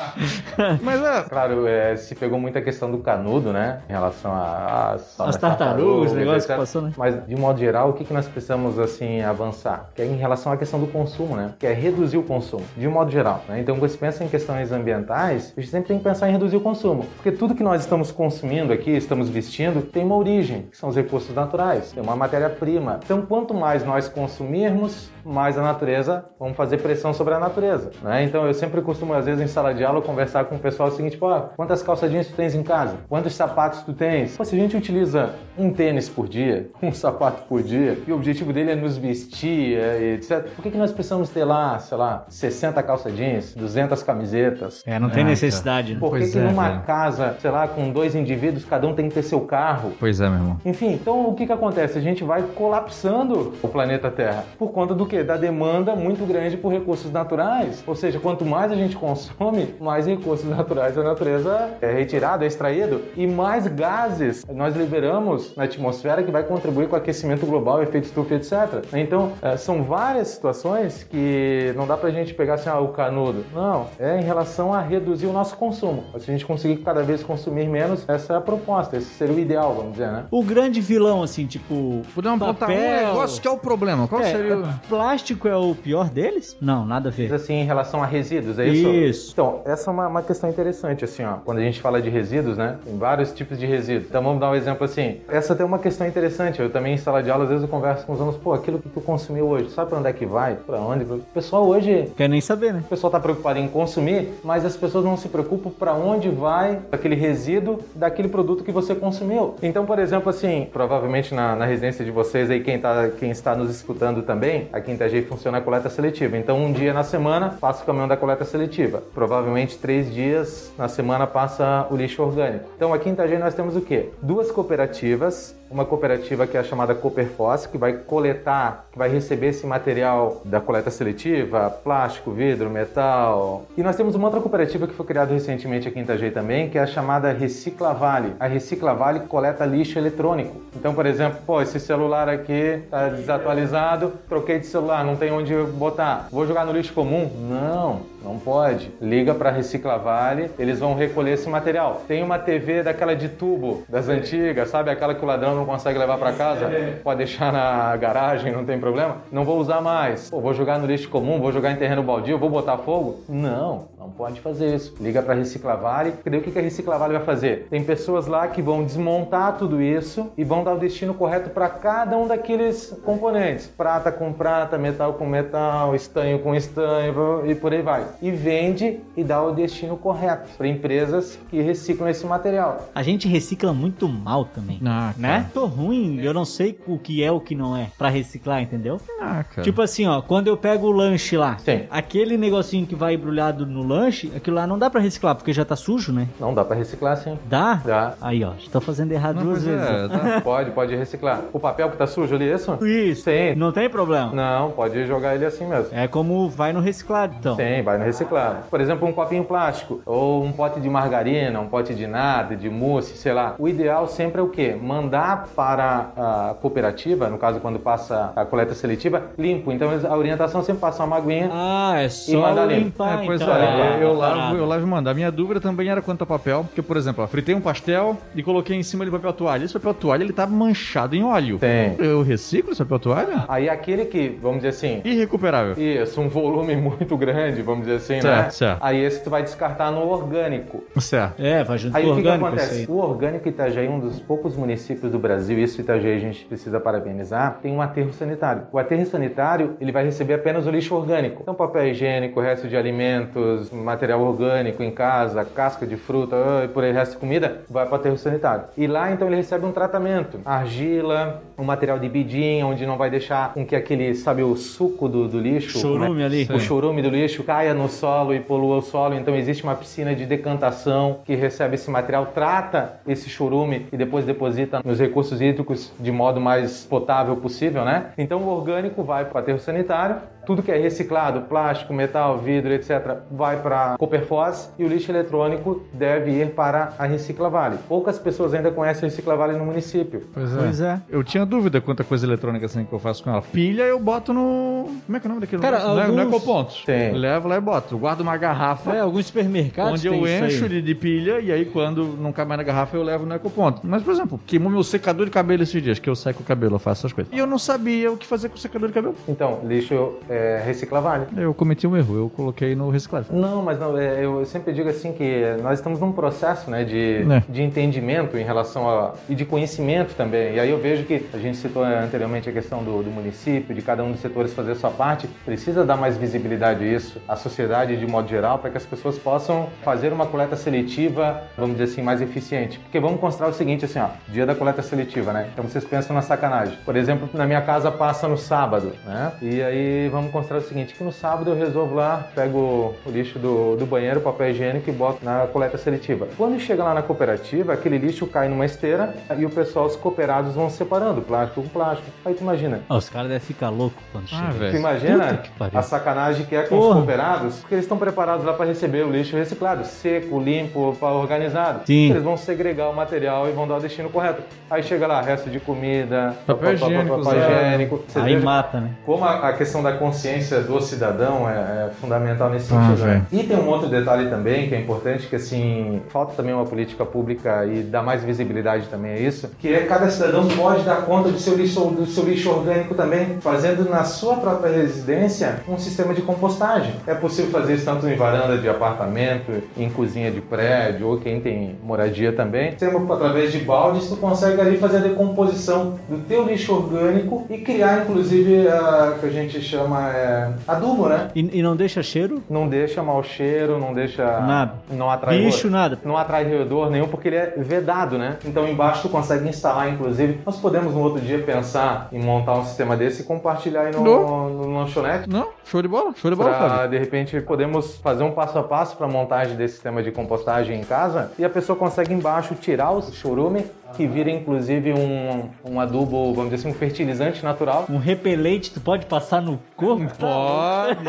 Mas 0.83 1.03
é. 1.03 1.23
Claro, 1.29 1.67
é, 1.67 1.97
se 1.97 2.15
pegou 2.15 2.39
muito 2.39 2.57
a 2.59 2.63
questão 2.63 2.91
do 2.91 2.99
canudo, 2.99 3.53
né? 3.53 3.81
Em 3.89 3.93
relação 3.93 4.33
a- 4.33 4.97
às 5.19 5.31
As 5.31 5.37
tartarugas, 5.37 6.13
o 6.13 6.15
negócio 6.15 6.49
que 6.49 6.57
passou, 6.57 6.83
né? 6.83 6.93
Mas, 6.97 7.27
de 7.27 7.37
modo 7.37 7.59
geral, 7.59 7.91
o 7.91 7.93
que, 7.93 8.05
que 8.05 8.13
nós 8.13 8.27
precisamos, 8.27 8.79
assim, 8.79 9.21
avançar? 9.23 9.91
Que 9.95 10.03
é 10.03 10.07
em 10.07 10.17
relação 10.17 10.53
à 10.53 10.57
questão 10.57 10.81
do 10.81 10.87
consumo, 10.87 11.37
né? 11.37 11.55
Que 11.59 11.67
é 11.67 11.73
reduzir 11.73 12.19
o 12.19 12.23
consumo, 12.23 12.65
de 12.77 12.87
um 12.87 12.91
modo 12.91 13.11
geral. 13.11 13.43
Né? 13.49 13.61
Então, 13.61 13.77
quando 13.79 13.91
se 13.91 13.99
pensa 13.99 14.25
em 14.25 14.29
questões 14.29 14.73
ambientais, 14.73 15.53
a 15.57 15.61
gente 15.61 15.71
sempre 15.71 15.89
tem 15.89 15.99
que 15.99 16.05
pensar 16.05 16.29
em 16.29 16.33
reduzir 16.33 16.57
o 16.57 16.61
consumo. 16.61 17.05
Porque 17.17 17.33
tudo 17.33 17.55
que 17.55 17.63
nós 17.63 17.83
estamos 17.83 18.11
consumindo 18.11 18.73
aqui, 18.73 18.91
estamos 18.91 19.29
vestindo, 19.29 19.83
tem 19.83 20.05
uma 20.05 20.17
origem, 20.17 20.63
que 20.71 20.77
são 20.77 20.89
os 20.89 20.97
recursos 20.97 21.35
naturais. 21.35 21.93
Tem 21.93 22.03
uma 22.03 22.17
matéria-prima. 22.17 23.01
Então, 23.05 23.23
quanto 23.23 23.55
mais 23.55 23.85
nós 23.85 24.09
consumirmos, 24.09 25.11
mais 25.25 25.57
a 25.59 25.63
natureza, 25.63 26.25
vamos 26.39 26.57
fazer 26.57 26.79
pressão 26.79 27.13
sobre 27.13 27.35
a 27.35 27.39
natureza. 27.39 27.91
Né? 28.03 28.25
Então, 28.25 28.47
eu 28.47 28.55
sempre 28.55 28.81
costumo, 28.83 29.15
às 29.15 29.25
vezes, 29.27 29.41
em 29.43 29.47
sala 29.47 29.73
de 29.75 29.85
aula, 29.85 30.01
conversar 30.03 30.45
com 30.45 30.57
o 30.57 30.59
pessoal 30.59 30.89
o 30.89 30.93
seguinte, 30.93 31.17
pô, 31.17 31.29
quantas 31.57 31.83
calça 31.83 32.09
jeans 32.09 32.27
tu 32.29 32.35
tens 32.35 32.55
em 32.55 32.63
casa? 32.63 32.97
Quantos 33.09 33.35
sapatos 33.35 33.83
tu 33.83 33.93
tens? 33.93 34.37
Pô, 34.37 34.45
se 34.45 34.55
a 34.55 34.59
gente 34.59 34.77
utiliza 34.77 35.31
um 35.57 35.71
tênis 35.73 36.09
por 36.09 36.29
dia, 36.29 36.71
um 36.83 36.93
sapato 36.93 37.43
por 37.49 37.63
dia, 37.63 37.99
e 38.07 38.13
o 38.13 38.17
objetivo 38.17 38.53
dele 38.53 38.73
é 38.73 38.75
nos 38.75 38.97
vestir, 38.97 39.79
é, 39.79 40.15
etc., 40.15 40.49
por 40.55 40.63
que, 40.63 40.71
que 40.71 40.79
nós 40.79 40.93
precisamos 40.93 41.29
ter 41.31 41.45
lá, 41.45 41.79
sei 41.79 41.97
lá, 41.99 42.25
60 42.29 42.83
calça 42.83 43.11
jeans, 43.11 43.55
200 43.55 44.03
camisetas? 44.03 44.83
É, 44.87 44.99
não 44.99 45.11
tem 45.11 45.23
Ah, 45.23 45.27
necessidade, 45.27 45.95
né? 45.95 46.01
Por 46.01 46.13
que, 46.13 46.19
Pois 46.19 46.33
que 46.33 46.39
é, 46.39 46.43
numa 46.43 46.81
casa, 46.81 47.37
sei 47.41 47.51
lá, 47.51 47.67
com 47.69 47.91
dois 47.91 48.15
indivíduos, 48.15 48.65
cada 48.65 48.87
um 48.87 48.95
tem 48.95 49.09
que 49.09 49.15
ter 49.15 49.23
seu 49.23 49.41
carro? 49.41 49.93
Pois 49.99 50.21
é, 50.21 50.29
meu 50.29 50.39
irmão. 50.39 50.57
Enfim, 50.65 50.93
então 50.93 51.29
o 51.29 51.35
que, 51.35 51.47
que 51.47 51.53
acontece? 51.53 51.99
A 51.99 52.01
gente 52.01 52.23
vai 52.25 52.43
colapsando 52.55 53.55
o 53.63 53.69
planeta 53.69 54.11
Terra. 54.11 54.45
Por 54.59 54.73
conta 54.73 54.95
do 54.95 55.07
quê? 55.13 55.23
Da 55.23 55.37
demanda 55.37 55.95
muito 55.95 56.25
grande 56.27 56.57
por 56.57 56.73
recursos 56.73 57.13
naturais. 57.13 57.85
Ou 57.87 57.95
seja, 57.95 58.19
quanto 58.19 58.45
mais 58.47 58.73
a 58.73 58.75
gente 58.75 58.97
consome, 58.97 59.75
mais 59.81 60.07
recursos 60.07 60.49
naturais 60.49 60.97
a 60.97 61.03
natureza 61.03 61.71
é 61.81 61.93
retirado, 61.93 62.45
é 62.45 62.47
extraído. 62.47 63.03
E 63.17 63.27
mais 63.27 63.67
gases 63.67 64.45
nós 64.53 64.75
liberamos 64.75 65.55
na 65.55 65.65
atmosfera 65.65 66.23
que 66.23 66.31
vai 66.31 66.43
contribuir 66.43 66.89
com 66.89 66.95
o 66.95 66.99
aquecimento 66.99 67.45
global, 67.45 67.83
efeito 67.83 68.05
estufa, 68.05 68.35
etc. 68.35 68.85
Então, 68.95 69.33
eh, 69.43 69.57
são 69.57 69.83
várias 69.83 70.29
situações 70.29 71.05
que 71.05 71.73
não 71.77 71.87
dá 71.87 71.97
pra 71.97 72.11
gente 72.11 72.33
pegar 72.33 72.55
assim, 72.55 72.71
ah, 72.71 72.81
o 72.81 72.89
canudo. 72.89 73.45
Não, 73.55 73.87
é 73.99 74.19
em 74.19 74.23
relação 74.25 74.73
a 74.73 74.81
reduzir 74.81 75.27
o 75.27 75.33
nosso 75.33 75.57
consumo. 75.57 76.05
Se 76.19 76.31
a 76.31 76.33
gente 76.33 76.47
conseguir 76.47 76.79
cada 76.79 77.03
vez 77.03 77.23
consumir 77.23 77.69
menos, 77.69 78.09
essa 78.09 78.35
é 78.35 78.37
a 78.37 78.41
proposta, 78.41 78.97
esse 78.97 79.07
seria 79.15 79.35
o 79.35 79.39
ideal, 79.39 79.75
vamos 79.75 79.93
dizer, 79.93 80.11
né? 80.11 80.25
O 80.31 80.43
grande 80.43 80.81
vilão, 80.81 81.23
assim, 81.23 81.47
tipo. 81.47 82.03
Podemos 82.15 82.39
botar 82.39 82.67
um 82.67 82.71
negócio 82.71 83.43
que 83.43 83.49
é 83.49 83.51
o 83.51 83.59
problema. 83.59 84.09
Qual 84.09 84.21
É, 84.21 84.33
seria 84.33 84.57
o... 84.59 84.69
Plástico 85.03 85.49
é 85.49 85.57
o 85.57 85.75
pior 85.75 86.09
deles? 86.09 86.57
Não, 86.61 86.87
nada 86.87 87.09
a 87.09 87.13
ver. 87.13 87.35
assim 87.35 87.55
em 87.55 87.65
relação 87.65 88.01
a 88.05 88.07
resíduos, 88.07 88.57
é 88.57 88.69
isso? 88.69 88.89
Isso. 88.89 89.31
Então, 89.33 89.61
essa 89.65 89.91
é 89.91 89.93
uma, 89.93 90.07
uma 90.07 90.23
questão 90.23 90.49
interessante, 90.49 91.05
assim, 91.05 91.25
ó. 91.25 91.39
Quando 91.45 91.59
a 91.59 91.61
gente 91.61 91.81
fala 91.81 92.01
de 92.01 92.09
resíduos, 92.09 92.57
né? 92.57 92.79
Tem 92.85 92.97
vários 92.97 93.33
tipos 93.33 93.59
de 93.59 93.67
resíduos. 93.67 94.07
Então 94.09 94.23
vamos 94.23 94.39
dar 94.39 94.51
um 94.51 94.55
exemplo 94.55 94.85
assim. 94.85 95.19
Essa 95.29 95.57
tem 95.57 95.67
uma 95.67 95.81
questão 95.81 96.07
interessante. 96.07 96.63
Eu 96.63 96.71
também 96.71 96.95
em 96.95 96.99
sala 96.99 97.21
de 97.21 97.33
aula, 97.33 97.43
às 97.43 97.51
vezes 97.51 97.65
eu 97.65 97.69
converso 97.69 98.07
com 98.07 98.13
os 98.13 98.21
alunos, 98.21 98.39
pô, 98.39 98.53
aquilo 98.53 98.79
que 98.79 98.89
tu 98.89 99.01
consumiu 99.01 99.49
hoje, 99.49 99.71
sabe 99.71 99.91
pra 99.91 99.99
onde 99.99 100.07
é 100.07 100.13
que 100.13 100.25
vai? 100.25 100.55
Pra 100.55 100.79
onde? 100.79 101.03
O 101.03 101.19
pessoal 101.35 101.67
hoje. 101.67 102.13
Quer 102.17 102.29
nem 102.29 102.41
saber, 102.41 102.73
né? 102.73 102.83
O 102.87 102.89
pessoal 102.89 103.09
está 103.09 103.19
preocupado 103.19 103.59
em 103.59 103.67
consumir, 103.67 104.29
mas 104.45 104.65
as 104.65 104.77
pessoas 104.77 105.05
não 105.05 105.17
se 105.17 105.29
preocupam 105.29 105.71
para 105.71 105.95
onde 105.95 106.29
vai 106.29 106.79
aquele 106.93 107.17
resíduo 107.17 107.81
daquele 107.97 108.29
produto 108.29 108.63
que 108.63 108.71
você 108.71 108.95
consumiu. 108.95 109.57
Então, 109.65 109.85
por 109.85 109.99
exemplo, 109.99 110.31
assim, 110.31 110.69
provavelmente 110.73 111.35
na, 111.35 111.57
na 111.57 111.65
residência 111.65 112.05
de 112.05 112.13
vocês 112.13 112.49
aí, 112.49 112.61
quem, 112.61 112.79
tá, 112.79 113.11
quem 113.19 113.33
está 113.33 113.57
nos 113.57 113.69
escutando 113.69 114.23
também, 114.23 114.69
aqui 114.73 114.92
Itajaí 114.95 115.23
funciona 115.23 115.59
a 115.59 115.61
coleta 115.61 115.89
seletiva. 115.89 116.37
Então, 116.37 116.63
um 116.63 116.73
dia 116.73 116.93
na 116.93 117.03
semana 117.03 117.57
passa 117.61 117.83
o 117.83 117.87
caminhão 117.87 118.09
da 118.09 118.17
coleta 118.17 118.45
seletiva. 118.45 119.03
Provavelmente 119.15 119.79
três 119.79 120.13
dias 120.13 120.73
na 120.77 120.89
semana 120.89 121.27
passa 121.27 121.87
o 121.91 121.97
lixo 121.97 122.23
orgânico. 122.23 122.67
Então, 122.77 122.93
aqui 122.93 123.09
em 123.09 123.13
Itajaí 123.13 123.39
nós 123.39 123.55
temos 123.55 123.77
o 123.77 123.81
quê? 123.81 124.11
Duas 124.21 124.51
cooperativas 124.51 125.55
uma 125.73 125.85
cooperativa 125.85 126.47
que 126.47 126.57
é 126.57 126.63
chamada 126.63 126.95
Cooperfos, 126.95 127.67
que 127.67 127.79
vai 127.79 127.95
coletar, 127.95 128.87
que 128.93 128.99
vai 128.99 129.09
receber 129.09 129.49
esse 129.49 129.67
material 129.67 130.43
da 130.45 130.61
coleta 130.61 130.91
seletiva, 130.91 131.71
plástico, 131.71 132.31
vidro, 132.31 132.69
metal. 132.69 133.65
E 133.77 133.83
nós 133.83 133.97
temos 133.97 134.15
uma 134.15 134.29
outra 134.29 134.41
cooperativa 134.41 134.87
que 134.87 134.95
foi 134.95 135.07
criada 135.07 135.33
recentemente 135.33 135.89
aqui 135.89 135.99
em 135.99 136.03
Itajaí 136.03 136.31
também, 136.31 136.69
que 136.69 136.79
é 136.79 136.83
a 136.83 136.87
chamada 136.87 137.33
Recicla 137.33 137.95
Vale. 137.95 138.35
A 138.39 138.47
Recicla 138.47 138.95
Vale 138.95 139.21
coleta 139.21 139.65
lixo 139.65 139.99
eletrônico. 139.99 140.61
Então, 140.77 140.95
por 140.95 141.07
exemplo, 141.07 141.39
pô, 141.47 141.63
esse 141.63 141.81
celular 141.81 142.29
aqui 142.29 142.83
está 142.85 143.09
desatualizado, 143.09 144.13
troquei 144.29 144.59
de 144.59 144.67
celular, 144.67 145.05
não 145.05 145.17
tem 145.17 145.33
onde 145.33 145.55
botar. 145.55 146.29
Vou 146.31 146.47
jogar 146.47 146.67
no 146.67 146.73
lixo 146.73 146.93
comum? 146.93 147.31
Não, 147.49 148.01
não 148.23 148.39
pode. 148.39 148.93
Liga 149.01 149.35
para 149.35 149.51
Recicla 149.51 149.97
Vale, 149.97 150.51
eles 150.59 150.79
vão 150.79 150.95
recolher 150.95 151.33
esse 151.33 151.49
material. 151.49 152.03
Tem 152.07 152.23
uma 152.23 152.39
TV 152.39 152.83
daquela 152.83 153.15
de 153.17 153.29
tubo, 153.29 153.85
das 153.89 154.09
antigas, 154.09 154.69
sabe? 154.69 154.91
Aquela 154.91 155.15
que 155.15 155.25
o 155.25 155.27
ladrão 155.27 155.62
não 155.63 155.67
consegue 155.67 155.99
levar 155.99 156.19
para 156.19 156.33
casa, 156.33 156.71
pode 157.03 157.19
deixar 157.19 157.53
na 157.53 157.97
garagem, 157.97 158.53
não 158.53 158.65
tem 158.65 158.79
problema. 158.79 159.19
Não 159.31 159.45
vou 159.45 159.59
usar 159.59 159.81
mais. 159.81 160.29
Pô, 160.29 160.41
vou 160.41 160.53
jogar 160.53 160.79
no 160.79 160.87
lixo 160.87 161.09
comum, 161.09 161.41
vou 161.41 161.53
jogar 161.53 161.71
em 161.71 161.77
terreno 161.77 162.03
baldio, 162.03 162.39
vou 162.39 162.51
botar 162.51 162.79
fogo? 162.79 163.21
Não, 163.29 163.87
não 164.03 164.11
pode 164.11 164.41
fazer 164.41 164.75
isso. 164.75 164.95
Liga 165.01 165.23
para 165.23 165.35
Reciclavale, 165.35 166.13
que 166.23 166.29
daí 166.29 166.41
o 166.41 166.43
que 166.43 166.51
que 166.51 166.59
a 166.59 166.63
Reciclavale 166.63 167.13
vai 167.13 167.23
fazer? 167.23 167.69
Tem 167.71 167.85
pessoas 167.85 168.27
lá 168.27 168.49
que 168.49 168.61
vão 168.61 168.85
desmontar 168.85 169.57
tudo 169.57 169.81
isso 169.81 170.33
e 170.37 170.43
vão 170.43 170.65
dar 170.65 170.75
o 170.75 170.79
destino 170.79 171.15
correto 171.15 171.51
para 171.51 171.69
cada 171.69 172.17
um 172.19 172.27
daqueles 172.27 172.99
componentes. 173.05 173.69
Prata 173.69 174.11
com 174.11 174.33
prata, 174.33 174.77
metal 174.77 175.15
com 175.15 175.25
metal, 175.25 175.95
estanho 175.95 176.41
com 176.41 176.55
estanho 176.55 177.47
e 177.47 177.55
por 177.55 177.73
aí 177.73 177.81
vai. 177.83 178.05
E 178.21 178.31
vende 178.33 178.99
e 179.17 179.23
dá 179.23 179.41
o 179.41 179.53
destino 179.53 179.97
correto 179.97 180.49
para 180.59 180.67
empresas 180.67 181.39
que 181.49 181.61
reciclam 181.61 182.09
esse 182.09 182.27
material. 182.27 182.89
A 182.95 183.03
gente 183.03 183.29
recicla 183.29 183.73
muito 183.73 184.09
mal 184.09 184.45
também. 184.47 184.81
Ah, 184.85 185.15
né? 185.17 185.49
Tô 185.55 185.67
ruim, 185.67 186.21
eu 186.21 186.35
não 186.35 186.45
sei 186.45 186.77
o 186.89 186.99
que 186.99 187.23
é 187.23 187.31
o 187.31 187.41
que 187.41 187.55
não 187.55 187.77
é 187.77 187.89
pra 187.97 188.09
reciclar, 188.09 188.63
entendeu? 188.63 189.01
Ah, 189.21 189.45
cara. 189.45 189.63
Tipo 189.63 189.81
assim, 189.81 190.07
ó, 190.07 190.21
quando 190.21 190.49
eu 190.49 190.57
pego 190.57 190.89
o 190.89 190.93
lanche 190.93 191.37
lá, 191.37 191.57
Sim. 191.59 191.85
aquele 191.89 192.37
negocinho 192.37 192.85
que 192.85 192.97
vai 192.97 193.15
embrulhado 193.15 193.65
no 193.65 193.92
lanche, 193.93 194.33
aquilo 194.37 194.57
lá 194.57 194.67
não 194.67 194.79
dá 194.79 194.89
pra 194.91 195.01
reciclar, 195.01 195.35
porque 195.35 195.53
já 195.53 195.65
tá 195.65 195.77
sujo, 195.77 196.13
né? 196.13 196.29
Não 196.41 196.53
dá 196.55 196.65
pra 196.65 196.77
reciclar 196.77 197.17
sim. 197.17 197.39
Dá? 197.47 197.75
Dá. 197.85 198.15
Aí, 198.21 198.43
ó, 198.45 198.53
estou 198.59 198.81
fazendo 198.81 199.13
errado 199.13 199.37
Não, 199.37 199.45
duas 199.45 199.63
pois 199.65 199.77
vezes. 199.77 199.89
é, 199.91 200.09
tá. 200.09 200.41
Pode, 200.53 200.71
pode 200.73 200.95
reciclar. 200.97 201.41
O 201.53 201.59
papel 201.61 201.91
que 201.91 201.97
tá 201.97 202.07
sujo 202.07 202.35
ali, 202.35 202.51
isso? 202.53 202.73
Isso, 202.85 203.23
Sim. 203.25 203.55
não 203.57 203.71
tem 203.73 203.89
problema. 203.89 204.33
Não, 204.33 204.71
pode 204.71 205.07
jogar 205.07 205.35
ele 205.35 205.45
assim 205.45 205.67
mesmo. 205.67 205.89
É 205.93 206.09
como 206.09 206.49
vai 206.49 206.73
no 206.73 206.81
reciclado, 206.81 207.35
então. 207.39 207.57
Sim, 207.57 207.83
vai 207.83 207.99
no 207.99 208.05
reciclado. 208.05 208.65
Por 208.71 208.81
exemplo, 208.81 209.07
um 209.07 209.13
copinho 209.13 209.45
plástico, 209.45 210.01
ou 210.07 210.43
um 210.45 210.53
pote 210.53 210.81
de 210.81 210.89
margarina, 210.89 211.61
um 211.61 211.69
pote 211.69 211.95
de 211.95 212.07
nada, 212.07 212.57
de 212.57 212.69
mousse, 212.71 213.17
sei 213.17 213.33
lá. 213.33 213.55
O 213.59 213.69
ideal 213.69 214.07
sempre 214.09 214.41
é 214.41 214.45
o 214.45 214.49
quê? 214.49 214.77
Mandar 214.81 215.49
para 215.55 216.09
a 216.17 216.55
cooperativa, 216.61 217.29
no 217.29 217.39
caso 217.39 217.61
quando 217.61 217.79
passa 217.79 218.33
a 218.35 218.45
coleta 218.45 218.75
seletiva, 218.75 219.23
limpo. 219.39 219.71
Então 219.73 219.89
a 220.09 220.17
orientação 220.17 220.61
é 220.61 220.65
sempre 220.65 220.81
passar 220.81 221.05
uma 221.05 221.17
aguinha. 221.17 221.51
Ah, 221.53 221.95
é 222.01 222.09
só 222.09 222.41
mandar 222.41 222.67
limpo. 222.67 222.85
limpar, 222.85 223.23
É, 223.23 223.27
pois 223.27 223.41
então. 223.41 223.55
é, 223.55 223.61
Eu, 224.01 224.13
lavo, 224.15 224.57
eu 224.57 224.67
lavo 224.67 224.85
e 224.85 224.89
mando. 224.89 225.09
A 225.11 225.15
minha 225.15 225.31
dúvida 225.31 225.61
também 225.61 225.89
era 225.89 226.01
quanto 226.03 226.23
ao 226.23 226.27
papel, 226.27 226.65
porque, 226.65 226.83
por 226.83 226.97
exemplo, 226.97 227.23
ó, 227.23 227.27
fritei 227.27 227.55
um 227.55 227.61
pastel 227.61 228.17
e 228.35 228.43
coloquei 228.43 228.77
em 228.77 228.83
cima 228.83 229.05
de 229.05 229.11
papel 229.11 229.33
toalha. 229.33 229.65
Esse 229.65 229.75
papel 229.75 229.95
toalha, 229.95 230.23
ele 230.23 230.33
tá 230.33 230.47
manchado 230.47 231.15
em 231.17 231.25
óleo. 231.25 231.59
Tem. 231.59 231.95
Eu 231.99 232.23
reciclo 232.23 232.73
esse 232.73 232.83
papel 232.85 232.99
toalha? 232.99 233.45
Aí 233.49 233.69
aquele 233.69 234.05
que, 234.07 234.39
vamos 234.41 234.59
dizer 234.59 234.69
assim, 234.69 235.01
Irrecuperável. 235.05 235.75
isso, 235.77 236.21
um 236.21 236.29
volume 236.29 236.75
muito 236.77 237.17
grande, 237.17 237.63
vamos 237.63 237.85
dizer 237.87 237.97
assim, 237.97 238.15
né? 238.15 238.21
Certo, 238.21 238.51
certo. 238.53 238.79
Aí 238.83 239.01
esse 239.03 239.23
tu 239.23 239.31
vai 239.31 239.43
descartar 239.43 239.91
no 239.91 240.07
orgânico. 240.09 240.83
Certo. 240.99 241.41
É, 241.43 241.65
vai 241.65 241.79
junto 241.79 241.97
Aí 241.97 242.05
com 242.05 242.11
o 242.11 242.13
o 242.13 242.17
que, 242.17 242.23
que 242.23 242.29
orgânico 242.29 242.57
isso 242.57 242.65
acontece? 242.65 242.81
aí. 242.81 242.87
O 242.89 242.97
Orgânico 242.99 243.49
Itajaí 243.49 243.87
é 243.87 243.91
um 243.91 243.99
dos 244.01 244.21
poucos 244.21 244.57
municípios 244.57 245.11
do 245.11 245.19
Brasil, 245.19 245.59
isso 245.59 245.81
Itajaí 245.81 246.17
a 246.17 246.19
gente 246.21 246.45
precisa 246.45 246.79
parabenizar, 246.81 247.59
tem 247.63 247.73
um 247.73 247.81
aterro 247.83 248.13
sanitário. 248.13 248.63
O 248.73 248.79
aterro 248.79 249.05
sanitário, 249.07 249.77
ele 249.81 249.93
vai 249.93 250.05
receber 250.05 250.35
apenas 250.35 250.67
o 250.67 250.71
lixo 250.71 250.95
orgânico. 250.95 251.41
Então 251.43 251.55
papel 251.55 251.89
higiênico, 251.89 252.41
resto 252.41 252.69
de 252.69 252.77
alimentos, 252.77 253.71
material 253.73 254.21
orgânico 254.21 254.83
em 254.83 254.91
casa, 254.91 255.45
casca 255.45 255.87
de 255.87 255.97
fruta, 255.97 256.37
e 256.65 256.69
por 256.69 256.85
aí 256.85 256.93
resto 256.93 257.13
de 257.13 257.19
comida, 257.19 257.63
vai 257.69 257.85
para 257.87 257.93
o 257.93 257.97
aterro 257.97 258.19
sanitário. 258.19 258.65
E 258.77 258.87
lá 258.87 259.13
então 259.13 259.27
ele 259.29 259.37
recebe 259.37 259.65
um 259.67 259.73
tratamento, 259.73 260.41
argila, 260.45 261.43
um 261.59 261.65
material 261.65 261.99
de 261.99 262.09
bidim, 262.09 262.63
onde 262.63 262.87
não 262.87 262.97
vai 262.97 263.11
deixar 263.11 263.55
com 263.55 263.65
que 263.65 263.77
aquele, 263.77 264.15
sabe, 264.15 264.43
o 264.43 264.57
suco 264.57 265.09
do, 265.09 265.29
do 265.29 265.39
lixo, 265.39 265.79
Chorume 265.79 266.21
né? 266.21 266.25
ali. 266.25 266.49
o 266.53 266.59
chorume 266.59 267.03
do 267.03 267.09
lixo 267.09 267.43
caia 267.45 267.75
no 267.75 267.89
solo 267.89 268.35
e 268.35 268.41
polua 268.41 268.77
o 268.77 268.83
solo, 268.83 269.15
então 269.15 269.35
existe 269.35 269.63
uma 269.63 269.75
piscina 269.75 270.15
de 270.15 270.27
decantação 270.27 271.21
que 271.25 271.35
recebe 271.35 271.75
esse 271.75 271.91
material, 271.91 272.27
trata 272.35 273.01
esse 273.07 273.29
chorume 273.29 273.87
e 273.93 273.97
depois 273.97 274.25
deposita 274.25 274.81
nos 274.85 274.99
recursos 274.99 275.41
hídricos 275.41 275.93
de 275.99 276.11
modo 276.11 276.41
mais 276.41 276.85
potável 276.85 277.37
possível, 277.37 277.85
né? 277.85 278.07
Então 278.19 278.41
o 278.43 278.49
orgânico 278.49 279.03
vai 279.03 279.25
para 279.25 279.37
o 279.37 279.39
aterro 279.39 279.59
sanitário, 279.59 280.17
tudo 280.47 280.63
que 280.63 280.71
é 280.71 280.77
reciclado, 280.79 281.43
plástico, 281.43 281.93
metal, 281.93 282.39
vidro, 282.39 282.73
etc., 282.73 283.19
vai 283.31 283.61
para 283.61 283.95
a 283.95 283.99
Cooperfos 283.99 284.69
e 284.79 284.85
o 284.85 284.89
lixo 284.89 285.11
eletrônico 285.11 285.83
deve 285.93 286.31
ir 286.31 286.51
para 286.51 286.93
a 286.99 287.07
Recicla 287.07 287.49
Vale. 287.49 287.79
Poucas 287.89 288.19
pessoas 288.19 288.55
ainda 288.55 288.71
conhecem 288.71 289.07
a 289.07 289.11
Recicla 289.11 289.37
Vale 289.37 289.57
no 289.57 289.65
município. 289.65 290.23
Pois 290.33 290.53
é. 290.55 290.59
Pois 290.59 290.81
é. 290.81 291.01
Eu 291.09 291.23
tinha 291.25 291.45
dúvida 291.47 291.81
quanto 291.81 292.03
a 292.03 292.05
coisa 292.05 292.27
eletrônica 292.27 292.67
assim 292.67 292.85
que 292.85 292.93
eu 292.93 292.99
faço 292.99 293.23
com 293.25 293.31
ela. 293.31 293.43
Pilha 293.43 293.83
eu 293.83 293.99
boto 293.99 294.33
no. 294.33 294.89
Como 295.07 295.17
é 295.17 295.21
que 295.21 295.27
é 295.27 295.29
o 295.29 295.31
nome 295.31 295.41
daquele 295.41 295.63
Cara? 295.63 295.79
Não 295.81 295.93
é- 295.93 295.95
Não 296.09 296.19
é 296.19 296.23
alguns- 296.23 296.37
ecopontos. 296.43 296.85
Tem. 296.85 297.13
Levo 297.13 297.49
lá 297.49 297.57
e 297.57 297.61
boto. 297.61 297.97
Guardo 297.99 298.21
uma 298.21 298.37
garrafa. 298.37 298.93
É, 298.95 299.01
alguns 299.01 299.27
supermercados 299.27 299.93
Onde 300.01 300.09
tem 300.11 300.19
eu 300.21 300.47
encho 300.47 300.69
de, 300.69 300.83
de 300.83 300.95
pilha 300.95 301.41
e 301.41 301.53
aí 301.53 301.65
quando 301.65 302.05
não 302.21 302.33
cabe 302.33 302.49
mais 302.49 302.59
na 302.59 302.65
garrafa 302.65 302.97
eu 302.97 303.03
levo 303.03 303.25
no 303.27 303.35
ecoponto. 303.35 303.81
Mas, 303.85 304.03
por 304.03 304.13
exemplo, 304.13 304.41
queimou 304.47 304.71
meu 304.71 304.83
secador 304.83 305.27
de 305.27 305.31
cabelo 305.33 305.63
esses 305.63 305.83
dias, 305.83 305.99
que 305.99 306.09
eu 306.09 306.15
seco 306.17 306.43
o 306.43 306.45
cabelo, 306.45 306.75
eu 306.77 306.79
faço 306.79 307.01
essas 307.03 307.13
coisas. 307.13 307.33
E 307.33 307.39
eu 307.39 307.47
não 307.47 307.59
sabia 307.59 308.11
o 308.11 308.17
que 308.17 308.27
fazer 308.27 308.49
com 308.49 308.57
o 308.57 308.59
secador 308.59 308.89
de 308.89 308.95
cabelo. 308.95 309.15
Então, 309.29 309.61
lixo 309.65 310.15
é, 310.33 310.63
Recicla 310.65 311.01
Vale. 311.01 311.27
Eu 311.37 311.53
cometi 311.55 311.87
um 311.87 311.97
erro, 311.97 312.17
eu 312.17 312.31
coloquei 312.31 312.75
no 312.75 312.91
reciclagem. 312.91 313.31
Não, 313.35 313.63
mas 313.63 313.79
não, 313.79 313.97
é, 313.99 314.25
eu 314.25 314.45
sempre 314.47 314.73
digo 314.73 314.89
assim 314.89 315.13
que 315.13 315.57
nós 315.63 315.79
estamos 315.79 316.01
num 316.01 316.13
processo 316.13 316.71
né, 316.71 316.85
de, 316.85 317.27
É. 317.31 317.43
de 317.49 317.63
entendimento 317.63 318.37
em 318.37 318.45
relação 318.45 318.89
a. 318.89 319.15
e 319.29 319.35
de 319.35 319.45
conhecimento 319.45 320.15
também. 320.15 320.55
E 320.55 320.61
aí 320.61 320.71
eu 320.71 320.79
vejo 320.79 321.05
que 321.05 321.27
a 321.33 321.39
gente 321.39 321.57
citou 321.57 321.83
anteriormente 321.85 322.49
a 322.49 322.53
questão 322.53 322.83
do, 322.83 323.03
do 323.03 323.11
município, 323.11 323.75
de 323.75 323.83
cada 323.83 324.03
um 324.03 324.13
dos 324.13 324.21
setores 324.21 324.53
fazer 324.55 324.73
a 324.73 324.77
sua 324.77 324.91
parte. 324.91 325.27
Precisa 325.45 325.85
dar 325.85 325.97
mais 325.97 326.17
visibilidade 326.17 326.85
a 326.85 326.87
isso, 326.87 327.21
à 327.29 327.37
sociedade 327.37 327.97
de 327.97 328.07
modo 328.07 328.29
geral, 328.29 328.59
para 328.59 328.71
que 328.71 328.77
as 328.77 328.87
pessoas 328.87 329.19
possam 329.19 329.69
fazer 329.83 330.13
uma 330.13 330.27
coleta 330.27 330.57
seletiva, 330.57 331.43
vamos 331.57 331.77
dizer 331.77 331.93
assim, 331.93 332.03
mais 332.03 332.21
eficiente. 332.23 332.79
Porque 332.79 332.99
vamos 333.01 333.21
considerar 333.21 333.51
o 333.51 333.53
seguinte, 333.53 333.85
assim, 333.85 333.99
ó, 333.99 334.09
dia 334.29 334.47
da 334.47 334.55
coleta 334.55 334.83
seletiva, 334.83 335.33
né? 335.33 335.49
Então 335.53 335.65
vocês 335.65 335.85
pensam 335.85 336.15
na 336.15 336.23
sacanagem. 336.23 336.79
Por 336.85 336.97
exemplo, 336.97 337.29
na 337.35 337.47
minha 337.47 337.61
casa 337.63 337.91
passa 337.91 338.29
no 338.29 338.39
sábado, 338.39 338.93
né? 339.05 339.33
E 339.43 339.63
aí 339.63 340.09
vamos 340.11 340.22
considerar 340.31 340.61
o 340.61 340.63
seguinte, 340.65 340.95
que 340.95 341.03
no 341.05 341.13
sábado 341.13 341.51
eu 341.51 341.57
resolvo 341.57 341.95
lá, 341.95 342.27
pego 342.35 342.95
o 343.05 343.11
lixo 343.11 343.39
do, 343.39 343.77
do 343.77 343.87
banheiro, 343.87 344.21
papel 344.21 344.51
higiênico 344.51 344.89
e 344.89 344.93
boto 344.93 345.25
na 345.25 345.47
coleta 345.47 345.77
seletiva. 345.79 346.29
Quando 346.37 346.59
chega 346.61 346.85
lá 346.85 346.95
na 346.95 347.03
cooperativa, 347.03 347.73
aquele 347.73 347.99
lixo 347.99 348.27
cai 348.27 348.49
numa 348.49 348.65
esteira 348.65 349.15
e 349.37 349.45
o 349.45 349.51
pessoal, 349.51 349.87
os 349.87 349.97
cooperados 349.97 350.55
vão 350.55 350.69
separando 350.71 351.21
plástico 351.23 351.63
com 351.63 351.69
plástico. 351.69 352.09
Aí 352.25 352.35
tu 352.35 352.43
imagina, 352.43 352.81
Ah, 352.89 352.97
os 352.97 353.09
caras 353.09 353.29
devem 353.29 353.41
ficar 353.47 353.71
loucos 353.71 354.03
quando 354.13 354.25
Ah, 354.25 354.37
chega. 354.37 354.53
Tu 354.53 354.59
velho. 354.59 354.77
imagina 354.79 355.43
a 355.75 355.83
sacanagem 355.83 356.47
que 356.47 356.55
é 356.55 356.63
com 356.63 356.79
os 356.79 356.85
Porra. 356.87 356.97
cooperados? 356.97 357.57
Porque 357.61 357.75
eles 357.75 357.85
estão 357.85 357.97
preparados 357.99 358.45
lá 358.45 358.53
para 358.53 358.67
receber 358.67 359.05
o 359.05 359.11
lixo 359.11 359.37
reciclado, 359.37 359.85
seco, 359.85 360.39
limpo, 360.41 360.97
organizado. 361.01 361.81
Sim. 361.87 362.11
Eles 362.11 362.23
vão 362.23 362.37
segregar 362.37 362.89
o 362.89 362.95
material 362.95 363.49
e 363.49 363.53
vão 363.53 363.67
dar 363.67 363.77
o 363.77 363.81
destino 363.81 364.09
correto. 364.11 364.43
Aí 364.71 364.83
chega 364.83 365.07
lá, 365.07 365.21
resto 365.21 365.51
de 365.51 365.61
comida, 365.61 366.35
Papel 366.47 366.57
pa- 366.57 366.63
pa- 366.63 366.67
pa- 366.67 366.75
higiênico 366.87 367.23
papel 367.25 367.41
higiênico. 367.41 368.05
Aí 368.17 368.37
mata, 368.43 368.81
né? 368.81 368.91
como 369.05 369.25
a, 369.25 369.49
a 369.49 369.53
questão 369.53 369.83
da 369.83 369.93
consciência 370.17 370.61
do 370.61 370.81
cidadão 370.83 371.49
é, 371.49 371.53
é 371.87 371.91
fundamental 372.01 372.51
nesse 372.51 372.73
Ah, 372.75 372.89
sentido. 372.89 373.05
velho. 373.07 373.27
E 373.33 373.43
tem 373.45 373.57
um 373.57 373.67
outro 373.69 373.89
detalhe 373.89 374.29
também 374.29 374.69
que 374.69 374.75
é 374.75 374.81
importante, 374.81 375.27
que 375.27 375.37
assim, 375.37 376.03
falta 376.09 376.35
também 376.35 376.53
uma 376.55 376.67
política 376.67 377.05
pública 377.05 377.65
e 377.67 377.83
dar 377.83 378.03
mais 378.03 378.23
visibilidade 378.23 378.87
também 378.89 379.13
a 379.13 379.19
isso, 379.19 379.51
que 379.59 379.73
é 379.73 379.81
cada 379.87 380.11
cidadão 380.11 380.47
pode 380.49 380.85
dar 380.85 381.03
conta 381.07 381.31
do 381.31 381.39
seu 381.39 381.57
lixo, 381.57 381.81
do 381.87 382.05
seu 382.07 382.25
lixo 382.25 382.51
orgânico 382.51 382.95
também, 382.95 383.39
fazendo 383.41 383.89
na 383.89 384.05
sua 384.05 384.37
própria 384.37 384.71
residência 384.71 385.61
um 385.67 385.79
sistema 385.79 386.13
de 386.13 386.21
compostagem. 386.21 386.95
É 387.07 387.15
possível 387.15 387.51
fazer 387.51 387.75
isso 387.75 387.85
tanto 387.87 388.07
em 388.07 388.15
varanda 388.15 388.59
de 388.59 388.69
apartamento, 388.69 389.63
em 389.77 389.89
cozinha 389.89 390.31
de 390.31 390.41
prédio, 390.43 391.09
ou 391.09 391.19
quem 391.19 391.41
tem 391.41 391.77
moradia 391.83 392.33
também. 392.33 392.73
Sistema 392.73 393.15
através 393.15 393.51
de 393.53 393.59
baldes, 393.61 394.09
tu 394.09 394.17
consegue 394.17 394.61
ali 394.61 394.77
fazer 394.77 394.99
a 394.99 395.01
decomposição 395.01 395.99
do 396.09 396.19
teu 396.29 396.45
lixo 396.45 396.75
orgânico 396.75 397.47
e 397.49 397.59
criar, 397.59 398.03
inclusive, 398.03 398.69
a 398.69 399.15
que 399.19 399.27
a 399.27 399.31
gente 399.31 399.61
chama 399.61 400.02
é, 400.09 400.53
adubo, 400.67 401.09
né? 401.09 401.29
E, 401.35 401.59
e 401.59 401.63
não 401.63 401.77
deixa 401.77 402.03
cheiro? 402.03 402.43
Não 402.49 402.69
deixa 402.69 403.03
mau 403.03 403.23
cheiro, 403.23 403.79
não 403.79 403.93
deixa. 403.95 404.25
Nada. 404.41 404.75
Não 404.91 405.11
atrai 405.11 405.39
Bicho, 405.39 405.69
nada. 405.71 405.99
Não 406.05 406.17
atrai 406.17 406.45
redor 406.45 406.91
nenhum 406.91 407.09
porque 407.09 407.29
ele 407.29 407.37
é 407.37 407.55
vedado, 407.57 408.19
né? 408.19 408.37
Então 408.45 408.67
embaixo 408.69 409.03
tu 409.03 409.09
consegue 409.09 409.49
instalar, 409.49 409.89
inclusive. 409.91 410.41
Nós 410.45 410.57
podemos 410.57 410.95
no 410.95 411.01
outro 411.01 411.21
dia 411.21 411.39
pensar 411.43 412.09
em 412.13 412.21
montar 412.21 412.55
um 412.55 412.65
sistema 412.65 412.97
desse 412.97 413.23
e 413.23 413.25
compartilhar 413.25 413.83
aí 413.83 413.93
no, 413.93 414.03
Não. 414.03 414.49
no 414.49 414.79
lanchonete. 414.79 415.29
Não, 415.29 415.49
show 415.65 415.83
de 415.83 415.89
bola, 415.89 416.13
show 416.17 416.31
de 416.31 416.37
bola, 416.37 416.51
Pra, 416.51 416.69
Fábio. 416.69 416.91
de 416.91 416.99
repente, 416.99 417.41
podemos 417.41 417.97
fazer 417.97 418.23
um 418.25 418.33
passo 418.33 418.59
a 418.59 418.63
passo 418.63 418.97
para 418.97 419.09
montagem 419.09 419.57
desse 419.57 419.75
sistema 419.75 420.03
de 420.03 420.11
compostagem 420.11 420.81
em 420.81 420.85
casa 420.85 421.33
e 421.39 421.45
a 421.45 421.51
pessoa 421.51 421.77
consegue 421.77 422.13
embaixo 422.13 422.55
tirar 422.55 422.91
o 422.91 423.03
chorume, 423.03 423.65
que 423.95 424.07
vira 424.07 424.31
inclusive 424.31 424.93
um, 424.93 425.49
um 425.73 425.81
adubo, 425.81 426.33
vamos 426.35 426.51
dizer 426.51 426.67
assim, 426.67 426.69
um 426.69 426.79
fertilizante 426.79 427.43
natural. 427.45 427.87
Um 427.89 427.99
repelente 427.99 428.71
tu 428.73 428.81
pode 428.81 429.07
passar 429.07 429.41
no 429.43 429.59
corpo? 429.77 430.03
Pode. 430.19 431.03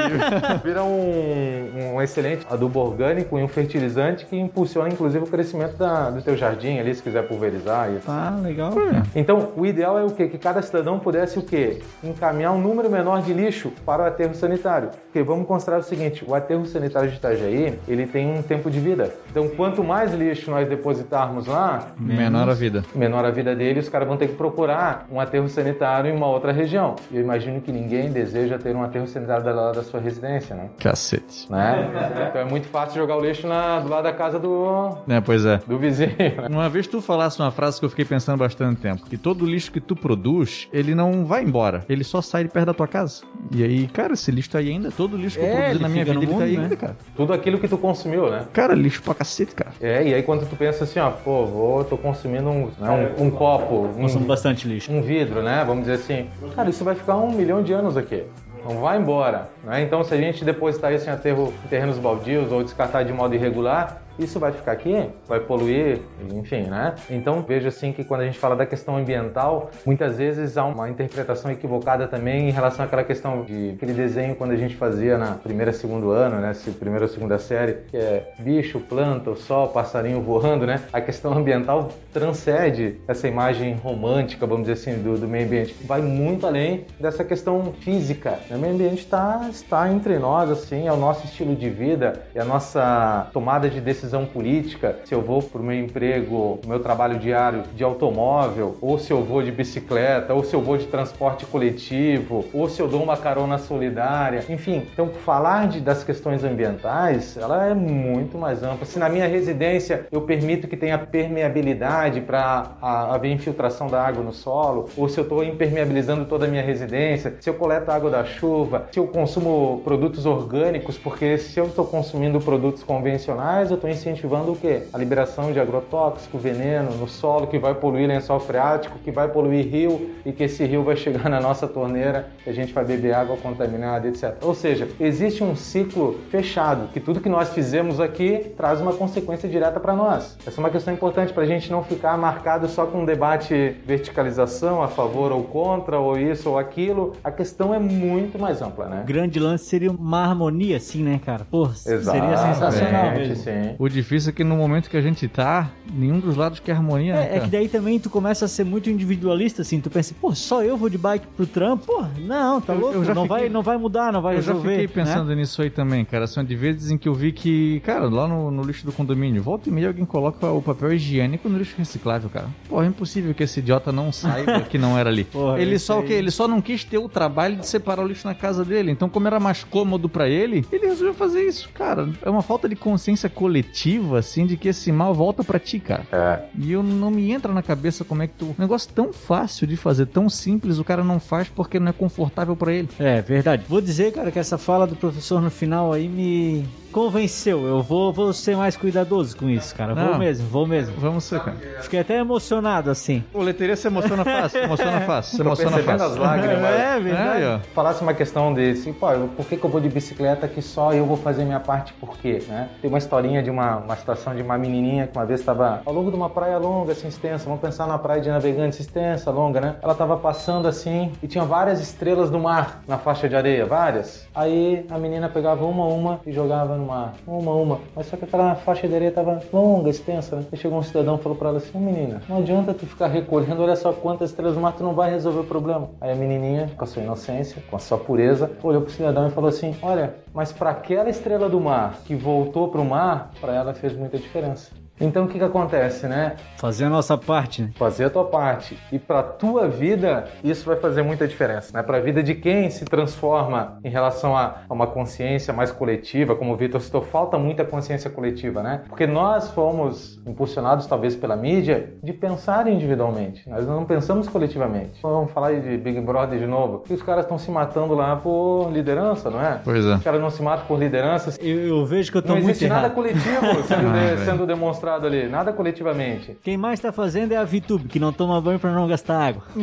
Vira 0.63 0.83
um, 0.83 1.93
um 1.95 2.01
excelente 2.01 2.45
adubo 2.49 2.79
orgânico 2.79 3.37
e 3.37 3.43
um 3.43 3.47
fertilizante 3.47 4.25
que 4.25 4.35
impulsiona 4.37 4.89
inclusive 4.89 5.23
o 5.23 5.27
crescimento 5.27 5.77
da- 5.77 6.09
do 6.09 6.21
teu 6.21 6.35
jardim 6.35 6.79
ali, 6.79 6.93
se 6.93 7.01
quiser 7.01 7.27
pulverizar. 7.27 7.89
E... 7.91 7.99
Ah, 8.07 8.37
legal. 8.41 8.71
Então, 9.15 9.49
o 9.55 9.65
ideal 9.65 9.97
é 9.97 10.03
o 10.03 10.09
quê? 10.11 10.27
Que 10.27 10.37
cada 10.37 10.61
cidadão 10.61 10.99
pudesse 10.99 11.37
o 11.39 11.41
quê? 11.41 11.79
Encaminhar 12.03 12.51
um 12.53 12.61
número 12.61 12.89
menor 12.89 13.21
de 13.21 13.33
lixo 13.33 13.71
para 13.85 14.03
o 14.03 14.05
aterro 14.05 14.33
sanitário. 14.35 14.89
Porque 15.05 15.21
vamos 15.23 15.47
considerar 15.47 15.79
o 15.79 15.83
seguinte, 15.83 16.23
o 16.27 16.33
aterro 16.33 16.65
sanitário 16.65 17.09
de 17.09 17.17
Itajaí, 17.17 17.79
ele 17.87 18.05
tem 18.07 18.31
um 18.37 18.41
tempo 18.41 18.69
de 18.69 18.79
vida. 18.79 19.13
Então, 19.29 19.47
quanto 19.49 19.83
mais 19.83 20.13
lixo 20.13 20.49
nós 20.51 20.67
depositarmos 20.67 21.47
lá, 21.47 21.87
Menor 21.97 22.49
a 22.49 22.53
vida. 22.53 22.72
Menor 22.95 23.25
a 23.25 23.31
vida 23.31 23.55
dele, 23.55 23.79
os 23.79 23.89
caras 23.89 24.07
vão 24.07 24.17
ter 24.17 24.27
que 24.27 24.35
procurar 24.35 25.05
um 25.11 25.19
aterro 25.19 25.47
sanitário 25.49 26.09
em 26.11 26.15
uma 26.15 26.27
outra 26.27 26.51
região. 26.51 26.95
E 27.11 27.17
eu 27.17 27.21
imagino 27.21 27.59
que 27.61 27.71
ninguém 27.71 28.11
deseja 28.11 28.57
ter 28.57 28.75
um 28.75 28.83
aterro 28.83 29.07
sanitário 29.07 29.43
do 29.43 29.53
lado 29.53 29.75
da 29.75 29.83
sua 29.83 29.99
residência, 29.99 30.55
né? 30.55 30.69
Cacete. 30.79 31.51
né? 31.51 31.89
Então 32.29 32.41
é 32.41 32.45
muito 32.45 32.67
fácil 32.67 32.95
jogar 32.95 33.17
o 33.17 33.21
lixo 33.21 33.47
na- 33.47 33.79
do 33.79 33.89
lado 33.89 34.03
da 34.03 34.13
casa 34.13 34.39
do, 34.39 34.97
É, 35.07 35.19
pois 35.21 35.45
é. 35.45 35.59
do 35.67 35.77
vizinho. 35.77 36.09
né? 36.17 36.47
Uma 36.49 36.69
vez 36.69 36.87
tu 36.87 37.01
falasse 37.01 37.39
uma 37.39 37.51
frase 37.51 37.79
que 37.79 37.85
eu 37.85 37.89
fiquei 37.89 38.05
pensando 38.05 38.37
bastante 38.37 38.79
tempo, 38.81 39.05
que 39.05 39.17
todo 39.17 39.45
lixo 39.45 39.71
que 39.71 39.79
tu 39.81 39.95
produz, 39.95 40.67
ele 40.71 40.95
não 40.95 41.25
vai 41.25 41.43
embora, 41.43 41.83
ele 41.89 42.03
só 42.03 42.21
sai 42.21 42.43
de 42.43 42.49
perto 42.49 42.67
da 42.67 42.73
tua 42.73 42.87
casa. 42.87 43.23
E 43.51 43.63
aí, 43.63 43.87
cara, 43.87 44.13
esse 44.13 44.31
lixo 44.31 44.51
tá 44.51 44.59
aí 44.59 44.69
ainda, 44.69 44.91
todo 44.91 45.17
lixo 45.17 45.37
que 45.37 45.43
eu 45.43 45.47
É, 45.49 45.51
produzi 45.51 45.71
ele 45.75 45.79
na 45.83 45.89
minha 45.89 46.05
vida, 46.05 46.17
ele 46.17 46.27
tá 46.27 46.43
aí 46.43 46.49
mundo, 46.51 46.57
né? 46.57 46.63
ainda, 46.63 46.75
cara. 46.75 46.95
Tudo 47.15 47.33
aquilo 47.33 47.57
que 47.59 47.67
tu 47.67 47.77
consumiu, 47.77 48.29
né? 48.29 48.45
Cara, 48.53 48.73
lixo 48.73 49.01
pra 49.01 49.13
cacete, 49.13 49.53
cara. 49.55 49.71
É, 49.81 50.03
e 50.07 50.13
aí 50.13 50.23
quando 50.23 50.47
tu 50.47 50.55
pensa 50.55 50.83
assim, 50.83 50.99
ó, 50.99 51.09
pô, 51.11 51.45
vou, 51.45 51.83
tô 51.83 51.97
consumindo 51.97 52.49
um 52.49 52.62
um, 52.63 52.83
né, 52.83 53.15
um, 53.17 53.25
um 53.25 53.31
copo, 53.31 53.89
um, 53.97 54.23
bastante 54.25 54.67
lixo. 54.67 54.91
um 54.91 55.01
vidro, 55.01 55.41
né? 55.41 55.63
Vamos 55.65 55.85
dizer 55.85 55.95
assim. 55.95 56.29
Cara, 56.55 56.69
isso 56.69 56.83
vai 56.83 56.95
ficar 56.95 57.17
um 57.17 57.31
milhão 57.31 57.63
de 57.63 57.73
anos 57.73 57.97
aqui. 57.97 58.23
Não 58.65 58.79
vai 58.79 58.97
embora. 58.97 59.49
Né? 59.63 59.81
Então, 59.81 60.03
se 60.03 60.13
a 60.13 60.17
gente 60.17 60.45
depositar 60.45 60.93
isso 60.93 61.09
em 61.09 61.11
aterro 61.11 61.53
em 61.65 61.67
terrenos 61.67 61.97
baldios 61.97 62.51
ou 62.51 62.63
descartar 62.63 63.03
de 63.03 63.11
modo 63.11 63.35
irregular, 63.35 64.01
isso 64.17 64.39
vai 64.39 64.51
ficar 64.51 64.71
aqui, 64.73 65.09
vai 65.27 65.39
poluir, 65.39 65.99
enfim, 66.31 66.63
né? 66.63 66.95
Então 67.09 67.41
vejo 67.41 67.67
assim 67.67 67.91
que 67.91 68.03
quando 68.03 68.21
a 68.21 68.25
gente 68.25 68.37
fala 68.37 68.55
da 68.55 68.65
questão 68.65 68.97
ambiental, 68.97 69.71
muitas 69.85 70.17
vezes 70.17 70.57
há 70.57 70.65
uma 70.65 70.89
interpretação 70.89 71.51
equivocada 71.51 72.07
também 72.07 72.49
em 72.49 72.51
relação 72.51 72.85
àquela 72.85 73.03
questão 73.03 73.43
de 73.43 73.71
aquele 73.71 73.93
desenho 73.93 74.35
quando 74.35 74.51
a 74.51 74.55
gente 74.55 74.75
fazia 74.75 75.17
na 75.17 75.31
primeira, 75.31 75.73
segundo 75.73 76.11
ano, 76.11 76.39
né? 76.39 76.53
Se 76.53 76.71
primeira 76.71 77.05
ou 77.05 77.09
segunda 77.09 77.37
série, 77.37 77.77
que 77.89 77.97
é 77.97 78.31
bicho, 78.39 78.79
planta, 78.79 79.31
o 79.31 79.35
sol, 79.35 79.69
passarinho 79.69 80.21
voando, 80.21 80.65
né? 80.65 80.81
A 80.91 81.01
questão 81.01 81.33
ambiental 81.33 81.91
transcende 82.13 82.99
essa 83.07 83.27
imagem 83.27 83.75
romântica, 83.75 84.45
vamos 84.45 84.67
dizer 84.67 84.73
assim, 84.73 85.01
do, 85.01 85.17
do 85.17 85.27
meio 85.27 85.45
ambiente. 85.45 85.75
Vai 85.85 86.01
muito 86.01 86.45
além 86.45 86.85
dessa 86.99 87.23
questão 87.23 87.73
física. 87.81 88.39
O 88.49 88.57
meio 88.57 88.73
ambiente 88.73 88.99
está, 88.99 89.47
está 89.49 89.91
entre 89.91 90.19
nós, 90.19 90.51
assim, 90.51 90.87
é 90.87 90.93
o 90.93 90.97
nosso 90.97 91.25
estilo 91.25 91.55
de 91.55 91.69
vida, 91.69 92.21
é 92.35 92.41
a 92.41 92.45
nossa 92.45 93.27
tomada 93.33 93.69
de 93.69 93.81
decisão 93.81 94.02
decisão 94.03 94.25
política, 94.25 94.99
se 95.05 95.13
eu 95.13 95.21
vou 95.21 95.41
para 95.41 95.61
o 95.61 95.63
meu 95.63 95.79
emprego, 95.79 96.59
meu 96.67 96.79
trabalho 96.79 97.17
diário 97.17 97.63
de 97.73 97.83
automóvel, 97.83 98.77
ou 98.81 98.99
se 98.99 99.11
eu 99.11 99.23
vou 99.23 99.41
de 99.41 99.51
bicicleta, 99.51 100.33
ou 100.33 100.43
se 100.43 100.53
eu 100.53 100.61
vou 100.61 100.77
de 100.77 100.87
transporte 100.87 101.45
coletivo, 101.45 102.45
ou 102.53 102.67
se 102.67 102.81
eu 102.81 102.87
dou 102.87 103.01
uma 103.01 103.15
carona 103.15 103.57
solidária, 103.57 104.43
enfim. 104.49 104.85
Então, 104.91 105.07
falar 105.07 105.69
de, 105.69 105.79
das 105.79 106.03
questões 106.03 106.43
ambientais, 106.43 107.37
ela 107.37 107.67
é 107.67 107.73
muito 107.73 108.37
mais 108.37 108.61
ampla. 108.61 108.85
Se 108.85 108.99
na 108.99 109.07
minha 109.07 109.27
residência 109.27 110.05
eu 110.11 110.21
permito 110.21 110.67
que 110.67 110.75
tenha 110.75 110.97
permeabilidade 110.97 112.19
para 112.19 112.71
haver 112.81 113.31
infiltração 113.31 113.87
da 113.87 114.01
água 114.01 114.21
no 114.21 114.33
solo, 114.33 114.89
ou 114.97 115.07
se 115.07 115.17
eu 115.17 115.23
estou 115.23 115.43
impermeabilizando 115.43 116.25
toda 116.25 116.45
a 116.45 116.47
minha 116.47 116.63
residência, 116.63 117.35
se 117.39 117.49
eu 117.49 117.53
coleto 117.53 117.89
água 117.89 118.09
da 118.09 118.25
chuva, 118.25 118.87
se 118.91 118.99
eu 118.99 119.07
consumo 119.07 119.81
produtos 119.83 120.25
orgânicos, 120.25 120.97
porque 120.97 121.37
se 121.37 121.57
eu 121.57 121.67
estou 121.67 121.85
consumindo 121.85 122.39
produtos 122.41 122.83
convencionais, 122.83 123.69
eu 123.69 123.75
estou 123.75 123.92
incentivando 123.93 124.51
o 124.51 124.55
quê? 124.55 124.83
A 124.91 124.97
liberação 124.97 125.51
de 125.51 125.59
agrotóxico, 125.59 126.37
veneno 126.37 126.91
no 126.97 127.07
solo 127.07 127.47
que 127.47 127.57
vai 127.57 127.73
poluir 127.73 128.07
lençol 128.07 128.39
freático, 128.39 128.99
que 128.99 129.11
vai 129.11 129.27
poluir 129.27 129.67
rio 129.67 130.11
e 130.25 130.31
que 130.31 130.43
esse 130.43 130.65
rio 130.65 130.83
vai 130.83 130.95
chegar 130.97 131.29
na 131.29 131.39
nossa 131.39 131.67
torneira 131.67 132.27
e 132.45 132.49
a 132.49 132.53
gente 132.53 132.73
vai 132.73 132.83
beber 132.83 133.13
água 133.13 133.37
contaminada, 133.37 134.07
etc. 134.07 134.35
Ou 134.41 134.53
seja, 134.53 134.87
existe 134.99 135.43
um 135.43 135.55
ciclo 135.55 136.19
fechado 136.29 136.89
que 136.91 136.99
tudo 136.99 137.19
que 137.19 137.29
nós 137.29 137.49
fizemos 137.49 137.99
aqui 137.99 138.51
traz 138.57 138.81
uma 138.81 138.93
consequência 138.93 139.47
direta 139.47 139.79
para 139.79 139.93
nós. 139.93 140.37
Essa 140.45 140.59
é 140.59 140.61
uma 140.61 140.69
questão 140.69 140.93
importante 140.93 141.33
para 141.33 141.43
a 141.43 141.45
gente 141.45 141.71
não 141.71 141.83
ficar 141.83 142.17
marcado 142.17 142.67
só 142.67 142.85
com 142.85 142.99
um 142.99 143.05
debate 143.05 143.75
verticalização 143.85 144.81
a 144.81 144.87
favor 144.87 145.31
ou 145.31 145.43
contra 145.43 145.99
ou 145.99 146.17
isso 146.17 146.49
ou 146.49 146.57
aquilo. 146.57 147.13
A 147.23 147.31
questão 147.31 147.73
é 147.73 147.79
muito 147.79 148.39
mais 148.39 148.61
ampla, 148.61 148.85
né? 148.85 149.01
O 149.03 149.05
grande 149.05 149.39
lance 149.39 149.65
seria 149.65 149.91
uma 149.91 150.23
harmonia, 150.23 150.77
assim, 150.77 151.03
né, 151.03 151.19
cara? 151.23 151.45
Pô, 151.49 151.67
seria 151.69 151.99
Exatamente, 151.99 152.39
sensacional 152.39 153.11
mesmo. 153.11 153.35
sim. 153.35 153.75
O 153.83 153.89
difícil 153.89 154.29
é 154.29 154.31
que 154.31 154.45
no 154.45 154.55
momento 154.55 154.89
que 154.89 154.95
a 154.95 155.01
gente 155.01 155.27
tá, 155.27 155.69
nenhum 155.93 156.17
dos 156.17 156.37
lados 156.37 156.57
quer 156.61 156.71
harmonia, 156.71 157.15
né, 157.15 157.19
É, 157.19 157.25
é 157.25 157.27
cara? 157.33 157.41
que 157.41 157.49
daí 157.51 157.67
também 157.67 157.99
tu 157.99 158.09
começa 158.09 158.45
a 158.45 158.47
ser 158.47 158.63
muito 158.63 158.89
individualista, 158.89 159.61
assim, 159.61 159.81
tu 159.81 159.89
pensa, 159.89 160.15
pô, 160.21 160.33
só 160.33 160.63
eu 160.63 160.77
vou 160.77 160.87
de 160.87 160.97
bike 160.97 161.27
pro 161.35 161.45
trampo? 161.45 161.85
Pô, 161.87 162.05
não, 162.21 162.61
tá 162.61 162.71
Eu- 162.73 162.79
louco, 162.79 162.95
eu 162.95 163.03
já 163.03 163.13
não, 163.13 163.23
fiquei- 163.23 163.37
vai, 163.39 163.49
não 163.49 163.61
vai 163.61 163.75
mudar, 163.77 164.13
não 164.13 164.21
vai 164.21 164.37
Eu 164.37 164.41
já 164.41 164.53
resolver. 164.53 164.69
fiquei 164.69 164.87
né? 164.87 164.93
pensando 164.93 165.35
nisso 165.35 165.61
aí 165.61 165.69
também, 165.69 166.05
cara. 166.05 166.27
São 166.27 166.45
de 166.45 166.55
vezes 166.55 166.91
em 166.91 166.97
que 166.97 167.09
eu 167.09 167.13
vi 167.13 167.33
que, 167.33 167.81
cara, 167.81 168.07
lá 168.09 168.25
no, 168.25 168.49
no 168.49 168.63
lixo 168.63 168.85
do 168.85 168.93
condomínio, 168.93 169.43
volta 169.43 169.67
e 169.67 169.71
meia 169.73 169.87
alguém 169.89 170.05
coloca 170.05 170.47
o 170.49 170.61
papel 170.61 170.93
higiênico 170.93 171.49
no 171.49 171.57
lixo 171.57 171.75
reciclável, 171.77 172.29
cara. 172.29 172.47
Porra, 172.69 172.85
é 172.85 172.87
impossível 172.87 173.33
que 173.33 173.43
esse 173.43 173.59
idiota 173.59 173.91
não 173.91 174.13
saiba 174.13 174.61
que 174.61 174.77
não 174.77 174.97
era 174.97 175.09
ali. 175.09 175.25
Porra, 175.29 175.59
ele 175.59 175.77
só 175.77 175.99
o 175.99 176.03
quê? 176.03 176.13
Ele 176.13 176.31
só 176.31 176.47
não 176.47 176.61
quis 176.61 176.85
ter 176.85 176.99
o 176.99 177.09
trabalho 177.09 177.57
de 177.57 177.67
separar 177.67 178.01
o 178.01 178.07
lixo 178.07 178.25
na 178.25 178.33
casa 178.33 178.63
dele. 178.63 178.91
Então, 178.91 179.09
como 179.09 179.27
era 179.27 179.41
mais 179.41 179.61
cômodo 179.65 180.07
pra 180.07 180.29
ele, 180.29 180.65
ele 180.71 180.85
resolveu 180.87 181.13
fazer 181.13 181.45
isso. 181.45 181.67
Cara, 181.73 182.07
é 182.21 182.29
uma 182.29 182.41
falta 182.41 182.69
de 182.69 182.77
consciência 182.77 183.27
coletiva, 183.27 183.72
assim, 184.15 184.45
de 184.45 184.55
que 184.55 184.67
esse 184.69 184.91
mal 184.91 185.13
volta 185.13 185.43
pra 185.43 185.59
ti, 185.59 185.79
cara. 185.79 186.05
É. 186.11 186.43
E 186.57 186.71
eu 186.71 186.83
não 186.83 187.09
me 187.09 187.31
entra 187.31 187.51
na 187.51 187.63
cabeça 187.63 188.03
como 188.03 188.21
é 188.21 188.27
que 188.27 188.35
tu. 188.35 188.45
Um 188.47 188.55
negócio 188.61 188.89
tão 188.93 189.11
fácil 189.11 189.65
de 189.65 189.75
fazer, 189.75 190.05
tão 190.05 190.29
simples, 190.29 190.77
o 190.77 190.83
cara 190.83 191.03
não 191.03 191.19
faz 191.19 191.49
porque 191.49 191.79
não 191.79 191.89
é 191.89 191.93
confortável 191.93 192.55
pra 192.55 192.71
ele. 192.71 192.89
É, 192.99 193.21
verdade. 193.21 193.65
Vou 193.67 193.81
dizer, 193.81 194.13
cara, 194.13 194.31
que 194.31 194.39
essa 194.39 194.57
fala 194.57 194.85
do 194.85 194.95
professor 194.95 195.41
no 195.41 195.49
final 195.49 195.91
aí 195.91 196.07
me 196.07 196.65
convenceu. 196.93 197.65
Eu 197.67 197.81
vou, 197.81 198.13
vou 198.13 198.31
ser 198.31 198.55
mais 198.55 198.77
cuidadoso 198.77 199.35
com 199.35 199.49
isso, 199.49 199.75
cara. 199.75 199.93
Vou 199.93 200.03
Não. 200.11 200.17
mesmo, 200.19 200.47
vou 200.47 200.65
mesmo. 200.65 200.95
Vamos 200.97 201.23
ser, 201.25 201.41
cara. 201.41 201.57
Fiquei 201.81 201.99
até 201.99 202.19
emocionado, 202.19 202.89
assim. 202.89 203.23
O 203.33 203.41
leteria 203.41 203.75
se 203.75 203.87
emociona 203.87 204.23
fácil, 204.23 204.59
se 204.59 204.65
emociona 204.65 205.01
fácil, 205.05 205.35
se 205.35 205.41
emociona 205.41 205.77
fácil. 205.79 206.05
as 206.07 206.15
lágrimas. 206.15 206.63
É, 206.63 206.93
É, 206.95 206.99
verdade. 206.99 207.43
aí, 207.43 207.55
ó. 207.55 207.59
falasse 207.73 208.01
uma 208.01 208.13
questão 208.13 208.53
desse, 208.53 208.91
pô, 208.93 209.09
eu- 209.11 209.27
por 209.35 209.45
que, 209.47 209.57
que 209.57 209.63
eu 209.65 209.69
vou 209.69 209.81
de 209.81 209.89
bicicleta 209.89 210.47
que 210.47 210.61
só 210.61 210.93
eu 210.93 211.05
vou 211.05 211.17
fazer 211.17 211.43
minha 211.43 211.59
parte, 211.59 211.91
por 211.93 212.17
quê? 212.17 212.43
Né? 212.47 212.69
Tem 212.81 212.87
uma 212.89 212.99
historinha 212.99 213.41
de 213.41 213.49
uma, 213.49 213.77
uma 213.77 213.95
situação 213.95 214.35
de 214.35 214.41
uma 214.43 214.57
menininha 214.57 215.07
que 215.07 215.17
uma 215.17 215.25
vez 215.25 215.39
estava 215.39 215.81
ao 215.85 215.93
longo 215.93 216.11
de 216.11 216.15
uma 216.15 216.29
praia 216.29 216.57
longa, 216.59 216.91
assim, 216.91 217.07
extensa, 217.07 217.45
vamos 217.45 217.59
pensar 217.59 217.87
numa 217.87 217.97
praia 217.99 218.21
de 218.21 218.29
navegantes 218.29 218.79
extensa, 218.79 219.31
longa, 219.31 219.59
né? 219.59 219.75
Ela 219.81 219.93
estava 219.93 220.15
passando 220.17 220.67
assim 220.67 221.11
e 221.23 221.27
tinha 221.27 221.43
várias 221.43 221.81
estrelas 221.81 222.29
do 222.29 222.39
mar 222.39 222.81
na 222.87 222.97
faixa 222.97 223.27
de 223.27 223.35
areia, 223.35 223.65
várias. 223.65 224.27
Aí 224.35 224.85
a 224.89 224.97
menina 224.99 225.27
pegava 225.29 225.65
uma 225.65 225.83
a 225.83 225.87
uma 225.87 226.19
e 226.27 226.31
jogava 226.31 226.75
no 226.77 226.82
uma 226.83 227.13
a 227.27 227.55
uma. 227.55 227.79
Mas 227.95 228.07
só 228.07 228.17
que 228.17 228.25
aquela 228.25 228.55
faixa 228.55 228.87
de 228.87 228.95
areia 228.95 229.09
estava 229.09 229.41
longa, 229.51 229.89
extensa, 229.89 230.37
né? 230.37 230.45
Aí 230.51 230.57
chegou 230.57 230.77
um 230.77 230.83
cidadão 230.83 231.15
e 231.15 231.19
falou 231.19 231.37
para 231.37 231.49
ela 231.49 231.57
assim, 231.57 231.77
"Ô, 231.77 231.79
menina, 231.79 232.21
não 232.27 232.37
adianta 232.37 232.73
tu 232.73 232.85
ficar 232.85 233.07
recolhendo, 233.07 233.61
olha 233.61 233.75
só 233.75 233.91
quantas 233.93 234.29
estrelas 234.29 234.55
do 234.55 234.61
mar, 234.61 234.73
tu 234.73 234.83
não 234.83 234.93
vai 234.93 235.09
resolver 235.09 235.39
o 235.39 235.43
problema. 235.43 235.89
Aí 236.01 236.11
a 236.11 236.15
menininha, 236.15 236.69
com 236.77 236.83
a 236.83 236.87
sua 236.87 237.01
inocência, 237.01 237.61
com 237.69 237.75
a 237.75 237.79
sua 237.79 237.97
pureza, 237.97 238.51
olhou 238.63 238.81
pro 238.81 238.91
cidadão 238.91 239.27
e 239.27 239.31
falou 239.31 239.49
assim, 239.49 239.75
olha, 239.81 240.15
mas 240.33 240.51
para 240.51 240.71
aquela 240.71 241.09
estrela 241.09 241.49
do 241.49 241.59
mar 241.59 241.99
que 242.05 242.15
voltou 242.15 242.67
pro 242.67 242.83
mar, 242.83 243.31
para 243.39 243.53
ela 243.53 243.73
fez 243.73 243.95
muita 243.95 244.17
diferença. 244.17 244.82
Então 245.01 245.25
o 245.25 245.27
que 245.27 245.37
que 245.37 245.43
acontece, 245.43 246.07
né? 246.07 246.35
Fazer 246.57 246.85
a 246.85 246.89
nossa 246.89 247.17
parte, 247.17 247.61
né? 247.63 247.69
fazer 247.75 248.05
a 248.05 248.09
tua 248.09 248.25
parte. 248.25 248.77
E 248.91 248.99
para 248.99 249.23
tua 249.23 249.67
vida, 249.67 250.25
isso 250.43 250.65
vai 250.65 250.75
fazer 250.77 251.01
muita 251.01 251.27
diferença, 251.27 251.71
né? 251.73 251.81
Para 251.83 251.97
a 251.97 251.99
vida 251.99 252.21
de 252.21 252.35
quem 252.35 252.69
se 252.69 252.85
transforma 252.85 253.79
em 253.83 253.89
relação 253.89 254.37
a, 254.37 254.57
a 254.69 254.73
uma 254.73 254.85
consciência 254.87 255.51
mais 255.51 255.71
coletiva, 255.71 256.35
como 256.35 256.53
o 256.53 256.55
Vitor 256.55 256.79
citou, 256.79 257.01
falta 257.01 257.37
muita 257.37 257.65
consciência 257.65 258.09
coletiva, 258.09 258.61
né? 258.61 258.83
Porque 258.87 259.07
nós 259.07 259.49
fomos 259.49 260.21
impulsionados 260.27 260.85
talvez 260.85 261.15
pela 261.15 261.35
mídia 261.35 261.93
de 262.01 262.13
pensar 262.13 262.67
individualmente. 262.67 263.49
Nós 263.49 263.65
não 263.67 263.83
pensamos 263.85 264.27
coletivamente. 264.29 264.99
Vamos 265.01 265.31
falar 265.31 265.47
aí 265.47 265.59
de 265.59 265.75
Big 265.77 265.99
Brother 266.01 266.37
de 266.39 266.45
novo. 266.47 266.79
Que 266.79 266.93
os 266.93 267.01
caras 267.01 267.25
estão 267.25 267.37
se 267.39 267.49
matando 267.49 267.95
lá 267.95 268.15
por 268.15 268.69
liderança, 268.71 269.29
não 269.29 269.41
é? 269.41 269.59
Pois 269.63 269.83
é. 269.85 269.95
Os 269.95 270.03
caras 270.03 270.21
não 270.21 270.29
se 270.29 270.41
matam 270.43 270.65
por 270.67 270.79
lideranças. 270.79 271.37
Eu, 271.41 271.59
eu 271.67 271.85
vejo 271.85 272.11
que 272.11 272.17
eu 272.19 272.21
tô 272.21 272.29
Não 272.29 272.35
muito 272.35 272.49
existe 272.51 272.67
nada 272.67 272.89
coletivo 272.91 273.63
sendo, 273.67 273.87
Ah, 273.89 273.99
de- 273.99 274.05
velho. 274.15 274.25
sendo 274.25 274.45
demonstrado 274.45 274.82
ali, 274.91 275.27
nada 275.27 275.53
coletivamente. 275.53 276.37
Quem 276.43 276.57
mais 276.57 276.79
tá 276.79 276.91
fazendo 276.91 277.31
é 277.31 277.37
a 277.37 277.43
VTube, 277.43 277.87
que 277.87 277.99
não 277.99 278.11
toma 278.11 278.39
banho 278.41 278.59
pra 278.59 278.71
não 278.71 278.87
gastar 278.87 279.27
água. 279.27 279.43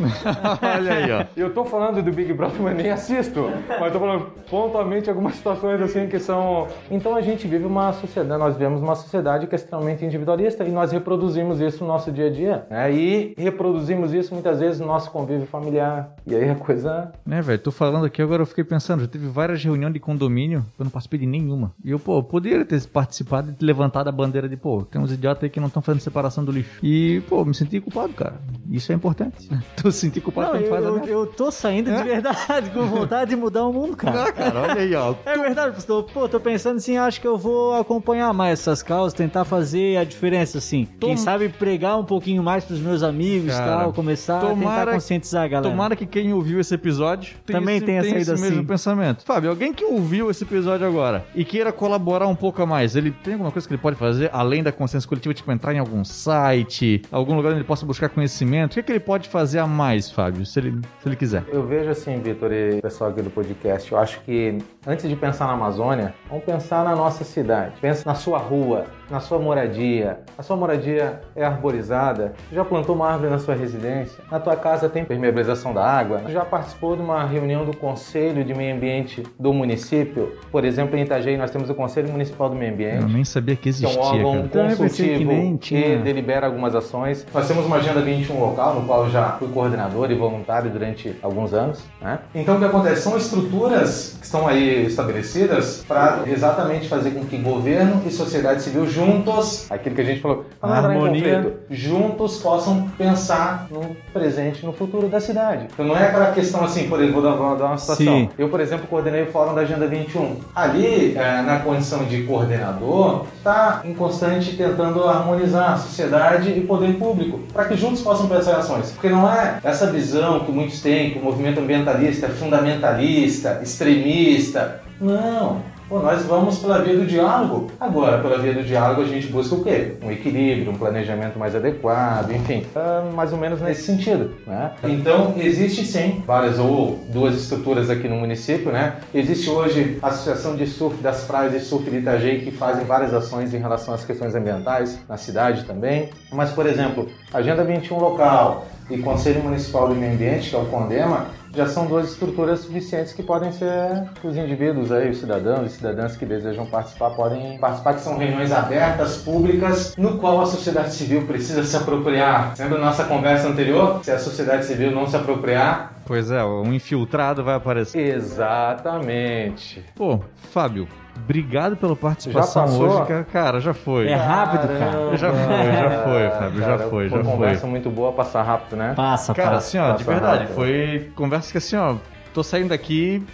Olha 0.63 0.95
aí, 0.95 1.13
ó. 1.13 1.25
Eu 1.37 1.53
tô 1.53 1.65
falando 1.65 2.03
do 2.03 2.13
Big 2.13 2.33
Brother, 2.33 2.61
mas 2.61 2.77
nem 2.77 2.91
assisto. 2.91 3.51
Mas 3.79 3.93
tô 3.93 3.99
falando 3.99 4.27
pontualmente 4.49 5.09
algumas 5.09 5.35
situações 5.35 5.81
assim 5.81 6.09
que 6.09 6.19
são. 6.19 6.69
Então 6.91 7.15
a 7.15 7.21
gente 7.21 7.47
vive 7.47 7.65
uma 7.65 7.93
sociedade, 7.93 8.41
nós 8.41 8.55
vivemos 8.55 8.81
uma 8.81 8.95
sociedade 8.95 9.47
que 9.47 9.55
é 9.55 9.57
extremamente 9.57 10.05
individualista 10.05 10.65
e 10.65 10.71
nós 10.71 10.93
reproduzimos 10.93 11.61
isso 11.61 11.85
no 11.85 11.89
nosso 11.89 12.11
dia 12.11 12.27
a 12.27 12.31
dia. 12.31 12.67
Né? 12.71 12.93
E 12.93 13.35
reproduzimos 13.37 14.13
isso 14.13 14.35
muitas 14.35 14.61
vezes 14.61 14.81
no 14.81 14.87
nosso 14.87 15.11
convívio 15.11 15.47
familiar. 15.47 16.15
E 16.27 16.35
aí 16.35 16.49
a 16.49 16.55
coisa. 16.55 17.13
Né, 17.25 17.41
velho? 17.41 17.59
Tô 17.59 17.71
falando 17.71 18.07
aqui 18.07 18.23
agora, 18.23 18.43
eu 18.43 18.47
fiquei 18.47 18.65
pensando, 18.65 19.03
já 19.03 19.09
teve 19.09 19.27
várias 19.29 19.63
reuniões 19.63 19.93
de 19.93 20.01
condomínio, 20.01 20.65
eu 20.79 20.85
não 20.85 20.91
participei 20.91 21.21
de 21.21 21.27
nenhuma. 21.27 21.73
E 21.85 21.91
eu, 21.91 21.99
pô, 21.99 22.19
eu 22.19 22.23
poderia 22.23 22.65
ter 22.65 22.81
participado 22.87 23.51
e 23.51 23.55
ter 23.55 23.65
levantado 23.65 24.09
a 24.09 24.13
bandeira 24.13 24.49
de, 24.49 24.57
pô, 24.57 24.83
tem 24.83 25.01
uns 25.11 25.17
idiotas 25.17 25.45
aí 25.45 25.51
que 25.51 25.61
não 25.61 25.67
estão 25.69 25.83
fazendo 25.83 26.01
separação 26.01 26.45
do 26.45 26.53
lixo. 26.53 26.71
E, 26.83 27.23
pô, 27.29 27.45
me 27.45 27.55
senti 27.55 27.81
culpado, 27.81 28.13
cara. 28.15 28.41
Isso 28.71 28.93
é 28.93 28.95
importante. 28.95 29.49
tu 29.77 29.91
se 29.91 29.99
sentir 30.01 30.21
culpado 30.21 30.53
Não, 30.53 30.55
quando 30.55 30.65
eu, 30.65 30.71
faz 30.71 30.85
a 30.85 30.89
eu, 30.89 30.95
merda. 30.95 31.09
eu 31.11 31.27
tô 31.27 31.51
saindo 31.51 31.91
de 31.91 31.97
É? 31.97 32.03
verdade, 32.05 32.71
com 32.71 32.87
vontade 32.87 33.31
de 33.31 33.37
mudar 33.37 33.67
o 33.67 33.73
mundo, 33.73 33.97
cara. 33.97 34.25
Ah, 34.25 34.33
cara, 34.33 34.61
olha 34.63 34.75
aí, 34.81 34.95
ó. 34.95 35.15
É 35.27 35.37
verdade, 35.37 35.75
pastor. 35.75 36.05
Pô, 36.05 36.29
tô 36.29 36.39
pensando 36.41 36.77
assim, 36.77 36.97
acho 36.97 37.21
que 37.21 37.27
eu 37.27 37.37
vou 37.37 37.75
acompanhar 37.79 38.33
mais 38.33 38.61
essas 38.61 38.83
causas, 38.83 39.13
tentar 39.15 39.45
fazer 39.45 39.97
a 39.97 40.05
diferença, 40.05 40.59
assim. 40.59 40.87
Quem 41.01 41.17
Tom- 41.17 41.23
sabe 41.23 41.49
pregar 41.49 41.99
um 41.99 42.05
pouquinho 42.05 42.43
mais 42.43 42.65
pros 42.65 42.81
meus 42.81 43.03
amigos 43.03 43.53
e 43.55 43.57
tal, 43.59 43.93
começar 43.93 44.39
a 44.39 44.41
tomara- 44.41 44.79
tentar 44.81 44.93
conscientizar 44.93 45.45
a 45.45 45.49
galera. 45.49 45.71
Tomara 45.71 45.97
que 45.97 46.07
quem 46.07 46.33
ouviu 46.33 46.61
esse 46.61 46.75
episódio 46.75 47.37
Também 47.47 47.77
esse, 47.77 47.87
tenha 47.87 48.03
tenha 48.03 48.15
saído 48.15 48.33
esse 48.33 48.43
mesmo 48.43 48.59
assim. 48.59 48.67
pensamento. 48.67 49.25
Fábio, 49.25 49.51
alguém 49.51 49.73
que 49.73 49.85
ouviu 49.85 50.31
esse 50.31 50.45
episódio 50.45 50.87
agora 50.87 51.25
e 51.35 51.45
queira 51.45 51.73
colaborar 51.73 52.27
um 52.27 52.35
pouco 52.35 52.63
a 52.63 52.67
mais, 52.67 52.95
ele 52.97 53.11
tem 53.11 53.35
alguma 53.35 53.51
coisa 53.51 53.67
que 53.67 53.75
ele 53.75 53.83
pode 53.83 53.97
fazer 53.97 54.31
além 54.33 54.63
da 54.63 54.73
consciência 54.73 55.00
consciência 55.01 55.09
coletiva, 55.09 55.35
tipo 55.35 55.53
entrar 55.53 55.75
em 55.75 55.79
algum 55.79 56.05
site, 56.05 57.03
algum 57.11 57.35
lugar 57.35 57.51
onde 57.51 57.59
ele 57.59 57.67
possa 57.67 57.87
buscar 57.87 58.09
conhecimento? 58.09 58.73
O 58.73 58.75
que, 58.75 58.81
é 58.81 58.83
que 58.83 58.93
ele 58.93 59.01
pode 59.01 59.29
fazer 59.29 59.59
a 59.59 59.67
mais, 59.67 60.11
Fábio, 60.11 60.45
se 60.45 60.59
ele, 60.59 60.81
se 61.01 61.09
ele 61.09 61.17
quiser? 61.17 61.45
Eu 61.49 61.67
vejo 61.67 61.91
assim, 61.91 62.21
Vitor 62.21 62.53
e 62.53 62.81
pessoal 62.81 63.11
aqui 63.11 63.23
do 63.23 63.31
podcast, 63.31 63.91
eu 63.91 63.99
acho 63.99 64.21
que 64.21 64.59
antes 64.87 65.09
de 65.09 65.17
pensar 65.17 65.47
na 65.47 65.53
Amazônia, 65.53 66.15
vamos 66.29 66.45
pensar 66.45 66.85
na 66.85 66.95
nossa 66.95 67.25
cidade. 67.25 67.75
Pensa 67.81 68.09
na 68.09 68.15
sua 68.15 68.39
rua, 68.39 68.87
na 69.11 69.21
sua 69.21 69.39
moradia. 69.39 70.19
A 70.37 70.43
sua 70.43 70.57
moradia 70.57 71.21
é 71.35 71.45
arborizada? 71.45 72.33
Já 72.53 72.65
plantou 72.65 72.95
uma 72.95 73.09
árvore 73.09 73.31
na 73.31 73.39
sua 73.39 73.55
residência? 73.55 74.23
Na 74.31 74.41
tua 74.41 74.57
casa 74.57 74.89
tem 74.89 75.05
permeabilização 75.05 75.73
da 75.73 75.85
água? 75.85 76.23
Já 76.29 76.45
participou 76.45 76.97
de 76.97 77.03
uma 77.03 77.25
reunião 77.25 77.65
do 77.65 77.77
Conselho 77.77 78.45
de 78.45 78.53
Meio 78.55 78.75
Ambiente 78.75 79.23
do 79.39 79.53
município? 79.53 80.37
Por 80.51 80.65
exemplo, 80.65 80.97
em 80.97 81.03
Itajaí 81.03 81.37
nós 81.37 81.51
temos 81.51 81.71
o 81.71 81.75
Conselho 81.75 82.11
Municipal 82.11 82.49
do 82.49 82.57
Meio 82.57 82.73
Ambiente. 82.73 83.03
Eu 83.03 83.09
nem 83.09 83.25
sabia 83.25 83.57
que 83.57 83.61
que 83.61 83.69
existia, 83.69 83.89
é 83.89 84.03
um 84.03 84.03
órgão 84.03 84.33
cara. 84.33 84.45
Então, 84.45 84.69
que 84.69 84.77
consultivo 84.77 85.31
que, 85.31 85.59
tinha. 85.59 85.99
delibera 85.99 86.47
algumas 86.47 86.75
ações. 86.75 87.27
Nós 87.33 87.47
temos 87.47 87.65
uma 87.67 87.77
agenda 87.77 88.01
21 88.01 88.41
local, 88.41 88.75
no 88.75 88.87
qual 88.87 89.05
eu 89.05 89.11
já 89.11 89.33
fui 89.33 89.49
coordenador 89.49 90.11
e 90.11 90.15
voluntário 90.15 90.71
durante 90.71 91.15
alguns 91.23 91.53
anos. 91.53 91.85
né? 92.01 92.19
Então, 92.35 92.57
o 92.57 92.59
que 92.59 92.65
acontece? 92.65 93.03
São 93.03 93.17
estruturas 93.17 94.17
que 94.19 94.25
estão 94.25 94.49
aí 94.49 94.87
estabelecidas 94.87 95.85
para 95.87 96.23
exatamente 96.27 96.89
fazer 96.89 97.13
com 97.13 97.25
que 97.25 97.37
governo 97.37 98.03
e 98.07 98.11
sociedade 98.11 98.63
civil 98.63 98.87
juntos, 99.01 99.71
aquilo 99.71 99.95
que 99.95 100.01
a 100.01 100.05
gente 100.05 100.21
falou, 100.21 100.45
entrar 100.57 100.69
em 100.69 100.97
Harmonia. 100.97 101.37
conflito, 101.37 101.59
juntos 101.71 102.39
possam 102.39 102.89
pensar 102.97 103.67
no 103.71 103.97
presente 104.13 104.63
e 104.63 104.67
no 104.67 104.73
futuro 104.73 105.09
da 105.09 105.21
cidade. 105.21 105.67
Então, 105.73 105.87
não 105.87 105.97
é 105.97 106.09
aquela 106.09 106.33
questão 106.33 106.65
assim, 106.65 106.89
por 106.89 106.99
exemplo, 107.01 107.21
vou 107.21 107.31
dar, 107.31 107.37
vou 107.37 107.57
dar 107.57 107.67
uma 107.67 107.79
situação. 107.79 108.05
Sim. 108.05 108.29
Eu, 108.39 108.49
por 108.49 108.61
exemplo, 108.61 108.87
coordenei 108.87 109.23
o 109.23 109.27
Fórum 109.27 109.55
da 109.55 109.63
Agenda 109.63 109.87
21. 109.87 110.37
Ali, 110.55 111.17
eh, 111.17 111.43
na 111.43 111.61
condição 111.61 112.05
de 112.05 112.23
coordenador, 112.25 113.27
está 113.37 113.83
em 113.85 113.95
constante 113.95 114.57
tentando 114.57 115.05
harmonizar 115.05 115.73
a 115.73 115.77
sociedade 115.77 116.51
e 116.51 116.61
poder 116.61 116.95
público, 116.95 117.41
para 117.53 117.65
que 117.65 117.77
juntos 117.77 118.03
possam 118.03 118.27
pensar 118.29 118.53
em 118.53 118.57
ações. 118.57 118.91
Porque 118.91 119.09
não 119.09 119.31
é 119.31 119.59
essa 119.65 119.91
visão 119.91 120.41
que 120.41 120.53
muitos 120.53 120.81
têm, 120.81 121.11
que 121.11 121.19
o 121.19 121.23
movimento 121.23 121.61
ambientalista 121.61 122.27
é 122.27 122.31
fundamentalista, 122.31 123.61
extremista. 123.63 124.81
Não. 125.01 125.63
Nós 125.91 126.25
vamos 126.25 126.61
pela 126.61 126.79
via 126.83 126.97
do 126.97 127.05
diálogo. 127.05 127.67
Agora, 127.81 128.19
pela 128.23 128.39
via 128.39 128.55
do 128.55 128.63
diálogo, 128.63 129.03
a 129.03 129.05
gente 129.05 129.27
busca 129.27 129.57
o 129.57 129.65
quê? 129.65 129.97
Um 130.01 130.11
equilíbrio, 130.13 130.71
um 130.71 130.77
planejamento 130.77 131.37
mais 131.37 131.57
adequado, 131.57 132.31
enfim, 132.31 132.65
ah, 132.77 133.11
mais 133.13 133.33
ou 133.33 133.39
menos 133.39 133.61
nesse 133.61 133.83
sentido. 133.83 134.37
Né? 134.47 134.71
Então, 134.85 135.35
existe 135.37 135.85
sim 135.85 136.23
várias 136.25 136.61
ou 136.61 137.01
duas 137.09 137.35
estruturas 137.35 137.91
aqui 137.91 138.09
no 138.09 138.15
município. 138.15 138.71
Né? 138.71 138.99
Existe 139.13 139.51
hoje 139.51 139.99
a 140.01 140.09
Associação 140.09 140.55
de 140.55 140.67
Surf 140.67 141.03
das 141.03 141.25
Praias 141.25 141.53
de 141.53 141.61
Surf 141.61 141.91
de 141.91 141.97
Itajaí, 141.97 142.41
que 142.41 142.53
fazem 142.53 142.85
várias 142.85 143.13
ações 143.13 143.53
em 143.53 143.59
relação 143.59 143.93
às 143.93 144.05
questões 144.05 144.35
ambientais, 144.37 145.01
na 145.09 145.17
cidade 145.17 145.65
também. 145.65 146.11
Mas, 146.33 146.51
por 146.51 146.67
exemplo, 146.67 147.09
Agenda 147.35 147.65
21 147.65 147.99
local 147.99 148.67
e 148.89 148.99
Conselho 148.99 149.43
Municipal 149.43 149.89
do 149.89 149.95
Meio 149.97 150.13
Ambiente, 150.13 150.51
que 150.51 150.57
é 150.57 150.59
o 150.59 150.67
CONDEMA, 150.67 151.40
já 151.55 151.67
são 151.67 151.87
duas 151.87 152.11
estruturas 152.11 152.61
suficientes 152.61 153.13
que 153.13 153.23
podem 153.23 153.53
ser 153.53 154.05
os 154.23 154.37
indivíduos 154.37 154.93
aí, 154.93 155.11
os 155.11 155.19
cidadãos 155.19 155.73
e 155.73 155.77
cidadãs 155.77 156.17
que 156.17 156.25
desejam 156.25 156.67
participar 156.67 157.11
podem 157.11 157.59
participar, 157.59 157.95
que 157.95 158.01
são 158.01 158.17
reuniões 158.17 158.53
abertas, 158.53 159.17
públicas, 159.19 159.95
no 159.97 160.19
qual 160.19 160.41
a 160.41 160.47
sociedade 160.47 160.93
civil 160.95 161.27
precisa 161.27 161.65
se 161.65 161.77
apropriar. 161.77 162.57
Sendo 162.57 162.79
nossa 162.79 163.05
conversa 163.05 163.49
anterior, 163.49 164.01
se 164.03 164.11
a 164.11 164.19
sociedade 164.19 164.65
civil 164.65 164.91
não 164.91 165.07
se 165.07 165.17
apropriar, 165.17 166.00
Pois 166.11 166.29
é, 166.29 166.43
um 166.45 166.73
infiltrado 166.73 167.45
vai 167.45 167.55
aparecer. 167.55 168.17
exatamente. 168.17 169.81
Pô, 169.95 170.19
Fábio, 170.51 170.89
obrigado 171.17 171.77
pela 171.77 171.95
participação 171.95 172.67
Já 172.67 172.73
passou? 172.73 172.89
hoje, 172.99 173.07
cara. 173.07 173.25
Cara, 173.33 173.61
já 173.61 173.73
foi. 173.73 174.09
É 174.09 174.17
rápido, 174.17 174.63
cara. 174.77 175.17
Já 175.17 175.31
foi, 175.33 175.73
já 175.73 176.03
foi, 176.03 176.31
Fábio, 176.31 176.59
já 176.61 176.67
cara, 176.67 176.79
foi, 176.91 177.07
uma 177.09 177.17
já 177.19 177.23
foi. 177.25 177.33
conversa 177.33 177.67
muito 177.69 177.91
boa, 177.91 178.13
passar 178.13 178.43
rápido, 178.43 178.77
né? 178.77 178.93
Passa, 178.97 179.33
Cara, 179.33 179.51
passa. 179.51 179.69
assim, 179.69 179.79
ó, 179.79 179.93
de 179.97 180.03
Passa 180.05 180.11
verdade, 180.11 180.39
rápido. 180.41 180.55
foi 180.57 181.13
conversa 181.15 181.53
que 181.53 181.59
assim, 181.59 181.77
ó, 181.77 181.95
tô 182.35 182.43
saindo 182.43 182.71
daqui 182.71 183.25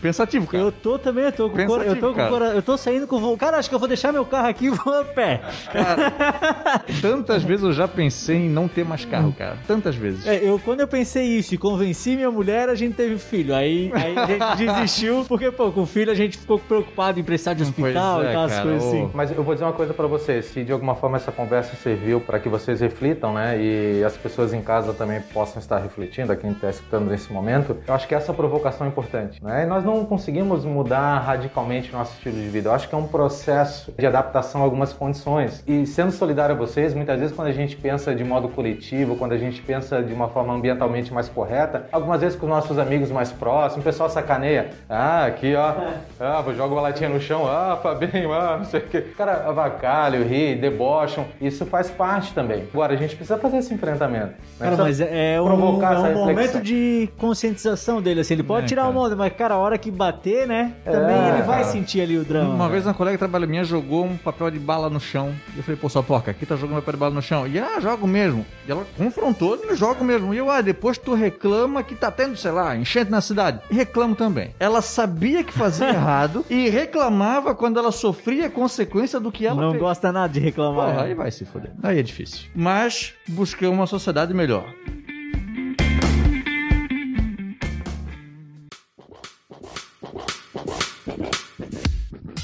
pensativo, 0.00 0.46
cara. 0.46 0.64
Eu 0.64 0.72
tô 0.72 0.98
também, 0.98 1.24
eu 1.24 1.32
tô 1.32 1.50
com 1.50 1.66
cora- 1.66 1.84
eu 1.84 1.96
tô 1.96 2.08
com 2.08 2.14
cara. 2.14 2.30
cora- 2.30 2.44
eu 2.54 2.62
tô 2.62 2.76
saindo 2.76 3.06
com 3.06 3.18
vo- 3.20 3.36
Cara, 3.36 3.58
acho 3.58 3.68
que 3.68 3.74
eu 3.74 3.78
vou 3.78 3.88
deixar 3.88 4.12
meu 4.12 4.24
carro 4.24 4.48
aqui 4.48 4.66
e 4.66 4.70
vou 4.70 4.94
a 5.00 5.04
pé. 5.04 5.40
Tantas 7.00 7.42
vezes 7.42 7.64
eu 7.64 7.72
já 7.72 7.86
pensei 7.88 8.36
em 8.36 8.48
não 8.48 8.68
ter 8.68 8.84
mais 8.84 9.04
carro, 9.04 9.32
cara. 9.36 9.56
Tantas 9.66 9.94
vezes. 9.96 10.26
É, 10.26 10.36
eu 10.48 10.58
quando 10.58 10.80
eu 10.80 10.88
pensei 10.88 11.24
isso 11.24 11.54
e 11.54 11.58
convenci 11.58 12.16
minha 12.16 12.30
mulher, 12.30 12.68
a 12.68 12.74
gente 12.74 12.94
teve 12.94 13.18
filho. 13.18 13.54
Aí, 13.54 13.90
aí 13.94 14.14
a 14.16 14.56
gente 14.56 14.72
desistiu, 14.72 15.24
porque, 15.28 15.50
pô, 15.50 15.70
com 15.72 15.82
o 15.82 15.86
filho 15.86 16.10
a 16.10 16.14
gente 16.14 16.38
ficou 16.38 16.58
preocupado 16.58 17.18
em 17.18 17.24
precisar 17.24 17.54
de 17.54 17.62
hospital 17.62 18.22
é, 18.22 18.30
e 18.30 18.32
tal, 18.34 18.44
as 18.44 18.52
cara, 18.52 18.62
coisas 18.64 18.84
ô. 18.84 18.88
assim. 18.88 19.10
Mas 19.14 19.30
eu 19.30 19.42
vou 19.42 19.54
dizer 19.54 19.64
uma 19.64 19.72
coisa 19.72 19.94
pra 19.94 20.06
vocês, 20.06 20.46
se 20.46 20.64
de 20.64 20.72
alguma 20.72 20.94
forma 20.94 21.16
essa 21.16 21.32
conversa 21.32 21.74
serviu 21.76 22.20
para 22.20 22.38
que 22.38 22.48
vocês 22.48 22.80
reflitam, 22.80 23.32
né, 23.34 23.58
e 23.60 24.04
as 24.04 24.16
pessoas 24.16 24.52
em 24.52 24.62
casa 24.62 24.92
também 24.92 25.20
possam 25.32 25.60
estar 25.60 25.78
refletindo, 25.78 26.32
a 26.32 26.36
quem 26.36 26.50
está 26.52 26.70
escutando 26.70 27.08
nesse 27.10 27.32
momento, 27.32 27.76
eu 27.86 27.94
acho 27.94 28.06
que 28.06 28.14
essa 28.14 28.32
provocação 28.32 28.86
é 28.86 28.90
importante, 28.90 29.42
né? 29.42 29.64
E 29.64 29.66
nós 29.66 29.84
não 29.84 29.89
conseguimos 30.04 30.64
mudar 30.64 31.18
radicalmente 31.18 31.90
o 31.92 31.96
nosso 31.96 32.14
estilo 32.14 32.36
de 32.36 32.48
vida. 32.48 32.68
Eu 32.68 32.72
acho 32.74 32.88
que 32.88 32.94
é 32.94 32.98
um 32.98 33.06
processo 33.06 33.92
de 33.98 34.06
adaptação 34.06 34.60
a 34.60 34.64
algumas 34.64 34.92
condições. 34.92 35.62
E 35.66 35.86
sendo 35.86 36.12
solidário 36.12 36.54
a 36.54 36.58
vocês, 36.58 36.94
muitas 36.94 37.18
vezes 37.18 37.34
quando 37.34 37.48
a 37.48 37.52
gente 37.52 37.76
pensa 37.76 38.14
de 38.14 38.24
modo 38.24 38.48
coletivo, 38.48 39.16
quando 39.16 39.32
a 39.32 39.38
gente 39.38 39.60
pensa 39.62 40.02
de 40.02 40.12
uma 40.12 40.28
forma 40.28 40.52
ambientalmente 40.54 41.12
mais 41.12 41.28
correta, 41.28 41.86
algumas 41.92 42.20
vezes 42.20 42.38
com 42.38 42.46
os 42.46 42.50
nossos 42.50 42.78
amigos 42.78 43.10
mais 43.10 43.30
próximos, 43.32 43.82
o 43.82 43.84
pessoal 43.84 44.08
sacaneia. 44.08 44.70
Ah, 44.88 45.26
aqui 45.26 45.54
ó, 45.54 45.74
ah, 46.20 46.40
vou 46.40 46.54
jogar 46.54 46.72
uma 46.74 46.82
latinha 46.82 47.08
no 47.08 47.20
chão, 47.20 47.46
ah, 47.46 47.78
Fabinho, 47.82 48.32
ah, 48.32 48.56
não 48.58 48.64
sei 48.64 48.80
o 48.80 48.82
que. 48.84 49.00
Cara, 49.00 49.44
avacalham, 49.48 50.22
ri, 50.22 50.54
debocham. 50.54 51.24
Isso 51.40 51.66
faz 51.66 51.90
parte 51.90 52.32
também. 52.34 52.64
Agora, 52.72 52.94
a 52.94 52.96
gente 52.96 53.16
precisa 53.16 53.38
fazer 53.38 53.58
esse 53.58 53.72
enfrentamento. 53.74 54.26
né? 54.26 54.34
Cara, 54.58 54.76
mas 54.76 55.00
é, 55.00 55.34
é 55.34 55.40
um, 55.40 55.44
provocar 55.46 55.94
é 55.94 55.98
um 56.14 56.14
momento 56.26 56.60
de 56.60 57.08
conscientização 57.18 58.00
dele, 58.02 58.20
assim. 58.20 58.34
Ele 58.34 58.42
pode 58.42 58.64
É, 58.64 58.68
tirar 58.68 58.82
cara. 58.82 58.92
uma 58.92 59.06
onda, 59.06 59.16
mas, 59.16 59.32
cara, 59.32 59.54
a 59.54 59.58
hora 59.58 59.78
que 59.80 59.90
bater, 59.90 60.46
né? 60.46 60.74
Também 60.84 61.16
É, 61.16 61.28
ele 61.34 61.42
vai 61.42 61.60
cara. 61.60 61.72
sentir 61.72 62.00
ali 62.00 62.16
o 62.16 62.24
drama. 62.24 62.54
Uma 62.54 62.66
né? 62.66 62.72
vez 62.72 62.86
uma 62.86 62.94
colega 62.94 63.16
de 63.16 63.18
trabalho 63.18 63.48
minha 63.48 63.64
jogou 63.64 64.04
um 64.04 64.16
papel 64.16 64.50
de 64.50 64.58
bala 64.58 64.88
no 64.88 65.00
chão. 65.00 65.34
E 65.54 65.58
eu 65.58 65.62
falei, 65.64 65.78
pô, 65.80 65.88
sua 65.88 66.02
porca, 66.02 66.30
aqui 66.30 66.46
tá 66.46 66.54
jogando 66.56 66.76
papel 66.76 66.92
de 66.92 66.98
bala 67.00 67.14
no 67.14 67.22
chão. 67.22 67.46
E 67.46 67.58
ah, 67.58 67.80
jogo 67.80 68.06
mesmo. 68.06 68.44
E 68.68 68.70
ela 68.70 68.86
confrontou, 68.96 69.58
ele 69.62 69.74
jogo 69.74 70.04
mesmo. 70.04 70.32
E 70.34 70.38
eu, 70.38 70.50
ah, 70.50 70.60
depois 70.60 70.96
tu 70.98 71.14
reclama 71.14 71.82
que 71.82 71.94
tá 71.94 72.10
tendo, 72.10 72.36
sei 72.36 72.50
lá, 72.52 72.76
enchente 72.76 73.10
na 73.10 73.20
cidade. 73.20 73.60
E 73.70 73.74
reclamo 73.74 74.14
também. 74.14 74.54
Ela 74.60 74.82
sabia 74.82 75.42
que 75.42 75.52
fazia 75.52 75.88
errado 75.90 76.44
e 76.48 76.68
reclamava 76.68 77.54
quando 77.54 77.78
ela 77.78 77.90
sofria 77.92 78.46
a 78.46 78.50
consequência 78.50 79.18
do 79.18 79.32
que 79.32 79.46
ela 79.46 79.60
Não 79.60 79.70
fez. 79.70 79.82
gosta 79.82 80.12
nada 80.12 80.32
de 80.32 80.40
reclamar. 80.40 80.90
Porra, 80.92 81.04
aí 81.04 81.14
vai 81.14 81.30
se 81.30 81.44
foder. 81.44 81.70
Aí 81.82 81.98
é 81.98 82.02
difícil. 82.02 82.48
Mas 82.54 83.14
buscamos 83.28 83.74
uma 83.78 83.86
sociedade 83.86 84.34
melhor. 84.34 84.64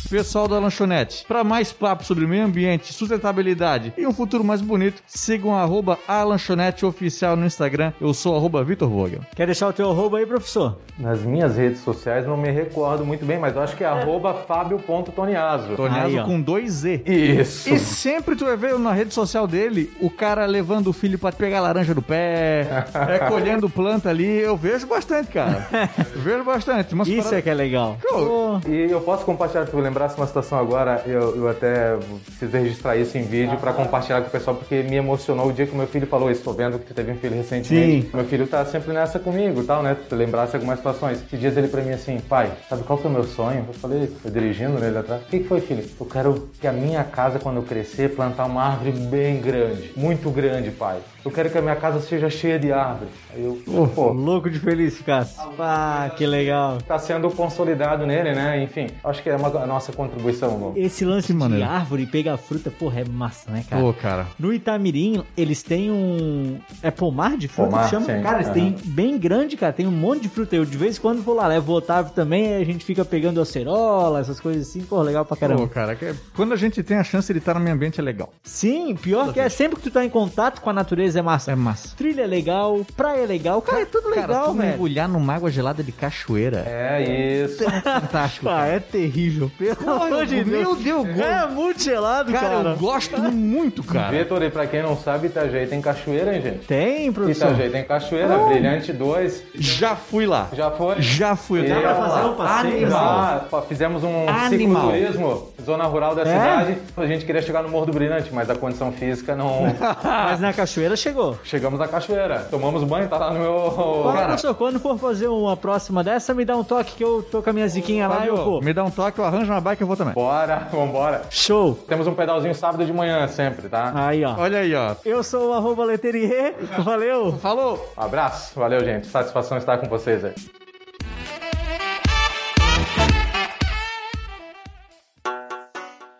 Pessoal 0.08 0.46
da 0.46 0.58
lanchonete, 0.60 1.24
para 1.26 1.42
mais 1.42 1.72
papo 1.72 2.04
sobre 2.04 2.26
meio 2.26 2.44
ambiente, 2.44 2.92
sustentabilidade 2.92 3.92
e 3.98 4.06
um 4.06 4.12
futuro 4.12 4.44
mais 4.44 4.60
bonito, 4.60 5.02
sigam 5.06 5.54
arroba 5.56 5.98
a 6.06 6.22
lanchonete 6.22 6.86
oficial 6.86 7.36
no 7.36 7.44
Instagram. 7.44 7.92
Eu 8.00 8.14
sou 8.14 8.36
arroba 8.36 8.62
Vitor 8.62 8.88
Vogel. 8.88 9.20
Quer 9.34 9.46
deixar 9.46 9.68
o 9.68 9.72
teu 9.72 9.90
arroba 9.90 10.18
aí, 10.18 10.26
professor? 10.26 10.78
Nas 10.98 11.20
minhas 11.22 11.56
redes 11.56 11.80
sociais 11.80 12.26
não 12.26 12.36
me 12.36 12.50
recordo 12.50 13.04
muito 13.04 13.24
bem, 13.26 13.38
mas 13.38 13.54
eu 13.56 13.62
acho 13.62 13.76
que 13.76 13.82
é 13.82 13.86
arroba 13.86 14.32
fábio.toniaso. 14.32 15.74
Toniaso 15.74 16.24
com 16.24 16.40
dois 16.40 16.72
Z. 16.72 17.02
Isso. 17.04 17.68
E 17.68 17.78
sempre 17.78 18.36
tu 18.36 18.44
vai 18.44 18.56
ver 18.56 18.78
na 18.78 18.92
rede 18.92 19.12
social 19.12 19.46
dele 19.46 19.92
o 20.00 20.08
cara 20.08 20.46
levando 20.46 20.86
o 20.86 20.92
filho 20.92 21.18
pra 21.18 21.32
pegar 21.32 21.58
a 21.58 21.62
laranja 21.62 21.94
do 21.94 22.00
pé, 22.02 22.84
é, 22.94 23.18
colhendo 23.28 23.68
planta 23.68 24.08
ali. 24.08 24.38
Eu 24.38 24.56
vejo 24.56 24.86
bastante, 24.86 25.32
cara. 25.32 25.68
vejo 26.14 26.44
bastante. 26.44 26.94
Isso 27.12 27.34
é 27.34 27.42
que 27.42 27.50
é 27.50 27.54
legal. 27.54 27.98
Pô, 28.08 28.60
E 28.68 28.90
eu 28.90 29.00
posso 29.00 29.24
compartilhar, 29.24 29.66
se 29.66 29.72
eu 29.74 29.95
lembrasse 29.96 30.16
uma 30.18 30.26
situação 30.26 30.58
agora, 30.58 31.02
eu, 31.06 31.34
eu 31.36 31.48
até 31.48 31.96
preciso 32.26 32.56
registrar 32.56 32.96
isso 32.96 33.16
em 33.16 33.22
vídeo 33.22 33.56
pra 33.56 33.72
compartilhar 33.72 34.20
com 34.20 34.28
o 34.28 34.30
pessoal, 34.30 34.54
porque 34.54 34.82
me 34.82 34.96
emocionou 34.96 35.48
o 35.48 35.52
dia 35.52 35.66
que 35.66 35.74
meu 35.74 35.86
filho 35.86 36.06
falou 36.06 36.30
isso. 36.30 36.42
Tô 36.42 36.52
vendo 36.52 36.78
que 36.78 36.84
tu 36.84 36.94
teve 36.94 37.10
um 37.12 37.16
filho 37.16 37.34
recentemente. 37.34 38.02
Sim. 38.02 38.10
Meu 38.12 38.24
filho 38.26 38.46
tá 38.46 38.64
sempre 38.66 38.92
nessa 38.92 39.18
comigo 39.18 39.64
tal, 39.64 39.82
né? 39.82 39.96
Se 40.06 40.14
lembrasse 40.14 40.54
algumas 40.54 40.78
situações. 40.78 41.22
Esses 41.22 41.40
dias 41.40 41.56
ele 41.56 41.68
pra 41.68 41.80
mim 41.80 41.92
assim, 41.92 42.20
pai, 42.20 42.52
sabe 42.68 42.82
qual 42.84 42.98
que 42.98 43.06
é 43.06 43.10
o 43.10 43.12
meu 43.12 43.24
sonho? 43.24 43.64
Eu 43.66 43.74
falei, 43.74 44.12
eu 44.22 44.30
dirigindo 44.30 44.78
nele 44.78 44.98
atrás. 44.98 45.22
O 45.22 45.24
que, 45.26 45.40
que 45.40 45.48
foi, 45.48 45.60
filho? 45.62 45.84
Eu 45.98 46.06
quero 46.06 46.48
que 46.60 46.66
a 46.66 46.72
minha 46.72 47.02
casa, 47.02 47.38
quando 47.38 47.56
eu 47.56 47.62
crescer, 47.62 48.14
plantar 48.14 48.44
uma 48.44 48.62
árvore 48.62 48.92
bem 48.92 49.40
grande. 49.40 49.92
Muito 49.96 50.30
grande, 50.30 50.70
pai. 50.70 50.98
Eu 51.26 51.32
quero 51.32 51.50
que 51.50 51.58
a 51.58 51.62
minha 51.62 51.76
casa 51.76 52.00
seja 52.00 52.30
cheia 52.30 52.58
de 52.58 52.72
árvores. 52.72 53.12
Aí 53.34 53.44
eu, 53.44 53.60
pô, 53.94 54.12
Louco 54.12 54.48
de 54.48 54.58
feliz, 54.60 55.00
Cássio. 55.00 55.42
Ah, 55.58 56.10
que 56.16 56.24
legal. 56.26 56.76
está 56.78 56.98
sendo 56.98 57.28
consolidado 57.30 58.06
nele, 58.06 58.32
né? 58.32 58.62
Enfim, 58.62 58.86
acho 59.04 59.22
que 59.22 59.28
é 59.28 59.36
uma- 59.36 59.48
a 59.48 59.66
nossa 59.66 59.92
contribuição. 59.92 60.72
Esse 60.76 61.04
lance 61.04 61.26
Que 61.28 61.32
de 61.32 61.38
maneiro. 61.38 61.64
árvore 61.68 62.04
e 62.04 62.06
pegar 62.06 62.36
fruta, 62.36 62.70
porra, 62.70 63.00
é 63.00 63.04
massa, 63.04 63.50
né, 63.50 63.64
cara? 63.68 63.82
Pô, 63.82 63.92
cara. 63.92 64.26
No 64.38 64.52
Itamirim, 64.52 65.24
eles 65.36 65.62
têm 65.62 65.90
um. 65.90 66.58
É 66.82 66.90
pomar 66.90 67.36
de 67.36 67.48
fruta 67.48 67.70
Pomar, 67.70 67.84
que 67.84 67.90
chama? 67.90 68.06
sim. 68.06 68.22
Cara, 68.22 68.36
eles 68.42 68.50
têm 68.50 68.76
bem 68.84 69.18
grande, 69.18 69.56
cara. 69.56 69.72
Tem 69.72 69.86
um 69.86 69.90
monte 69.90 70.22
de 70.22 70.28
fruta. 70.28 70.54
Eu 70.54 70.64
de 70.64 70.76
vez 70.78 70.96
em 70.96 71.00
quando 71.00 71.22
vou 71.22 71.34
lá, 71.34 71.46
levo 71.48 71.72
o 71.72 71.76
Otávio 71.76 72.12
também. 72.12 72.54
aí 72.54 72.62
A 72.62 72.64
gente 72.64 72.84
fica 72.84 73.04
pegando 73.04 73.40
acerola, 73.40 74.20
essas 74.20 74.38
coisas 74.40 74.68
assim. 74.68 74.82
Pô, 74.82 75.02
legal 75.02 75.24
pra 75.24 75.36
caramba. 75.36 75.62
Pô, 75.62 75.68
cara, 75.68 75.98
quando 76.34 76.52
a 76.52 76.56
gente 76.56 76.82
tem 76.82 76.96
a 76.96 77.04
chance 77.04 77.32
de 77.32 77.38
estar 77.38 77.54
no 77.54 77.60
meio 77.60 77.74
ambiente 77.74 77.98
é 78.00 78.02
legal. 78.02 78.32
Sim, 78.44 78.94
pior 78.94 79.32
que 79.32 79.40
é 79.40 79.48
sempre 79.48 79.76
que 79.76 79.82
tu 79.82 79.90
tá 79.90 80.04
em 80.04 80.08
contato 80.10 80.60
com 80.60 80.70
a 80.70 80.72
natureza 80.72 81.15
é 81.16 81.22
massa. 81.22 81.52
É 81.52 81.54
massa. 81.54 81.88
Trilha 81.96 82.22
é 82.22 82.26
legal, 82.26 82.80
praia 82.96 83.22
é 83.22 83.26
legal, 83.26 83.60
cara, 83.62 83.82
é 83.82 83.84
tudo 83.84 84.10
Cara, 84.10 84.20
legal, 84.26 84.44
tu 84.46 84.54
velho. 84.54 84.68
mergulhar 84.70 85.08
numa 85.08 85.34
água 85.34 85.50
gelada 85.50 85.82
de 85.82 85.92
cachoeira 85.92 86.64
É 86.66 87.02
isso. 87.44 87.64
é 87.64 87.80
fantástico. 87.80 88.46
Ah, 88.56 88.66
é 88.66 88.78
terrível. 88.80 89.50
Pelo 89.58 89.90
amor 90.02 90.24
de 90.26 90.44
meu 90.44 90.74
Deus. 90.76 90.78
Deus, 90.78 91.16
go- 91.16 91.22
É 91.22 91.46
muito 91.46 91.82
gelado, 91.82 92.32
Cara, 92.32 92.48
cara. 92.48 92.68
eu 92.70 92.76
gosto 92.76 93.20
muito, 93.32 93.82
cara. 93.84 94.10
Vitor, 94.16 94.42
e 94.42 94.50
pra 94.50 94.66
quem 94.66 94.82
não 94.82 94.96
sabe, 94.96 95.26
Itajaí 95.26 95.66
tem 95.66 95.80
cachoeira, 95.80 96.34
hein, 96.34 96.42
gente? 96.42 96.66
Tem, 96.66 97.12
professor. 97.12 97.48
Itajaí 97.48 97.70
tem 97.70 97.84
cachoeira, 97.84 98.38
Brilhante 98.38 98.92
2. 98.92 99.42
Já 99.54 99.96
fui 99.96 100.26
lá. 100.26 100.48
Já 100.52 100.70
foi? 100.70 101.00
Já 101.02 101.36
fui. 101.36 101.66
Dá 101.66 101.80
pra 101.80 101.94
fazer 101.94 102.26
um 102.28 102.34
passeio? 102.34 102.76
Animal. 102.84 103.46
Ah, 103.52 103.62
fizemos 103.68 104.04
um 104.04 104.28
Animal. 104.28 104.90
cicloturismo, 104.90 105.48
zona 105.64 105.84
rural 105.84 106.14
da 106.14 106.22
É? 106.22 106.24
cidade. 106.26 106.78
A 106.96 107.06
gente 107.06 107.24
queria 107.24 107.42
chegar 107.42 107.62
no 107.62 107.68
Morro 107.68 107.86
do 107.86 107.92
Brilhante, 107.92 108.30
mas 108.32 108.48
a 108.48 108.54
condição 108.54 108.92
física 108.92 109.34
não. 109.34 109.66
Mas 110.02 110.40
na 110.40 110.52
cachoeira 110.52 110.96
chegou. 111.06 111.38
Chegamos 111.44 111.78
na 111.78 111.86
cachoeira, 111.86 112.40
tomamos 112.50 112.82
banho, 112.82 113.08
tá 113.08 113.16
lá 113.16 113.32
no 113.32 113.38
meu. 113.38 113.54
Ó, 113.54 114.12
professor, 114.12 114.54
quando 114.54 114.80
for 114.80 114.98
fazer 114.98 115.28
uma 115.28 115.56
próxima 115.56 116.02
dessa, 116.02 116.34
me 116.34 116.44
dá 116.44 116.56
um 116.56 116.64
toque 116.64 116.96
que 116.96 117.04
eu 117.04 117.22
tô 117.22 117.42
com 117.42 117.50
a 117.50 117.52
minha 117.52 117.68
ziquinha 117.68 118.08
lá 118.08 118.24
e 118.24 118.28
eu 118.28 118.36
vou. 118.36 118.60
me 118.62 118.72
dá 118.72 118.82
um 118.82 118.90
toque, 118.90 119.18
eu 119.20 119.24
arranjo 119.24 119.52
uma 119.52 119.60
bike 119.60 119.82
e 119.82 119.84
eu 119.84 119.86
vou 119.86 119.96
também. 119.96 120.14
Bora, 120.14 120.68
vambora. 120.70 121.22
Show. 121.30 121.74
Temos 121.86 122.06
um 122.06 122.14
pedalzinho 122.14 122.54
sábado 122.54 122.84
de 122.84 122.92
manhã 122.92 123.26
sempre, 123.28 123.68
tá? 123.68 123.92
Aí, 123.94 124.24
ó. 124.24 124.34
Olha 124.36 124.58
aí, 124.58 124.74
ó. 124.74 124.96
Eu 125.04 125.22
sou 125.22 125.50
o 125.50 125.52
arroba 125.52 125.84
Leterier. 125.84 126.54
Valeu. 126.82 127.32
Falou! 127.38 127.92
Um 127.96 128.02
abraço, 128.02 128.58
valeu, 128.58 128.80
gente. 128.84 129.06
Satisfação 129.06 129.56
estar 129.58 129.78
com 129.78 129.88
vocês 129.88 130.24
aí. 130.24 130.34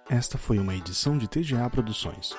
Esta 0.09 0.39
foi 0.39 0.59
uma 0.59 0.75
edição 0.75 1.19
de 1.19 1.27
TGA 1.27 1.69
Produções. 1.69 2.35